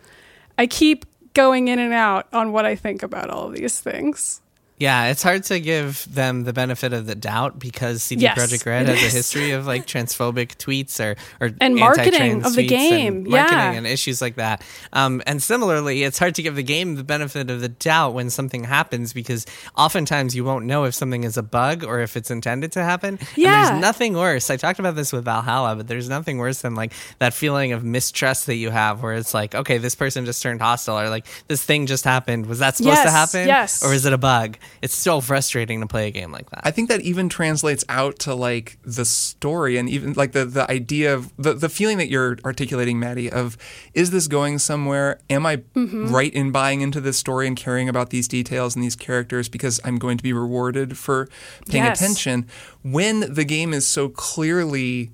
I 0.60 0.68
keep 0.68 1.06
going 1.34 1.68
in 1.68 1.80
and 1.80 1.94
out 1.94 2.28
on 2.34 2.52
what 2.52 2.66
I 2.66 2.76
think 2.76 3.04
about 3.04 3.30
all 3.30 3.48
of 3.48 3.54
these 3.54 3.80
things. 3.80 4.42
Yeah, 4.78 5.06
it's 5.08 5.24
hard 5.24 5.46
to 5.46 5.60
give 5.62 6.06
them 6.14 6.44
the 6.44 6.52
benefit 6.52 6.92
of 6.92 7.06
the 7.06 7.16
doubt 7.16 7.58
because 7.60 8.04
CD 8.04 8.24
Yes, 8.24 8.38
Projekt 8.38 8.66
Red 8.66 8.88
has 8.88 8.98
a 9.02 9.10
history 9.16 9.52
of 9.52 9.66
like 9.66 9.86
transphobic 9.88 10.58
tweets 10.58 11.00
or 11.00 11.16
or 11.40 11.52
And 11.62 11.76
marketing 11.76 12.44
of 12.44 12.56
the 12.56 12.68
game, 12.68 13.16
and 13.20 13.28
marketing 13.28 13.58
yeah. 13.58 13.72
and 13.72 13.88
issues 13.88 14.22
like 14.22 14.36
that. 14.36 14.64
Um, 14.92 15.22
and 15.26 15.42
similarly, 15.42 16.04
it's 16.04 16.20
hard 16.20 16.36
to 16.36 16.42
give 16.42 16.56
the 16.58 16.64
game 16.64 16.96
the 16.96 17.06
benefit 17.06 17.50
of 17.50 17.62
the 17.62 17.70
doubt 17.70 18.14
when 18.16 18.30
something 18.30 18.66
happens 18.66 19.14
because 19.14 19.46
oftentimes 19.78 20.36
you 20.36 20.44
won't 20.44 20.66
know 20.66 20.84
if 20.84 20.94
something 20.94 21.24
is 21.24 21.38
a 21.38 21.44
bug 21.44 21.86
or 21.86 22.02
if 22.02 22.18
it's 22.18 22.30
intended 22.30 22.74
to 22.74 22.84
happen. 22.84 23.18
And 23.20 23.28
Yeah. 23.38 23.70
there's 23.70 23.82
nothing 23.82 24.14
worse. 24.16 24.50
I 24.50 24.58
talked 24.58 24.80
about 24.80 24.96
this 24.96 25.14
with 25.14 25.24
Valhalla, 25.24 25.78
but 25.78 25.88
there's 25.88 26.10
nothing 26.10 26.38
worse 26.38 26.60
than 26.62 26.76
like 26.76 26.92
that 27.20 27.34
feeling 27.34 27.72
of 27.72 27.86
mistrust 27.86 28.46
that 28.48 28.56
you 28.56 28.72
have 28.72 29.02
where 29.02 29.14
it's 29.14 29.34
like, 29.34 29.56
okay, 29.56 29.78
this 29.78 29.96
person 29.96 30.26
just 30.26 30.44
turned 30.44 30.60
hostile 30.62 31.00
or 31.00 31.10
like 31.10 31.26
this 31.48 31.64
thing 31.64 31.86
just 31.86 32.04
happened. 32.04 32.46
Was 32.48 32.60
that 32.60 32.76
supposed 32.76 33.04
to 33.04 33.10
happen? 33.12 33.48
yes. 33.48 33.82
Or 33.82 33.94
is 33.94 34.06
it 34.06 34.12
a 34.12 34.18
bug? 34.18 34.58
It's 34.82 34.96
so 34.96 35.22
frustrating 35.22 35.80
to 35.82 35.88
play 35.88 36.08
a 36.08 36.12
game 36.12 36.32
like 36.32 36.50
that. 36.52 36.62
I 36.64 36.72
think 36.72 36.90
that 36.90 37.02
even 37.02 37.30
translates 37.30 37.84
out 37.90 38.20
to 38.20 38.36
like 38.36 38.78
the 38.84 39.06
story 39.06 39.78
and 39.78 39.90
even 39.90 40.14
like 40.14 40.32
the 40.32 40.46
the 40.46 40.70
idea 40.70 41.14
of 41.14 41.32
the, 41.38 41.54
the 41.54 41.70
feeling 41.70 41.98
that 41.98 42.10
you're 42.10 42.38
articulating, 42.46 43.00
Maddy, 43.00 43.32
of 43.32 43.58
is 43.94 44.12
this 44.12 44.28
going 44.28 44.60
somewhere? 44.60 45.20
Am 45.30 45.46
I 45.46 45.58
mm-hmm. 45.58 46.08
right 46.08 46.34
in 46.34 46.52
buying 46.52 46.82
into 46.82 47.02
this 47.02 47.18
story 47.18 47.48
and 47.48 47.56
caring 47.58 47.90
about 47.90 48.10
these 48.10 48.28
details 48.28 48.76
and 48.76 48.84
these 48.84 48.96
characters 48.96 49.50
because 49.50 49.80
I'm 49.84 49.98
going 49.98 50.18
to 50.18 50.24
be 50.24 50.34
rewarded 50.34 50.98
for 50.98 51.28
paying 51.68 51.84
Yes. 51.86 52.02
attention? 52.02 52.48
When 52.84 53.34
the 53.34 53.44
game 53.44 53.74
is 53.74 53.88
so 53.88 54.10
clearly 54.10 55.12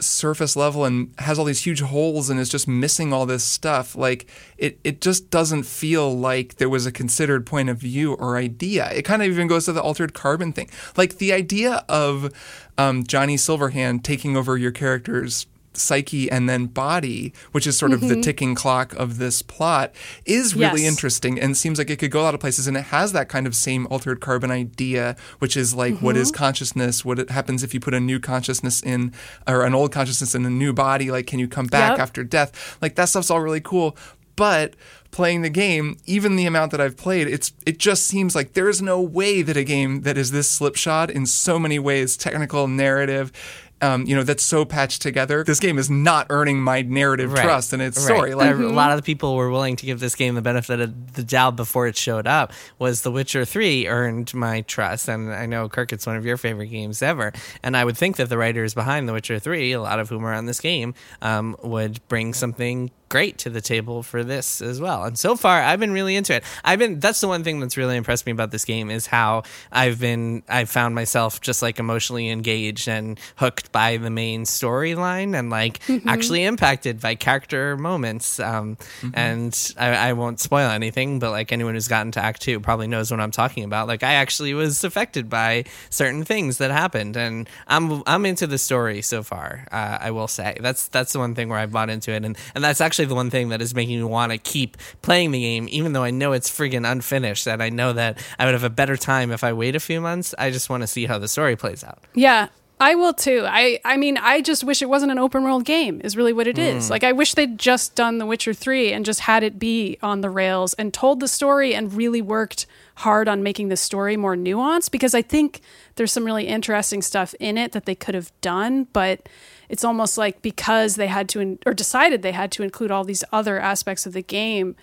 surface 0.00 0.56
level 0.56 0.84
and 0.84 1.12
has 1.18 1.38
all 1.38 1.44
these 1.44 1.64
huge 1.64 1.80
holes 1.80 2.30
and 2.30 2.38
is 2.38 2.48
just 2.48 2.68
missing 2.68 3.12
all 3.12 3.26
this 3.26 3.44
stuff. 3.44 3.96
Like 3.96 4.30
it, 4.56 4.78
it 4.84 5.00
just 5.00 5.30
doesn't 5.30 5.64
feel 5.64 6.16
like 6.16 6.56
there 6.56 6.68
was 6.68 6.86
a 6.86 6.92
considered 6.92 7.46
point 7.46 7.68
of 7.68 7.78
view 7.78 8.14
or 8.14 8.36
idea. 8.36 8.90
It 8.92 9.02
kind 9.02 9.22
of 9.22 9.28
even 9.28 9.48
goes 9.48 9.64
to 9.66 9.72
the 9.72 9.82
altered 9.82 10.14
carbon 10.14 10.52
thing. 10.52 10.70
Like 10.96 11.18
the 11.18 11.32
idea 11.32 11.84
of 11.88 12.32
um, 12.76 13.04
Johnny 13.04 13.36
Silverhand 13.36 14.02
taking 14.02 14.36
over 14.36 14.56
your 14.56 14.72
character's 14.72 15.46
psyche 15.78 16.30
and 16.30 16.48
then 16.48 16.66
body, 16.66 17.32
which 17.52 17.66
is 17.66 17.78
sort 17.78 17.92
of 17.92 18.00
the 18.00 18.08
mm-hmm. 18.08 18.20
ticking 18.20 18.54
clock 18.54 18.92
of 18.94 19.18
this 19.18 19.42
plot, 19.42 19.92
is 20.24 20.54
really 20.54 20.82
Yes. 20.82 20.90
interesting 20.90 21.38
and 21.40 21.56
seems 21.56 21.78
like 21.78 21.90
it 21.90 21.98
could 21.98 22.10
go 22.10 22.20
a 22.20 22.24
lot 22.24 22.34
of 22.34 22.40
places. 22.40 22.66
And 22.66 22.76
it 22.76 22.84
has 22.86 23.12
that 23.12 23.28
kind 23.28 23.46
of 23.46 23.54
same 23.54 23.86
altered 23.90 24.20
carbon 24.20 24.50
idea, 24.50 25.16
which 25.38 25.56
is 25.56 25.74
like 25.74 25.98
what 25.98 26.16
is 26.16 26.30
mm-hmm. 26.30 26.38
consciousness? 26.38 27.04
What 27.04 27.30
happens 27.30 27.62
if 27.62 27.74
you 27.74 27.80
put 27.80 27.94
a 27.94 28.00
new 28.00 28.20
consciousness 28.20 28.82
in, 28.82 29.12
or 29.46 29.64
an 29.64 29.74
old 29.74 29.92
consciousness 29.92 30.34
in 30.34 30.44
a 30.44 30.50
new 30.50 30.72
body? 30.72 31.10
Like, 31.10 31.26
can 31.26 31.38
you 31.38 31.48
come 31.48 31.66
back 31.66 31.92
Yep. 31.92 32.00
after 32.00 32.24
death? 32.24 32.78
Like 32.82 32.94
that 32.96 33.06
stuff's 33.06 33.30
all 33.30 33.40
really 33.40 33.60
cool. 33.60 33.96
But 34.36 34.74
playing 35.10 35.42
the 35.42 35.50
game, 35.50 35.96
even 36.06 36.36
the 36.36 36.46
amount 36.46 36.70
that 36.70 36.80
I've 36.80 36.96
played, 36.96 37.26
it's 37.26 37.52
it 37.66 37.78
just 37.78 38.06
seems 38.06 38.36
like 38.36 38.52
there 38.52 38.68
is 38.68 38.80
no 38.80 39.00
way 39.00 39.42
that 39.42 39.56
a 39.56 39.64
game 39.64 40.02
that 40.02 40.16
is 40.16 40.30
this 40.30 40.48
slipshod 40.48 41.10
in 41.10 41.26
so 41.26 41.58
many 41.58 41.78
ways, 41.80 42.16
technical, 42.16 42.68
narrative, 42.68 43.32
um, 43.80 44.04
you 44.06 44.16
know, 44.16 44.22
that's 44.22 44.42
so 44.42 44.64
patched 44.64 45.02
together. 45.02 45.44
This 45.44 45.60
game 45.60 45.78
is 45.78 45.88
not 45.90 46.26
earning 46.30 46.60
my 46.60 46.82
narrative 46.82 47.32
Right. 47.32 47.44
trust 47.44 47.72
in 47.72 47.80
its 47.80 47.98
Right. 47.98 48.04
story. 48.04 48.34
Like, 48.34 48.54
A 48.54 48.58
lot 48.58 48.90
of 48.90 48.96
the 48.96 49.02
people 49.02 49.36
were 49.36 49.50
willing 49.50 49.76
to 49.76 49.86
give 49.86 50.00
this 50.00 50.14
game 50.14 50.34
the 50.34 50.42
benefit 50.42 50.80
of 50.80 51.14
the 51.14 51.22
doubt 51.22 51.56
before 51.56 51.86
it 51.86 51.96
showed 51.96 52.26
up. 52.26 52.52
Was 52.78 53.02
The 53.02 53.10
Witcher 53.10 53.44
Three 53.44 53.86
earned 53.86 54.34
my 54.34 54.62
trust, 54.62 55.08
and 55.08 55.32
I 55.32 55.46
know 55.46 55.68
Kirk, 55.68 55.92
it's 55.92 56.06
one 56.06 56.16
of 56.16 56.24
your 56.24 56.36
favorite 56.36 56.68
games 56.68 57.02
ever. 57.02 57.32
And 57.62 57.76
I 57.76 57.84
would 57.84 57.96
think 57.96 58.16
that 58.16 58.28
the 58.28 58.38
writers 58.38 58.74
behind 58.74 59.08
The 59.08 59.12
Witcher 59.12 59.38
Three, 59.38 59.72
a 59.72 59.80
lot 59.80 59.98
of 60.00 60.08
whom 60.08 60.24
are 60.24 60.32
on 60.34 60.46
this 60.46 60.60
game, 60.60 60.94
um, 61.22 61.56
would 61.62 62.00
bring 62.08 62.34
something 62.34 62.90
great 63.08 63.38
to 63.38 63.50
the 63.50 63.60
table 63.60 64.02
for 64.02 64.24
this 64.24 64.60
as 64.60 64.80
well. 64.80 65.04
And 65.04 65.18
so 65.18 65.36
far, 65.36 65.62
I've 65.62 65.80
been 65.80 65.92
really 65.92 66.16
into 66.16 66.34
it. 66.34 66.44
I've 66.64 66.78
been 66.78 67.00
that's 67.00 67.20
the 67.20 67.28
one 67.28 67.44
thing 67.44 67.60
that's 67.60 67.76
really 67.76 67.96
impressed 67.96 68.26
me 68.26 68.32
about 68.32 68.50
this 68.50 68.64
game 68.64 68.90
is 68.90 69.06
how 69.06 69.42
I've 69.72 70.00
been 70.00 70.42
I've 70.48 70.70
found 70.70 70.94
myself 70.94 71.40
just 71.40 71.62
like 71.62 71.78
emotionally 71.78 72.28
engaged 72.28 72.88
and 72.88 73.18
hooked 73.36 73.72
by 73.72 73.96
the 73.96 74.10
main 74.10 74.44
storyline 74.44 75.38
and 75.38 75.50
like 75.50 75.80
actually 76.06 76.44
impacted 76.44 77.00
by 77.00 77.14
character 77.14 77.76
moments. 77.76 78.40
Um, 78.40 78.76
And 79.14 79.74
I, 79.78 80.10
I 80.10 80.12
won't 80.12 80.40
spoil 80.40 80.70
anything, 80.70 81.18
but 81.18 81.30
like 81.30 81.52
anyone 81.52 81.74
who's 81.74 81.88
gotten 81.88 82.12
to 82.12 82.20
Act 82.20 82.42
Two 82.42 82.60
probably 82.60 82.86
knows 82.86 83.10
what 83.10 83.20
I'm 83.20 83.30
talking 83.30 83.64
about. 83.64 83.88
Like 83.88 84.02
I 84.02 84.14
actually 84.14 84.54
was 84.54 84.84
affected 84.84 85.28
by 85.28 85.64
certain 85.90 86.24
things 86.24 86.58
that 86.58 86.70
happened, 86.70 87.16
and 87.16 87.48
I'm 87.66 88.02
I'm 88.06 88.26
into 88.26 88.46
the 88.46 88.58
story 88.58 89.02
so 89.02 89.22
far. 89.22 89.66
Uh, 89.72 89.98
I 90.00 90.10
will 90.10 90.28
say 90.28 90.56
that's 90.60 90.88
that's 90.88 91.12
the 91.12 91.18
one 91.18 91.34
thing 91.34 91.48
where 91.48 91.58
I 91.58 91.66
bought 91.66 91.90
into 91.90 92.12
it, 92.12 92.24
and 92.24 92.36
and 92.54 92.64
that's 92.64 92.80
actually 92.80 92.97
the 93.04 93.14
one 93.14 93.30
thing 93.30 93.48
that 93.50 93.60
is 93.60 93.74
making 93.74 93.98
me 93.98 94.04
want 94.04 94.32
to 94.32 94.38
keep 94.38 94.76
playing 95.02 95.30
the 95.30 95.40
game, 95.40 95.68
even 95.70 95.92
though 95.92 96.02
I 96.02 96.10
know 96.10 96.32
it's 96.32 96.50
friggin' 96.50 96.90
unfinished, 96.90 97.46
and 97.46 97.62
I 97.62 97.70
know 97.70 97.92
that 97.92 98.18
I 98.38 98.44
would 98.44 98.54
have 98.54 98.64
a 98.64 98.70
better 98.70 98.96
time 98.96 99.30
if 99.30 99.44
I 99.44 99.52
wait 99.52 99.76
a 99.76 99.80
few 99.80 100.00
months. 100.00 100.34
I 100.38 100.50
just 100.50 100.70
want 100.70 100.82
to 100.82 100.86
see 100.86 101.06
how 101.06 101.18
the 101.18 101.28
story 101.28 101.56
plays 101.56 101.84
out. 101.84 102.02
Yeah, 102.14 102.48
I 102.80 102.94
will 102.94 103.12
too. 103.12 103.44
I 103.46 103.80
I 103.84 103.96
mean, 103.96 104.16
I 104.18 104.40
just 104.40 104.62
wish 104.62 104.82
it 104.82 104.88
wasn't 104.88 105.12
an 105.12 105.18
open 105.18 105.42
world 105.42 105.64
game. 105.64 106.00
Is 106.04 106.16
really 106.16 106.32
what 106.32 106.46
it 106.46 106.56
hmm. 106.56 106.62
is. 106.62 106.90
Like 106.90 107.04
I 107.04 107.12
wish 107.12 107.34
they'd 107.34 107.58
just 107.58 107.94
done 107.94 108.18
The 108.18 108.26
Witcher 108.26 108.54
3 108.54 108.92
and 108.92 109.04
just 109.04 109.20
had 109.20 109.42
it 109.42 109.58
be 109.58 109.98
on 110.02 110.20
the 110.20 110.30
rails 110.30 110.74
and 110.74 110.94
told 110.94 111.20
the 111.20 111.28
story 111.28 111.74
and 111.74 111.92
really 111.92 112.22
worked 112.22 112.66
hard 112.96 113.28
on 113.28 113.42
making 113.42 113.68
the 113.68 113.76
story 113.76 114.16
more 114.16 114.36
nuanced 114.36 114.90
because 114.90 115.14
I 115.14 115.22
think 115.22 115.60
there's 115.96 116.12
some 116.12 116.24
really 116.24 116.46
interesting 116.46 117.02
stuff 117.02 117.34
in 117.40 117.58
it 117.58 117.72
that 117.72 117.84
they 117.84 117.94
could 117.94 118.14
have 118.14 118.32
done, 118.40 118.88
but 118.92 119.28
it's 119.68 119.84
almost 119.84 120.16
like 120.18 120.42
because 120.42 120.96
they 120.96 121.06
had 121.06 121.28
to 121.30 121.40
in- 121.40 121.58
or 121.66 121.74
decided 121.74 122.22
they 122.22 122.32
had 122.32 122.50
to 122.52 122.62
include 122.62 122.90
all 122.90 123.04
these 123.04 123.24
other 123.32 123.58
aspects 123.60 124.06
of 124.06 124.12
the 124.12 124.22
game. 124.22 124.76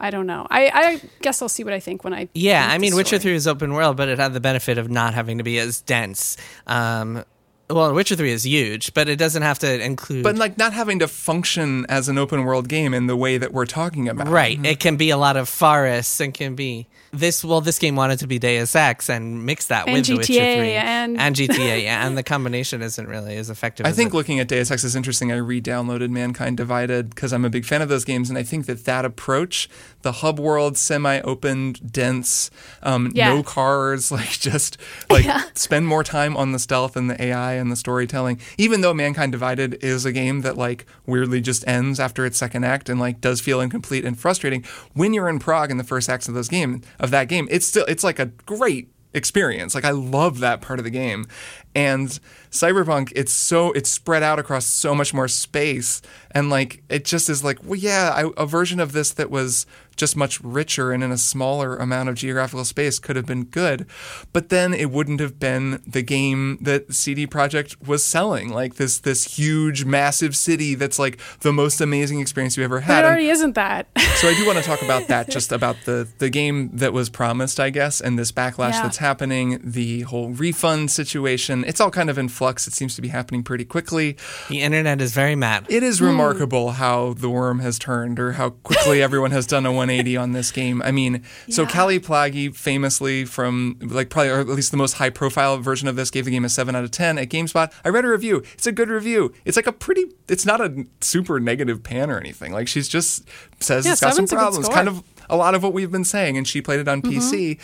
I 0.00 0.10
don't 0.10 0.26
know. 0.26 0.46
I, 0.50 0.70
I 0.74 1.00
guess 1.20 1.40
I'll 1.42 1.48
see 1.48 1.62
what 1.62 1.72
I 1.72 1.78
think 1.78 2.02
when 2.02 2.12
I 2.12 2.28
Yeah, 2.34 2.66
I 2.68 2.78
mean, 2.78 2.96
Witcher 2.96 3.08
story. 3.08 3.20
Three 3.20 3.34
is 3.34 3.46
open 3.46 3.72
world, 3.72 3.96
but 3.96 4.08
it 4.08 4.18
had 4.18 4.32
the 4.32 4.40
benefit 4.40 4.76
of 4.78 4.90
not 4.90 5.14
having 5.14 5.38
to 5.38 5.44
be 5.44 5.58
as 5.60 5.80
dense. 5.80 6.36
Um, 6.66 7.24
well, 7.70 7.94
Witcher 7.94 8.16
Three 8.16 8.32
is 8.32 8.44
huge, 8.44 8.94
but 8.94 9.08
it 9.08 9.16
doesn't 9.16 9.42
have 9.42 9.60
to 9.60 9.80
include. 9.84 10.24
but 10.24 10.36
like 10.36 10.58
not 10.58 10.72
having 10.72 10.98
to 10.98 11.08
function 11.08 11.86
as 11.88 12.08
an 12.08 12.18
open 12.18 12.44
world 12.44 12.68
game 12.68 12.94
in 12.94 13.06
the 13.06 13.16
way 13.16 13.38
that 13.38 13.52
we're 13.52 13.64
talking 13.66 14.08
about. 14.08 14.28
right, 14.28 14.58
it 14.66 14.80
can 14.80 14.96
be 14.96 15.10
a 15.10 15.16
lot 15.16 15.36
of 15.36 15.48
forests 15.48 16.20
and 16.20 16.34
can 16.34 16.56
be 16.56 16.88
this. 17.12 17.44
Well, 17.44 17.60
this 17.60 17.78
game 17.78 17.94
wanted 17.96 18.18
to 18.20 18.26
be 18.26 18.38
Deus 18.38 18.74
Ex 18.74 19.08
and 19.10 19.44
mix 19.44 19.66
that 19.66 19.86
And 19.86 19.94
with 19.96 20.06
The 20.06 20.16
Witcher 20.16 20.32
GTA 20.32 20.56
Three 20.56 20.72
and- 20.72 21.18
GTA, 21.36 21.82
yeah, 21.84 22.06
and 22.06 22.16
the 22.16 22.22
combination 22.22 22.82
isn't 22.82 23.06
really 23.08 23.36
as 23.36 23.50
effective. 23.50 23.86
I 23.86 23.90
as 23.90 23.96
think 23.96 24.12
it- 24.12 24.16
looking 24.16 24.40
at 24.40 24.48
Deus 24.48 24.70
Ex 24.70 24.82
is 24.84 24.96
interesting. 24.96 25.30
I 25.30 25.36
re-downloaded 25.36 26.10
Mankind 26.10 26.56
Divided 26.56 27.10
because 27.10 27.32
I'm 27.32 27.44
a 27.44 27.50
big 27.50 27.64
fan 27.64 27.82
of 27.82 27.88
those 27.88 28.04
games, 28.04 28.28
and 28.30 28.38
I 28.38 28.42
think 28.42 28.66
that 28.66 28.84
that 28.86 29.04
approach, 29.04 29.68
the 30.02 30.12
hub 30.12 30.40
world, 30.40 30.76
semi-open, 30.78 31.74
dense, 31.90 32.50
um, 32.82 33.10
Yeah. 33.14 33.28
no 33.34 33.42
cars, 33.42 34.10
like 34.12 34.30
just 34.30 34.78
like 35.10 35.26
spend 35.56 35.86
more 35.86 36.02
time 36.04 36.36
on 36.36 36.52
the 36.52 36.58
stealth 36.58 36.96
and 36.96 37.10
the 37.10 37.22
AI 37.22 37.52
and 37.54 37.70
the 37.70 37.76
storytelling. 37.76 38.40
Even 38.58 38.80
though 38.80 38.94
Mankind 38.94 39.32
Divided 39.32 39.82
is 39.84 40.04
a 40.04 40.12
game 40.12 40.40
that 40.40 40.56
like 40.56 40.86
weirdly 41.06 41.40
just 41.40 41.66
ends 41.68 42.00
after 42.00 42.24
its 42.24 42.38
second 42.38 42.64
act 42.64 42.88
and 42.88 42.98
like 42.98 43.20
does 43.20 43.40
feel 43.40 43.60
incomplete 43.60 44.04
and 44.04 44.18
frustrating, 44.18 44.64
when 44.94 45.12
you're 45.12 45.28
in 45.28 45.38
Prague 45.38 45.70
in 45.70 45.76
the 45.76 45.84
first 45.84 46.08
acts 46.08 46.26
of 46.28 46.34
those 46.34 46.48
game 46.48 46.80
of 47.02 47.10
that 47.10 47.28
game, 47.28 47.46
it's 47.50 47.66
still 47.66 47.84
it's 47.86 48.04
like 48.04 48.18
a 48.18 48.26
great 48.26 48.88
experience. 49.12 49.74
Like 49.74 49.84
I 49.84 49.90
love 49.90 50.38
that 50.38 50.62
part 50.62 50.78
of 50.78 50.84
the 50.84 50.90
game. 50.90 51.26
And 51.74 52.08
Cyberpunk, 52.50 53.12
it's 53.14 53.32
so 53.32 53.72
it's 53.72 53.90
spread 53.90 54.22
out 54.22 54.38
across 54.38 54.66
so 54.66 54.94
much 54.94 55.12
more 55.12 55.28
space, 55.28 56.00
and 56.30 56.48
like 56.48 56.82
it 56.88 57.04
just 57.04 57.28
is 57.28 57.42
like, 57.42 57.58
well, 57.64 57.78
yeah, 57.78 58.12
I, 58.14 58.30
a 58.42 58.46
version 58.46 58.80
of 58.80 58.92
this 58.92 59.12
that 59.12 59.30
was 59.30 59.66
just 59.96 60.16
much 60.16 60.40
richer 60.40 60.92
and 60.92 61.02
in 61.04 61.10
a 61.12 61.18
smaller 61.18 61.76
amount 61.76 62.08
of 62.08 62.14
geographical 62.14 62.64
space 62.64 62.98
could 62.98 63.16
have 63.16 63.26
been 63.26 63.44
good, 63.44 63.86
but 64.32 64.48
then 64.48 64.72
it 64.74 64.90
wouldn't 64.90 65.20
have 65.20 65.38
been 65.38 65.82
the 65.86 66.02
game 66.02 66.58
that 66.60 66.92
CD 66.94 67.26
Projekt 67.26 67.86
was 67.86 68.02
selling, 68.02 68.48
like 68.52 68.74
this 68.76 68.98
this 68.98 69.36
huge, 69.38 69.84
massive 69.84 70.34
city 70.36 70.74
that's 70.74 70.98
like 70.98 71.18
the 71.40 71.52
most 71.52 71.80
amazing 71.80 72.20
experience 72.20 72.56
you've 72.56 72.64
ever 72.64 72.78
But 72.80 72.84
had. 72.84 72.94
it 72.94 72.98
And- 72.98 73.06
already 73.06 73.28
isn't 73.28 73.54
that. 73.54 73.86
so 74.16 74.28
I 74.28 74.34
do 74.34 74.46
want 74.46 74.58
to 74.58 74.64
talk 74.64 74.82
about 74.82 75.08
that, 75.08 75.28
just 75.36 75.52
about 75.52 75.76
the 75.84 76.08
the 76.18 76.30
game 76.30 76.70
that 76.74 76.92
was 76.92 77.08
promised, 77.08 77.58
I 77.60 77.70
guess, 77.70 78.00
and 78.00 78.18
this 78.18 78.32
backlash 78.32 78.72
Yeah. 78.72 78.82
that's 78.82 78.98
happening, 78.98 79.60
the 79.62 80.02
whole 80.02 80.30
refund 80.30 80.90
situation. 80.90 81.64
It's 81.66 81.80
all 81.80 81.90
kind 81.90 82.10
of 82.10 82.18
in 82.18 82.28
flux. 82.28 82.66
It 82.66 82.72
seems 82.72 82.94
to 82.96 83.02
be 83.02 83.08
happening 83.08 83.42
pretty 83.42 83.64
quickly. 83.64 84.16
the 84.48 84.60
internet 84.60 85.00
is 85.00 85.12
very 85.12 85.34
mad. 85.36 85.66
It 85.68 85.82
is 85.82 85.98
hmm. 85.98 86.06
remarkable 86.06 86.72
how 86.72 87.14
the 87.14 87.28
worm 87.30 87.60
has 87.60 87.78
turned, 87.78 88.18
or 88.18 88.32
how 88.32 88.50
quickly 88.50 89.02
everyone 89.08 89.30
has 89.30 89.46
done 89.46 89.66
a 89.66 89.72
180 89.82 90.16
on 90.16 90.32
this 90.32 90.50
game. 90.50 90.82
I 90.82 90.90
mean, 90.90 91.24
so 91.48 91.66
Kallie 91.66 92.02
Plagge, 92.02 92.54
famously 92.54 93.24
from 93.24 93.76
like 93.80 94.10
probably 94.10 94.30
or 94.30 94.40
at 94.40 94.46
least 94.46 94.70
the 94.70 94.76
most 94.76 94.94
high 94.94 95.10
profile 95.10 95.58
version 95.58 95.88
of 95.88 95.96
this, 95.96 96.10
gave 96.10 96.24
the 96.24 96.30
game 96.30 96.44
a 96.44 96.48
seven 96.48 96.74
out 96.74 96.84
of 96.84 96.90
ten 96.90 97.18
at 97.18 97.28
GameSpot. 97.28 97.72
I 97.84 97.88
read 97.88 98.04
a 98.04 98.08
review. 98.08 98.42
It's 98.54 98.66
a 98.66 98.72
good 98.72 98.88
review. 98.88 99.32
It's 99.44 99.56
like 99.56 99.66
a 99.66 99.72
pretty. 99.72 100.04
It's 100.28 100.46
not 100.46 100.60
a 100.60 100.86
super 101.00 101.40
negative 101.40 101.82
pan 101.82 102.10
or 102.10 102.18
anything. 102.18 102.52
Like 102.52 102.68
she's 102.68 102.88
just 102.88 103.28
says 103.60 103.84
Yeah, 103.84 103.92
it's 103.92 104.00
got 104.00 104.14
some 104.14 104.26
seven's 104.26 104.32
a 104.32 104.34
good 104.34 104.40
problems. 104.40 104.68
Kind 104.68 104.88
of 104.88 105.02
a 105.28 105.36
lot 105.36 105.54
of 105.54 105.62
what 105.62 105.72
we've 105.72 105.90
been 105.90 106.04
saying, 106.04 106.36
and 106.36 106.46
she 106.46 106.62
played 106.62 106.80
it 106.80 106.88
on 106.88 107.02
mm-hmm. 107.02 107.18
PC 107.18 107.58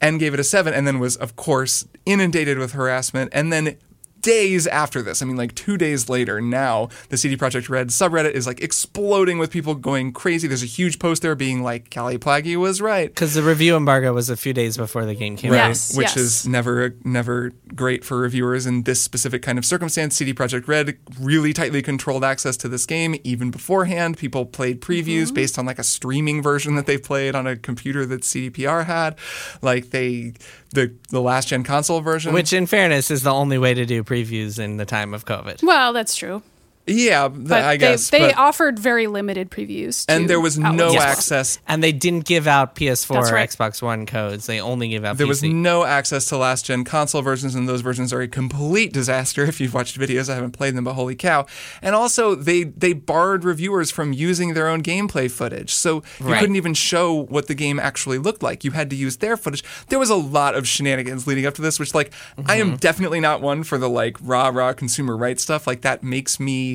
and 0.00 0.18
gave 0.18 0.34
it 0.34 0.40
a 0.40 0.44
seven, 0.44 0.74
and 0.74 0.86
then 0.86 0.98
was 0.98 1.16
of 1.16 1.36
course 1.36 1.86
inundated 2.06 2.58
with 2.58 2.72
harassment, 2.72 3.30
and 3.32 3.52
then. 3.52 3.76
Days 4.22 4.66
after 4.68 5.02
this, 5.02 5.20
I 5.20 5.24
mean, 5.26 5.36
like 5.36 5.54
two 5.54 5.76
days 5.76 6.08
later, 6.08 6.40
now 6.40 6.88
the 7.08 7.16
CD 7.16 7.36
Projekt 7.36 7.68
Red 7.68 7.88
subreddit 7.88 8.30
is 8.32 8.46
like 8.46 8.60
exploding 8.62 9.38
with 9.38 9.50
people 9.50 9.74
going 9.74 10.12
crazy. 10.12 10.46
There's 10.46 10.62
a 10.62 10.66
huge 10.66 10.98
post 11.00 11.22
there 11.22 11.34
being 11.34 11.62
like, 11.62 11.90
"Kallie 11.90 12.20
Plagge 12.20 12.56
was 12.56 12.80
right," 12.80 13.08
Because 13.08 13.34
the 13.34 13.42
review 13.42 13.76
embargo 13.76 14.12
was 14.12 14.30
a 14.30 14.36
few 14.36 14.52
days 14.52 14.76
before 14.76 15.04
the 15.04 15.14
game 15.14 15.36
came 15.36 15.50
right? 15.50 15.60
out. 15.60 15.68
Yes, 15.68 15.96
Which 15.96 16.04
yes. 16.06 16.16
is 16.16 16.46
never 16.48 16.94
never 17.04 17.52
great 17.74 18.04
for 18.04 18.16
reviewers 18.18 18.64
in 18.64 18.84
this 18.84 19.00
specific 19.02 19.42
kind 19.42 19.58
of 19.58 19.64
circumstance. 19.64 20.14
CD 20.16 20.32
Projekt 20.32 20.68
Red 20.68 20.98
really 21.20 21.52
tightly 21.52 21.82
controlled 21.82 22.22
access 22.22 22.56
to 22.58 22.68
this 22.68 22.86
game 22.86 23.16
even 23.24 23.50
beforehand. 23.50 24.18
People 24.18 24.46
played 24.46 24.80
previews 24.80 25.02
Mm-hmm. 25.26 25.34
based 25.34 25.58
on 25.58 25.66
like 25.66 25.78
a 25.80 25.84
streaming 25.84 26.42
version 26.42 26.74
that 26.76 26.86
they 26.86 26.96
played 26.96 27.34
on 27.34 27.46
a 27.46 27.56
computer 27.56 28.06
that 28.06 28.22
CDPR 28.22 28.86
had. 28.86 29.16
Like 29.62 29.90
they 29.90 30.34
the 30.72 30.92
the 31.10 31.20
last 31.20 31.48
gen 31.48 31.64
console 31.64 32.00
version. 32.00 32.32
Which, 32.32 32.52
in 32.52 32.66
fairness, 32.66 33.10
is 33.10 33.22
the 33.22 33.32
only 33.32 33.58
way 33.58 33.74
to 33.74 33.84
do 33.84 34.02
previews 34.02 34.58
in 34.58 34.76
the 34.76 34.84
time 34.86 35.14
of 35.14 35.24
COVID. 35.24 35.62
well, 35.62 35.92
that's 35.92 36.16
true. 36.16 36.42
Yeah, 36.84 37.28
th- 37.28 37.48
But 37.48 37.62
I 37.62 37.76
guess. 37.76 38.10
they, 38.10 38.18
they 38.18 38.26
but- 38.28 38.38
offered 38.38 38.78
very 38.78 39.06
limited 39.06 39.50
previews. 39.50 40.04
and 40.08 40.28
there 40.28 40.40
was 40.40 40.58
no. 40.58 40.90
Yes. 40.92 41.02
access 41.02 41.58
And 41.68 41.82
they 41.82 41.92
didn't 41.92 42.24
give 42.24 42.46
out 42.48 42.74
PS4 42.74 43.14
That's 43.14 43.30
or 43.30 43.34
right. 43.34 43.48
Xbox 43.48 43.80
One 43.80 44.04
codes. 44.04 44.46
They 44.46 44.60
only 44.60 44.88
gave 44.88 45.04
out 45.04 45.16
There 45.16 45.26
PC. 45.26 45.28
was 45.28 45.42
no 45.44 45.84
access 45.84 46.26
to 46.26 46.36
last 46.36 46.64
gen 46.66 46.84
console 46.84 47.22
versions, 47.22 47.54
and 47.54 47.68
those 47.68 47.82
versions 47.82 48.12
are 48.12 48.20
a 48.20 48.28
complete 48.28 48.92
disaster. 48.92 49.44
If 49.52 49.60
you've 49.60 49.74
watched 49.74 49.98
videos, 49.98 50.28
I 50.30 50.34
haven't 50.34 50.52
played 50.52 50.74
them, 50.74 50.84
but 50.84 50.94
holy 50.94 51.14
cow! 51.14 51.46
And 51.82 51.94
also, 51.94 52.34
they 52.34 52.64
they 52.64 52.94
barred 52.94 53.44
reviewers 53.44 53.90
from 53.90 54.12
using 54.12 54.54
their 54.54 54.66
own 54.66 54.82
gameplay 54.82 55.30
footage, 55.30 55.72
so 55.74 56.02
you 56.18 56.26
Right. 56.26 56.40
couldn't 56.40 56.56
even 56.56 56.72
show 56.74 57.12
what 57.14 57.46
the 57.48 57.54
game 57.54 57.78
actually 57.78 58.18
looked 58.18 58.42
like. 58.42 58.64
You 58.64 58.70
had 58.72 58.88
to 58.90 58.96
use 58.96 59.18
their 59.18 59.36
footage. 59.36 59.62
There 59.88 59.98
was 59.98 60.10
a 60.10 60.16
lot 60.16 60.54
of 60.54 60.66
shenanigans 60.66 61.26
leading 61.26 61.44
up 61.46 61.54
to 61.54 61.62
this, 61.62 61.78
which 61.78 61.94
like 61.94 62.12
I 62.46 62.56
am 62.56 62.68
mm-hmm. 62.68 62.76
definitely 62.76 63.20
not 63.20 63.40
one 63.42 63.62
for 63.62 63.78
the 63.78 63.88
like 63.90 64.16
rah 64.22 64.48
rah 64.48 64.72
consumer 64.72 65.16
rights 65.16 65.42
stuff. 65.42 65.66
Like 65.66 65.82
that 65.82 66.02
makes 66.02 66.40
me 66.40 66.71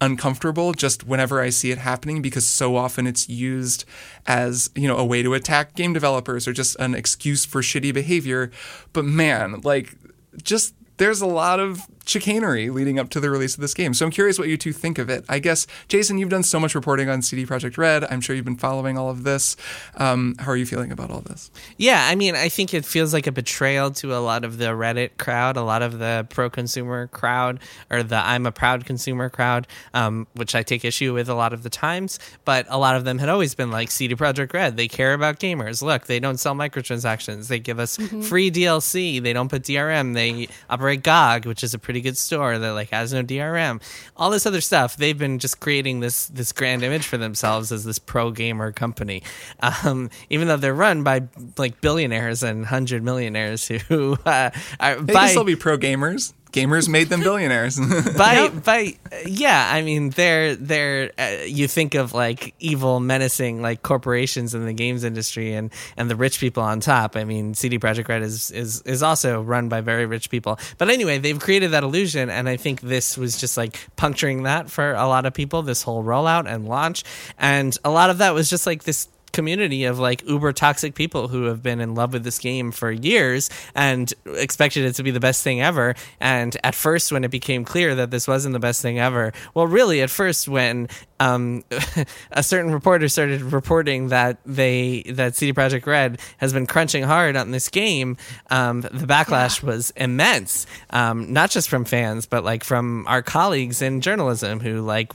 uncomfortable 0.00 0.72
just 0.72 1.06
whenever 1.06 1.40
I 1.40 1.50
see 1.50 1.70
it 1.70 1.78
happening 1.78 2.22
because 2.22 2.46
so 2.46 2.76
often 2.76 3.06
it's 3.06 3.28
used 3.28 3.84
as, 4.26 4.70
you 4.74 4.88
know, 4.88 4.96
a 4.96 5.04
way 5.04 5.22
to 5.22 5.34
attack 5.34 5.74
game 5.74 5.92
developers 5.92 6.46
or 6.46 6.52
just 6.52 6.76
an 6.76 6.94
excuse 6.94 7.44
for 7.44 7.62
shitty 7.62 7.94
behavior. 7.94 8.50
But 8.92 9.04
man, 9.04 9.60
like 9.62 9.94
just 10.42 10.74
there's 10.98 11.20
a 11.20 11.26
lot 11.26 11.60
of 11.60 11.82
chicanery 12.06 12.70
leading 12.70 12.98
up 12.98 13.10
to 13.10 13.20
the 13.20 13.28
release 13.28 13.54
of 13.54 13.60
this 13.60 13.74
game. 13.74 13.92
So 13.92 14.06
I'm 14.06 14.12
curious 14.12 14.38
what 14.38 14.48
you 14.48 14.56
two 14.56 14.72
think 14.72 14.98
of 14.98 15.10
it. 15.10 15.24
I 15.28 15.38
guess 15.38 15.66
Jason, 15.88 16.18
you've 16.18 16.28
done 16.28 16.42
so 16.42 16.60
much 16.60 16.74
reporting 16.74 17.08
on 17.08 17.20
CD 17.20 17.44
Projekt 17.44 17.76
Red. 17.76 18.04
I'm 18.04 18.20
sure 18.20 18.34
you've 18.34 18.44
been 18.44 18.56
following 18.56 18.96
all 18.96 19.10
of 19.10 19.24
this. 19.24 19.56
Um, 19.96 20.36
how 20.38 20.50
are 20.52 20.56
you 20.56 20.66
feeling 20.66 20.92
about 20.92 21.10
all 21.10 21.20
this? 21.20 21.50
Yeah, 21.76 22.06
I 22.08 22.14
mean, 22.14 22.34
I 22.36 22.48
think 22.48 22.72
it 22.72 22.84
feels 22.84 23.12
like 23.12 23.26
a 23.26 23.32
betrayal 23.32 23.90
to 23.92 24.14
a 24.14 24.18
lot 24.20 24.44
of 24.44 24.58
the 24.58 24.66
Reddit 24.66 25.18
crowd, 25.18 25.56
a 25.56 25.62
lot 25.62 25.82
of 25.82 25.98
the 25.98 26.26
pro 26.30 26.48
consumer 26.48 27.08
crowd, 27.08 27.60
or 27.90 28.02
the 28.02 28.16
I'm 28.16 28.46
a 28.46 28.52
proud 28.52 28.84
consumer 28.86 29.28
crowd, 29.28 29.66
um, 29.92 30.26
which 30.34 30.54
I 30.54 30.62
take 30.62 30.84
issue 30.84 31.12
with 31.12 31.28
a 31.28 31.34
lot 31.34 31.52
of 31.52 31.62
the 31.62 31.70
times. 31.70 32.18
But 32.44 32.66
a 32.68 32.78
lot 32.78 32.96
of 32.96 33.04
them 33.04 33.18
had 33.18 33.28
always 33.28 33.54
been 33.54 33.70
like 33.70 33.90
CD 33.90 34.14
Projekt 34.14 34.52
Red. 34.52 34.76
They 34.76 34.88
care 34.88 35.12
about 35.12 35.40
gamers. 35.40 35.82
Look, 35.82 36.06
they 36.06 36.20
don't 36.20 36.38
sell 36.38 36.54
microtransactions. 36.54 37.48
They 37.48 37.58
give 37.58 37.78
us 37.78 37.96
free 37.96 38.50
DLC. 38.50 39.20
They 39.22 39.32
don't 39.32 39.48
put 39.48 39.62
DRM. 39.62 40.14
They 40.14 40.48
operate 40.70 41.02
GOG, 41.02 41.46
which 41.46 41.64
is 41.64 41.74
a 41.74 41.78
pretty 41.78 41.95
good 42.00 42.18
store 42.18 42.58
that 42.58 42.72
like 42.72 42.90
has 42.90 43.12
no 43.12 43.22
DRM. 43.22 43.80
All 44.16 44.30
this 44.30 44.46
other 44.46 44.60
stuff. 44.60 44.96
They've 44.96 45.18
been 45.18 45.38
just 45.38 45.60
creating 45.60 46.00
this 46.00 46.26
this 46.26 46.52
grand 46.52 46.82
image 46.82 47.06
for 47.06 47.16
themselves 47.16 47.72
as 47.72 47.84
this 47.84 47.98
pro 47.98 48.30
gamer 48.30 48.72
company, 48.72 49.22
um, 49.60 50.10
even 50.30 50.48
though 50.48 50.56
they're 50.56 50.74
run 50.74 51.02
by 51.02 51.22
like 51.56 51.80
billionaires 51.80 52.42
and 52.42 52.66
hundred 52.66 53.02
millionaires 53.02 53.66
who 53.66 54.16
uh, 54.26 54.50
are 54.80 55.00
They 55.00 55.12
by 55.12 55.20
can 55.20 55.28
still 55.30 55.44
be 55.44 55.56
pro 55.56 55.78
gamers. 55.78 56.32
Gamers 56.56 56.88
made 56.88 57.08
them 57.08 57.20
billionaires. 57.20 57.78
by 58.16 58.48
by 58.48 58.94
yeah 59.26 59.68
i 59.72 59.82
mean 59.82 60.10
they're 60.10 60.56
they're 60.56 61.12
uh, 61.18 61.44
you 61.44 61.68
think 61.68 61.94
of 61.94 62.14
like 62.14 62.54
evil 62.58 62.98
menacing 62.98 63.60
like 63.60 63.82
corporations 63.82 64.54
in 64.54 64.64
the 64.64 64.72
games 64.72 65.04
industry 65.04 65.52
and 65.52 65.70
and 65.98 66.10
the 66.10 66.16
rich 66.16 66.40
people 66.40 66.62
on 66.62 66.80
top. 66.80 67.14
I 67.14 67.24
mean 67.24 67.54
cd 67.54 67.78
projekt 67.78 68.08
red 68.08 68.22
is 68.22 68.50
is 68.50 68.80
is 68.82 69.02
also 69.02 69.42
run 69.42 69.68
by 69.68 69.82
very 69.82 70.06
rich 70.06 70.30
people. 70.30 70.58
But 70.78 70.88
anyway 70.88 71.18
they've 71.18 71.38
created 71.38 71.72
that 71.72 71.82
illusion 71.82 72.30
and 72.30 72.48
i 72.48 72.56
think 72.56 72.80
this 72.80 73.18
was 73.18 73.36
just 73.36 73.56
like 73.56 73.78
puncturing 73.96 74.44
that 74.44 74.70
for 74.70 74.92
a 74.94 75.06
lot 75.06 75.26
of 75.26 75.34
people 75.34 75.62
this 75.62 75.82
whole 75.82 76.02
rollout 76.02 76.46
and 76.46 76.66
launch. 76.66 77.04
And 77.38 77.76
a 77.84 77.90
lot 77.90 78.08
of 78.10 78.18
that 78.18 78.32
was 78.34 78.48
just 78.48 78.66
like 78.66 78.84
this 78.84 79.08
community 79.36 79.84
of 79.84 79.98
like 79.98 80.26
uber 80.26 80.50
toxic 80.52 80.94
people 80.94 81.28
who 81.28 81.44
have 81.44 81.62
been 81.62 81.78
in 81.78 81.94
love 81.94 82.14
with 82.14 82.24
this 82.24 82.38
game 82.38 82.72
for 82.72 82.90
years 82.90 83.50
and 83.74 84.12
expected 84.24 84.86
it 84.86 84.94
to 84.94 85.02
be 85.02 85.10
the 85.10 85.20
best 85.20 85.44
thing 85.44 85.60
ever. 85.60 85.94
And 86.20 86.56
at 86.64 86.74
first, 86.74 87.12
when 87.12 87.22
it 87.22 87.30
became 87.30 87.62
clear 87.64 87.94
that 87.94 88.10
this 88.10 88.26
wasn't 88.26 88.54
the 88.54 88.58
best 88.58 88.80
thing 88.80 88.98
ever, 88.98 89.34
well, 89.52 89.66
really, 89.66 90.00
at 90.00 90.08
first, 90.08 90.48
when 90.48 90.88
um, 91.20 91.64
a 92.30 92.42
certain 92.42 92.72
reporter 92.72 93.08
started 93.08 93.40
reporting 93.42 94.08
that 94.08 94.38
they 94.44 95.02
that 95.10 95.34
CD 95.34 95.52
Projekt 95.52 95.86
Red 95.86 96.20
has 96.38 96.52
been 96.52 96.66
crunching 96.66 97.02
hard 97.04 97.36
on 97.36 97.50
this 97.50 97.68
game, 97.68 98.16
um, 98.50 98.82
the 98.82 99.06
backlash 99.06 99.62
was 99.62 99.90
immense. 99.96 100.66
Um, 100.90 101.32
not 101.32 101.50
just 101.50 101.68
from 101.68 101.84
fans, 101.84 102.26
but 102.26 102.44
like 102.44 102.64
from 102.64 103.06
our 103.06 103.22
colleagues 103.22 103.82
in 103.82 104.00
journalism 104.00 104.60
who 104.60 104.80
like 104.82 105.12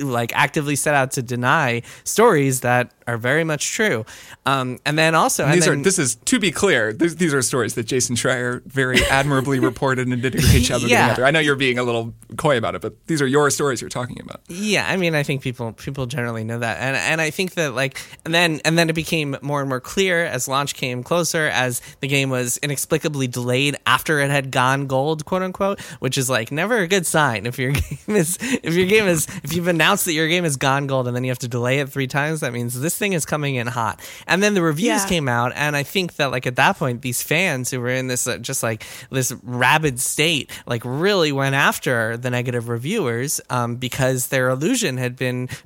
like 0.00 0.32
actively 0.34 0.74
set 0.74 0.92
out 0.94 1.12
to 1.12 1.22
deny 1.22 1.80
stories 2.02 2.62
that 2.62 2.92
are 3.06 3.16
very 3.16 3.44
much 3.44 3.70
true. 3.70 4.04
Um, 4.44 4.80
and 4.84 4.98
then 4.98 5.14
also, 5.14 5.44
and 5.44 5.54
these 5.54 5.66
then, 5.66 5.80
are 5.80 5.82
this 5.84 6.00
is 6.00 6.16
to 6.16 6.40
be 6.40 6.50
clear. 6.50 6.92
These, 6.92 7.16
these 7.16 7.32
are 7.32 7.42
stories 7.42 7.74
that 7.74 7.84
Jason 7.84 8.16
Schreier 8.16 8.64
very 8.64 9.04
admirably 9.04 9.58
reported 9.60 10.08
and 10.08 10.20
did 10.20 10.34
a 10.34 10.38
great 10.40 10.62
job 10.64 10.82
of 10.82 10.88
Yeah. 10.88 10.96
getting 10.96 11.10
out 11.10 11.16
there. 11.18 11.26
I 11.26 11.30
know 11.30 11.38
you're 11.38 11.54
being 11.54 11.78
a 11.78 11.84
little 11.84 12.12
coy 12.36 12.56
about 12.56 12.74
it, 12.74 12.82
but 12.82 13.06
these 13.06 13.22
are 13.22 13.26
your 13.26 13.50
stories 13.50 13.80
you're 13.80 13.90
talking 13.90 14.20
about. 14.20 14.40
Yeah, 14.48 14.84
I 14.88 14.96
mean, 14.96 15.14
I 15.14 15.22
think 15.22 15.33
people 15.38 15.72
people 15.72 16.06
generally 16.06 16.44
know 16.44 16.58
that, 16.58 16.78
and 16.80 16.96
and 16.96 17.20
I 17.20 17.30
think 17.30 17.54
that 17.54 17.74
like, 17.74 17.98
and 18.24 18.34
then 18.34 18.60
and 18.64 18.76
then 18.78 18.88
it 18.90 18.94
became 18.94 19.36
more 19.42 19.60
and 19.60 19.68
more 19.68 19.80
clear 19.80 20.24
as 20.24 20.48
launch 20.48 20.74
came 20.74 21.02
closer, 21.02 21.46
as 21.48 21.80
the 22.00 22.08
game 22.08 22.30
was 22.30 22.58
inexplicably 22.58 23.26
delayed 23.26 23.76
after 23.86 24.20
it 24.20 24.30
had 24.30 24.50
gone 24.50 24.86
gold, 24.86 25.24
quote 25.24 25.42
unquote, 25.42 25.80
which 26.00 26.18
is 26.18 26.28
like 26.30 26.52
never 26.52 26.78
a 26.78 26.86
good 26.88 27.06
sign. 27.06 27.46
If 27.46 27.58
your 27.58 27.72
game 27.72 28.16
is 28.16 28.38
if 28.40 28.74
your 28.74 28.86
game 28.86 29.06
is 29.06 29.26
if 29.42 29.54
you've 29.54 29.68
announced 29.68 30.04
that 30.04 30.12
your 30.12 30.28
game 30.28 30.44
has 30.44 30.56
gone 30.56 30.86
gold 30.86 31.06
and 31.06 31.16
then 31.16 31.24
you 31.24 31.30
have 31.30 31.38
to 31.40 31.48
delay 31.48 31.80
it 31.80 31.88
three 31.88 32.06
times, 32.06 32.40
that 32.40 32.52
means 32.52 32.78
this 32.80 32.96
thing 32.96 33.12
is 33.12 33.24
coming 33.26 33.54
in 33.56 33.66
hot. 33.66 34.00
And 34.26 34.42
then 34.42 34.54
the 34.54 34.62
reviews 34.62 35.02
Yeah. 35.02 35.08
came 35.08 35.28
out, 35.28 35.52
and 35.54 35.76
I 35.76 35.82
think 35.82 36.16
that 36.16 36.30
like 36.30 36.46
at 36.46 36.56
that 36.56 36.78
point, 36.78 37.02
these 37.02 37.22
fans 37.22 37.70
who 37.70 37.80
were 37.80 37.88
in 37.90 38.06
this 38.08 38.26
uh, 38.26 38.38
just 38.38 38.62
like 38.62 38.84
this 39.10 39.32
rabid 39.42 40.00
state, 40.00 40.50
like 40.66 40.82
really 40.84 41.32
went 41.32 41.54
after 41.54 42.16
the 42.16 42.30
negative 42.30 42.68
reviewers 42.68 43.40
um, 43.50 43.76
because 43.76 44.28
their 44.28 44.48
illusion 44.48 44.96
had 44.96 45.16
been 45.16 45.23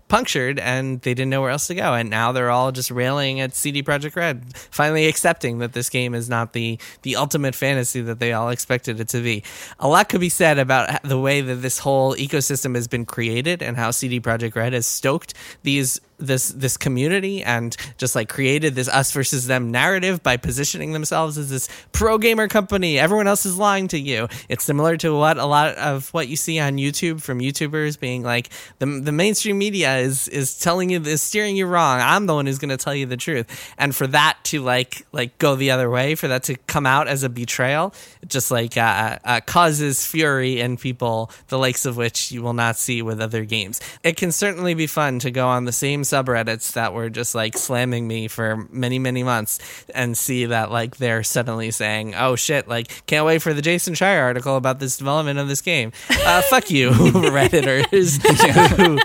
punctured 0.09 0.59
and 0.59 1.01
they 1.03 1.15
didn't 1.15 1.31
know 1.31 1.41
where 1.41 1.51
else 1.51 1.67
to 1.69 1.75
go. 1.75 1.95
And 1.95 2.11
now 2.11 2.33
they're 2.33 2.51
all 2.51 2.73
just 2.73 2.91
railing 2.91 3.41
at 3.41 3.55
CD 3.55 3.83
Projekt 3.83 4.17
Red, 4.17 4.57
finally 4.71 5.07
accepting 5.07 5.59
that 5.59 5.73
this 5.73 5.89
game 5.91 6.15
is 6.15 6.29
not 6.29 6.53
the 6.53 6.79
the 7.03 7.17
ultimate 7.17 7.55
fantasy 7.55 8.01
that 8.03 8.19
they 8.19 8.33
all 8.33 8.51
expected 8.51 9.01
it 9.01 9.09
to 9.09 9.23
be. 9.23 9.43
A 9.79 9.89
lot 9.89 10.09
could 10.09 10.21
be 10.21 10.29
said 10.29 10.59
about 10.59 11.03
the 11.03 11.19
way 11.19 11.41
that 11.41 11.57
this 11.57 11.79
whole 11.79 12.15
ecosystem 12.15 12.75
has 12.75 12.89
been 12.89 13.05
created 13.05 13.63
and 13.63 13.77
how 13.77 13.91
CD 13.91 14.21
Projekt 14.21 14.55
Red 14.55 14.73
has 14.73 14.87
stoked 14.87 15.35
these 15.63 16.01
this 16.19 16.49
this 16.49 16.77
community 16.77 17.43
and 17.43 17.77
just 17.97 18.15
like 18.15 18.29
created 18.29 18.75
this 18.75 18.89
us 18.89 19.13
versus 19.13 19.47
them 19.47 19.71
narrative 19.71 20.23
by 20.23 20.37
positioning 20.37 20.93
themselves 20.93 21.39
as 21.39 21.51
this 21.51 21.69
pro 21.93 22.19
gamer 22.19 22.49
company. 22.49 22.99
Everyone 22.99 23.27
else 23.27 23.47
is 23.47 23.57
lying 23.57 23.89
to 23.89 23.99
you. 23.99 24.29
It's 24.49 24.65
similar 24.65 24.97
to 24.99 25.17
what 25.17 25.39
a 25.39 25.47
lot 25.47 25.77
of 25.77 26.13
what 26.13 26.29
you 26.29 26.37
see 26.37 26.59
on 26.59 26.77
YouTube 26.77 27.23
from 27.23 27.41
YouTubers 27.41 27.99
being 27.99 28.23
like 28.23 28.51
the 28.79 28.87
the 28.87 29.13
mainstream 29.13 29.59
media 29.59 29.99
is 29.99 30.29
is 30.29 30.59
telling 30.59 30.91
you 30.91 31.01
is 31.01 31.23
steering 31.23 31.57
you 31.57 31.67
wrong. 31.67 32.01
I'm 32.01 32.27
the 32.27 32.35
one 32.35 32.47
who's 32.47 32.59
going 32.59 32.71
to 32.71 32.77
tell 32.77 32.95
you 32.95 33.07
the 33.07 33.17
truth. 33.17 33.75
And 33.79 33.95
for 33.95 34.07
that 34.09 34.39
to 34.45 34.61
like 34.61 35.07
like 35.13 35.39
go 35.39 35.55
the 35.55 35.71
other 35.71 35.91
way, 35.91 36.15
for 36.15 36.29
that 36.29 36.43
to 36.45 36.57
come 36.67 36.87
out 36.87 37.09
as 37.09 37.23
a 37.23 37.29
betrayal, 37.29 37.95
just 38.27 38.51
like 38.51 38.77
uh, 38.77 39.19
uh, 39.25 39.41
causes 39.47 40.07
fury 40.07 40.61
in 40.61 40.77
people, 40.77 41.31
the 41.49 41.59
likes 41.59 41.85
of 41.87 41.97
which 41.97 42.33
you 42.33 42.43
will 42.43 42.53
not 42.53 42.77
see 42.77 43.03
with 43.03 43.21
other 43.21 43.45
games. 43.45 43.81
It 44.03 44.17
can 44.17 44.33
certainly 44.33 44.75
be 44.75 44.87
fun 44.87 45.19
to 45.21 45.31
go 45.31 45.47
on 45.49 45.65
the 45.65 45.73
same 45.73 46.05
subreddits 46.09 46.73
that 46.73 46.95
were 46.95 47.11
just 47.11 47.35
like 47.35 47.57
slamming 47.57 48.09
me 48.09 48.29
for 48.29 48.67
many 48.71 48.99
many 48.99 49.23
months 49.23 49.59
and 49.95 50.17
see 50.17 50.47
that 50.47 50.71
like 50.71 50.97
they're 50.97 51.23
suddenly 51.23 51.71
saying, 51.71 52.15
"Oh 52.15 52.37
shit! 52.37 52.69
Like 52.69 53.07
can't 53.07 53.27
wait 53.27 53.43
for 53.43 53.53
the 53.55 53.63
Jason 53.63 53.95
Schreier 53.95 54.23
article 54.23 54.57
about 54.57 54.81
this 54.81 54.97
development 54.97 55.39
of 55.39 55.49
this 55.49 55.61
game." 55.61 55.93
Uh, 56.11 56.43
fuck 56.43 56.71
you, 56.71 56.91
redditors 56.91 58.21
who, 58.77 58.99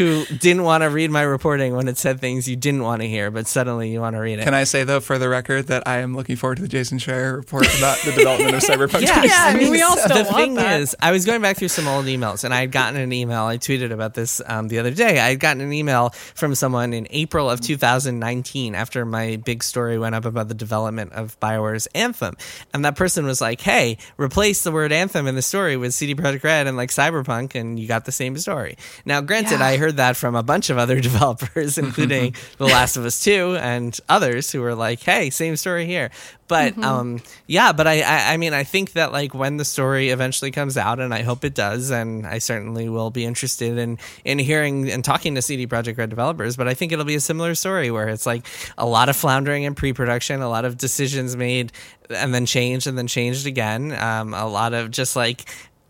who 0.00 0.24
didn't 0.24 0.62
want 0.62 0.82
to 0.82 0.88
read 0.88 1.10
my 1.10 1.20
reporting 1.20 1.76
when 1.76 1.86
it 1.86 1.98
said 1.98 2.20
things 2.20 2.48
you 2.48 2.56
didn't 2.56 2.82
want 2.82 3.02
to 3.02 3.08
hear, 3.08 3.30
but 3.30 3.46
suddenly 3.46 3.90
you 3.90 4.00
want 4.00 4.16
to 4.16 4.20
read 4.20 4.38
it. 4.38 4.44
Can 4.44 4.54
I 4.54 4.64
say 4.64 4.82
though, 4.84 5.00
for 5.00 5.18
the 5.18 5.28
record, 5.28 5.66
that 5.66 5.86
I 5.86 5.98
am 5.98 6.16
looking 6.16 6.36
forward 6.36 6.56
to 6.56 6.62
the 6.62 6.68
Jason 6.68 6.96
Schreier 6.98 7.36
report 7.36 7.66
about 7.78 7.98
the 7.98 8.12
development 8.12 8.54
of 8.54 8.62
Cyberpunk? 8.62 9.02
Yeah, 9.02 9.22
Yeah, 9.22 9.44
I 9.46 9.54
mean, 9.56 9.70
we 9.70 9.82
all 9.82 9.96
still 9.98 10.16
the 10.16 10.24
want 10.24 10.36
thing 10.36 10.54
that. 10.54 10.80
is, 10.80 10.96
I 11.00 11.10
was 11.12 11.26
going 11.26 11.42
back 11.42 11.58
through 11.58 11.68
some 11.68 11.86
old 11.86 12.06
emails, 12.06 12.44
and 12.44 12.54
I 12.54 12.60
had 12.60 12.72
gotten 12.72 12.98
an 12.98 13.12
email. 13.12 13.42
I 13.44 13.58
tweeted 13.58 13.92
about 13.92 14.14
this 14.14 14.40
um, 14.46 14.68
the 14.68 14.78
other 14.78 14.90
day. 14.90 15.20
I 15.20 15.28
had 15.30 15.40
gotten 15.40 15.60
an 15.60 15.72
email 15.72 16.10
from 16.34 16.54
someone 16.54 16.92
in 16.94 17.06
April 17.10 17.50
of 17.50 17.60
2019 17.60 18.74
after 18.74 19.04
my 19.04 19.36
big 19.44 19.62
story 19.62 19.98
went 19.98 20.14
up 20.14 20.24
about 20.24 20.48
the 20.48 20.54
development 20.54 21.12
of 21.12 21.38
Bioware's 21.40 21.86
Anthem, 21.88 22.36
and 22.72 22.84
that 22.84 22.96
person 22.96 23.26
was 23.26 23.40
like, 23.40 23.60
"Hey, 23.60 23.98
replace 24.16 24.62
the 24.64 24.72
word 24.72 24.92
Anthem 24.92 25.26
in 25.26 25.34
the 25.34 25.42
story 25.42 25.76
with 25.76 25.92
CD 25.94 26.14
Projekt 26.14 26.42
Red 26.44 26.66
and 26.66 26.76
like 26.76 26.90
Cyberpunk, 26.90 27.54
and 27.54 27.78
you 27.78 27.86
got 27.86 28.04
the 28.06 28.12
same 28.12 28.36
story." 28.38 28.76
Now, 29.04 29.20
granted, 29.20 29.60
Yeah. 29.60 29.66
I 29.66 29.76
heard 29.76 29.89
that 29.96 30.16
from 30.16 30.34
a 30.34 30.42
bunch 30.42 30.70
of 30.70 30.78
other 30.78 31.00
developers, 31.10 31.78
including 31.84 32.34
The 32.58 32.66
Last 32.66 32.96
of 32.96 33.04
Us 33.04 33.22
2 33.22 33.56
and 33.60 33.98
others 34.08 34.50
who 34.50 34.60
were 34.60 34.74
like, 34.74 35.00
"Hey, 35.02 35.30
same 35.30 35.56
story 35.56 35.86
here." 35.86 36.10
But 36.50 36.76
um, 36.82 37.22
yeah, 37.46 37.72
but 37.72 37.86
I, 37.86 38.00
I 38.00 38.32
I 38.32 38.36
mean 38.36 38.54
I 38.54 38.64
think 38.64 38.94
that 38.94 39.12
like 39.12 39.34
when 39.34 39.56
the 39.56 39.64
story 39.64 40.10
eventually 40.10 40.50
comes 40.50 40.76
out, 40.76 40.98
and 40.98 41.14
I 41.14 41.22
hope 41.22 41.44
it 41.44 41.54
does, 41.54 41.90
and 41.90 42.26
I 42.26 42.38
certainly 42.38 42.88
will 42.88 43.10
be 43.10 43.24
interested 43.24 43.78
in 43.78 43.98
in 44.24 44.40
hearing 44.40 44.90
and 44.90 45.04
talking 45.04 45.36
to 45.36 45.42
CD 45.42 45.68
Projekt 45.68 45.96
Red 45.96 46.10
developers. 46.10 46.56
But 46.56 46.66
I 46.66 46.74
think 46.74 46.90
it'll 46.90 47.04
be 47.04 47.14
a 47.14 47.20
similar 47.20 47.54
story 47.54 47.92
where 47.92 48.08
it's 48.08 48.26
like 48.26 48.46
a 48.76 48.84
lot 48.84 49.08
of 49.08 49.14
floundering 49.14 49.62
in 49.62 49.76
pre-production, 49.76 50.42
a 50.42 50.48
lot 50.48 50.64
of 50.64 50.76
decisions 50.76 51.36
made 51.36 51.70
and 52.10 52.34
then 52.34 52.46
changed 52.46 52.86
and 52.88 52.98
then 52.98 53.06
changed 53.06 53.46
again, 53.46 53.92
um, 53.92 54.34
a 54.34 54.46
lot 54.46 54.74
of 54.74 54.90
just 54.90 55.14
like 55.14 55.44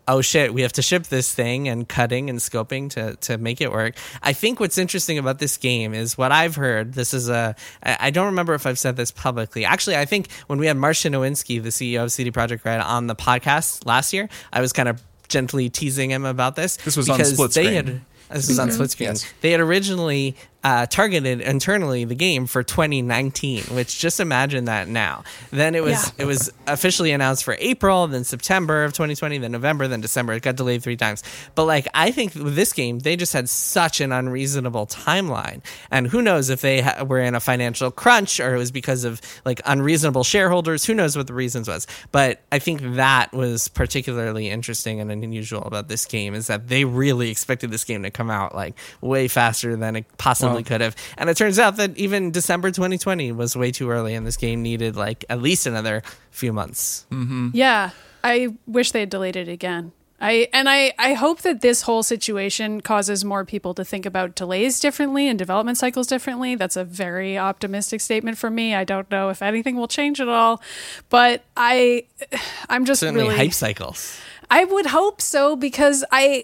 oh 0.07 0.21
shit, 0.21 0.53
we 0.53 0.61
have 0.63 0.73
to 0.73 0.81
ship 0.81 1.03
this 1.07 1.33
thing 1.33 1.67
and 1.67 1.87
cutting 1.87 2.29
and 2.29 2.39
scoping 2.39 2.89
to, 2.91 3.15
to 3.17 3.37
make 3.37 3.61
it 3.61 3.71
work. 3.71 3.95
I 4.21 4.33
think 4.33 4.59
what's 4.59 4.77
interesting 4.77 5.17
about 5.17 5.39
this 5.39 5.57
game 5.57 5.93
is 5.93 6.17
what 6.17 6.31
I've 6.31 6.55
heard. 6.55 6.93
This 6.93 7.13
is 7.13 7.29
a, 7.29 7.55
I 7.83 8.09
don't 8.11 8.25
remember 8.27 8.53
if 8.53 8.65
I've 8.65 8.79
said 8.79 8.95
this 8.97 9.11
publicly. 9.11 9.63
Actually, 9.65 9.97
I 9.97 10.05
think 10.05 10.31
when 10.47 10.59
we 10.59 10.67
had 10.67 10.77
Marcin 10.77 11.13
Iwinski, 11.13 11.61
the 11.61 11.69
CEO 11.69 12.03
of 12.03 12.11
CD 12.11 12.31
Projekt 12.31 12.65
Red, 12.65 12.81
on 12.81 13.07
the 13.07 13.15
podcast 13.15 13.85
last 13.85 14.11
year, 14.13 14.27
I 14.51 14.61
was 14.61 14.73
kind 14.73 14.89
of 14.89 15.01
gently 15.29 15.69
teasing 15.69 16.09
him 16.11 16.25
about 16.25 16.55
this. 16.55 16.75
This 16.77 16.97
was 16.97 17.09
on 17.09 17.19
split 17.25 17.51
screen. 17.53 17.73
had- 17.73 18.01
this 18.29 18.47
was 18.47 18.59
on 18.59 18.71
split 18.71 18.91
screen. 18.91 19.09
Yes. 19.09 19.25
They 19.41 19.51
had 19.51 19.59
originally 19.59 20.35
uh, 20.63 20.85
targeted 20.85 21.41
internally 21.41 22.05
the 22.05 22.13
game 22.13 22.45
for 22.45 22.61
2019, 22.61 23.63
which 23.75 23.97
just 23.99 24.19
imagine 24.19 24.65
that 24.65 24.87
now. 24.87 25.23
Then 25.49 25.73
it 25.73 25.83
was 25.83 25.91
Yeah. 25.93 26.23
it 26.23 26.25
was 26.25 26.51
officially 26.67 27.11
announced 27.11 27.43
for 27.43 27.55
April, 27.59 28.05
then 28.07 28.23
September 28.23 28.83
of 28.83 28.93
2020, 28.93 29.39
then 29.39 29.51
November, 29.51 29.87
then 29.87 30.01
December. 30.01 30.33
It 30.33 30.43
got 30.43 30.55
delayed 30.57 30.83
three 30.83 30.95
times. 30.97 31.23
But 31.55 31.65
like 31.65 31.87
I 31.95 32.11
think 32.11 32.35
with 32.35 32.55
this 32.55 32.73
game, 32.73 32.99
they 32.99 33.15
just 33.15 33.33
had 33.33 33.49
such 33.49 34.01
an 34.01 34.11
unreasonable 34.11 34.85
timeline, 34.85 35.61
and 35.89 36.05
who 36.07 36.21
knows 36.21 36.49
if 36.49 36.61
they 36.61 36.81
ha- 36.81 37.03
were 37.05 37.19
in 37.19 37.33
a 37.33 37.39
financial 37.39 37.89
crunch 37.89 38.39
or 38.39 38.53
it 38.53 38.57
was 38.59 38.71
because 38.71 39.03
of 39.03 39.19
like 39.45 39.61
unreasonable 39.65 40.23
shareholders. 40.23 40.85
Who 40.85 40.93
knows 40.93 41.17
what 41.17 41.25
the 41.25 41.33
reasons 41.33 41.67
was? 41.67 41.87
But 42.11 42.41
I 42.51 42.59
think 42.59 42.81
that 42.95 43.33
was 43.33 43.67
particularly 43.67 44.49
interesting 44.49 44.99
and 44.99 45.11
unusual 45.11 45.63
about 45.63 45.87
this 45.87 46.05
game 46.05 46.35
is 46.35 46.45
that 46.47 46.67
they 46.67 46.85
really 46.85 47.31
expected 47.31 47.71
this 47.71 47.83
game 47.83 48.03
to 48.03 48.11
come 48.11 48.20
out 48.29 48.53
like 48.53 48.75
way 49.01 49.27
faster 49.27 49.75
than 49.75 49.95
it 49.95 50.05
possibly 50.17 50.57
Wow. 50.57 50.67
could 50.67 50.81
have. 50.81 50.95
And 51.17 51.29
it 51.29 51.37
turns 51.37 51.57
out 51.57 51.77
that 51.77 51.97
even 51.97 52.31
December 52.31 52.69
2020 52.71 53.31
was 53.31 53.55
way 53.55 53.71
too 53.71 53.89
early, 53.89 54.13
and 54.13 54.27
this 54.27 54.37
game 54.37 54.61
needed 54.61 54.95
like 54.95 55.25
at 55.29 55.41
least 55.41 55.65
another 55.65 56.03
few 56.29 56.53
months. 56.53 57.05
Mm-hmm. 57.11 57.49
Yeah, 57.53 57.91
I 58.23 58.55
wish 58.67 58.91
they 58.91 58.99
had 59.01 59.09
delayed 59.09 59.35
it 59.35 59.47
again. 59.47 59.93
I 60.23 60.49
and 60.53 60.69
I 60.69 60.93
I 60.99 61.13
hope 61.15 61.41
that 61.41 61.61
this 61.61 61.81
whole 61.81 62.03
situation 62.03 62.81
causes 62.81 63.25
more 63.25 63.43
people 63.43 63.73
to 63.73 63.83
think 63.83 64.05
about 64.05 64.35
delays 64.35 64.79
differently 64.79 65.27
and 65.27 65.39
development 65.39 65.79
cycles 65.79 66.05
differently. 66.05 66.53
That's 66.53 66.75
a 66.77 66.83
very 66.83 67.39
optimistic 67.39 68.01
statement 68.01 68.37
for 68.37 68.51
me. 68.51 68.75
I 68.75 68.83
don't 68.83 69.09
know 69.09 69.29
if 69.29 69.41
anything 69.41 69.77
will 69.77 69.87
change 69.87 70.21
at 70.21 70.27
all, 70.27 70.61
but 71.09 71.43
I 71.57 72.03
I'm 72.69 72.85
just 72.85 72.99
Certainly 72.99 73.23
really 73.23 73.35
hype 73.37 73.53
cycles. 73.53 74.19
I 74.51 74.63
would 74.65 74.85
hope 74.87 75.21
so 75.21 75.55
because 75.55 76.03
I 76.11 76.43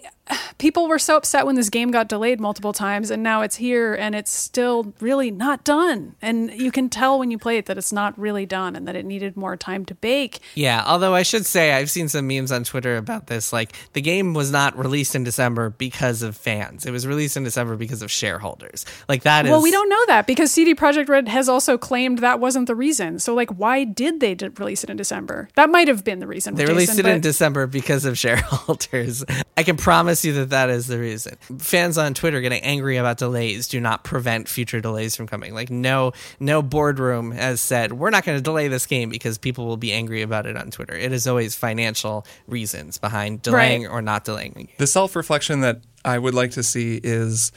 people 0.58 0.88
were 0.88 0.98
so 0.98 1.16
upset 1.16 1.46
when 1.46 1.54
this 1.54 1.70
game 1.70 1.90
got 1.90 2.08
delayed 2.08 2.40
multiple 2.40 2.72
times 2.72 3.10
and 3.10 3.22
now 3.22 3.42
it's 3.42 3.56
here 3.56 3.94
and 3.94 4.14
it's 4.14 4.32
still 4.32 4.92
really 5.00 5.30
not 5.30 5.64
done. 5.64 6.14
And 6.20 6.52
you 6.52 6.70
can 6.70 6.88
tell 6.88 7.18
when 7.18 7.30
you 7.30 7.38
play 7.38 7.58
it 7.58 7.66
that 7.66 7.78
it's 7.78 7.92
not 7.92 8.18
really 8.18 8.46
done 8.46 8.76
and 8.76 8.86
that 8.88 8.96
it 8.96 9.04
needed 9.04 9.36
more 9.36 9.56
time 9.56 9.84
to 9.86 9.94
bake. 9.94 10.40
Yeah, 10.54 10.82
although 10.86 11.14
I 11.14 11.22
should 11.22 11.46
say 11.46 11.72
I've 11.72 11.90
seen 11.90 12.08
some 12.08 12.26
memes 12.26 12.52
on 12.52 12.64
Twitter 12.64 12.96
about 12.96 13.26
this. 13.26 13.52
Like 13.52 13.72
the 13.92 14.00
game 14.00 14.34
was 14.34 14.50
not 14.50 14.78
released 14.78 15.14
in 15.14 15.24
December 15.24 15.70
because 15.70 16.22
of 16.22 16.36
fans. 16.36 16.86
It 16.86 16.90
was 16.90 17.06
released 17.06 17.36
in 17.36 17.44
December 17.44 17.76
because 17.76 18.02
of 18.02 18.10
shareholders. 18.10 18.84
Like 19.08 19.22
that 19.22 19.46
is 19.46 19.50
Well, 19.50 19.62
we 19.62 19.70
don't 19.70 19.88
know 19.88 20.04
that 20.06 20.26
because 20.26 20.50
CD 20.50 20.74
Projekt 20.74 21.08
Red 21.08 21.28
has 21.28 21.48
also 21.48 21.78
claimed 21.78 22.18
that 22.18 22.40
wasn't 22.40 22.66
the 22.66 22.74
reason. 22.74 23.18
So, 23.18 23.34
like, 23.34 23.50
why 23.50 23.84
did 23.84 24.20
they 24.20 24.34
release 24.34 24.84
it 24.84 24.90
in 24.90 24.96
December? 24.96 25.48
That 25.54 25.70
might 25.70 25.88
have 25.88 26.04
been 26.04 26.18
the 26.18 26.26
reason. 26.26 26.54
They 26.54 26.64
Jason, 26.64 26.74
released 26.74 26.98
it 26.98 27.06
in 27.06 27.20
December 27.20 27.66
because 27.66 28.04
of 28.04 28.18
shareholders. 28.24 29.24
I 29.56 29.62
can 29.62 29.76
promise 29.76 30.17
you 30.24 30.32
that 30.34 30.50
that 30.50 30.70
is 30.70 30.86
the 30.86 30.98
reason. 30.98 31.36
Fans 31.58 31.98
on 31.98 32.14
Twitter 32.14 32.40
getting 32.40 32.62
angry 32.62 32.96
about 32.96 33.18
delays 33.18 33.68
do 33.68 33.80
not 33.80 34.04
prevent 34.04 34.48
future 34.48 34.80
delays 34.80 35.16
from 35.16 35.26
coming. 35.26 35.54
Like 35.54 35.70
no 35.70 36.12
no 36.40 36.62
boardroom 36.62 37.30
has 37.32 37.60
said 37.60 37.92
we're 37.92 38.10
not 38.10 38.24
going 38.24 38.38
to 38.38 38.42
delay 38.42 38.68
this 38.68 38.86
game 38.86 39.08
because 39.10 39.38
people 39.38 39.66
will 39.66 39.76
be 39.76 39.92
angry 39.92 40.22
about 40.22 40.46
it 40.46 40.56
on 40.56 40.70
Twitter. 40.70 40.94
It 40.94 41.12
is 41.12 41.26
always 41.26 41.54
financial 41.54 42.26
reasons 42.46 42.98
behind 42.98 43.42
delaying 43.42 43.82
Right. 43.84 43.90
or 43.90 44.02
not 44.02 44.24
delaying 44.24 44.52
the. 44.54 44.68
The 44.78 44.86
self 44.86 45.14
reflection 45.16 45.60
that 45.60 45.80
I 46.04 46.18
would 46.18 46.34
like 46.34 46.52
to 46.52 46.62
see 46.62 47.00
is 47.02 47.50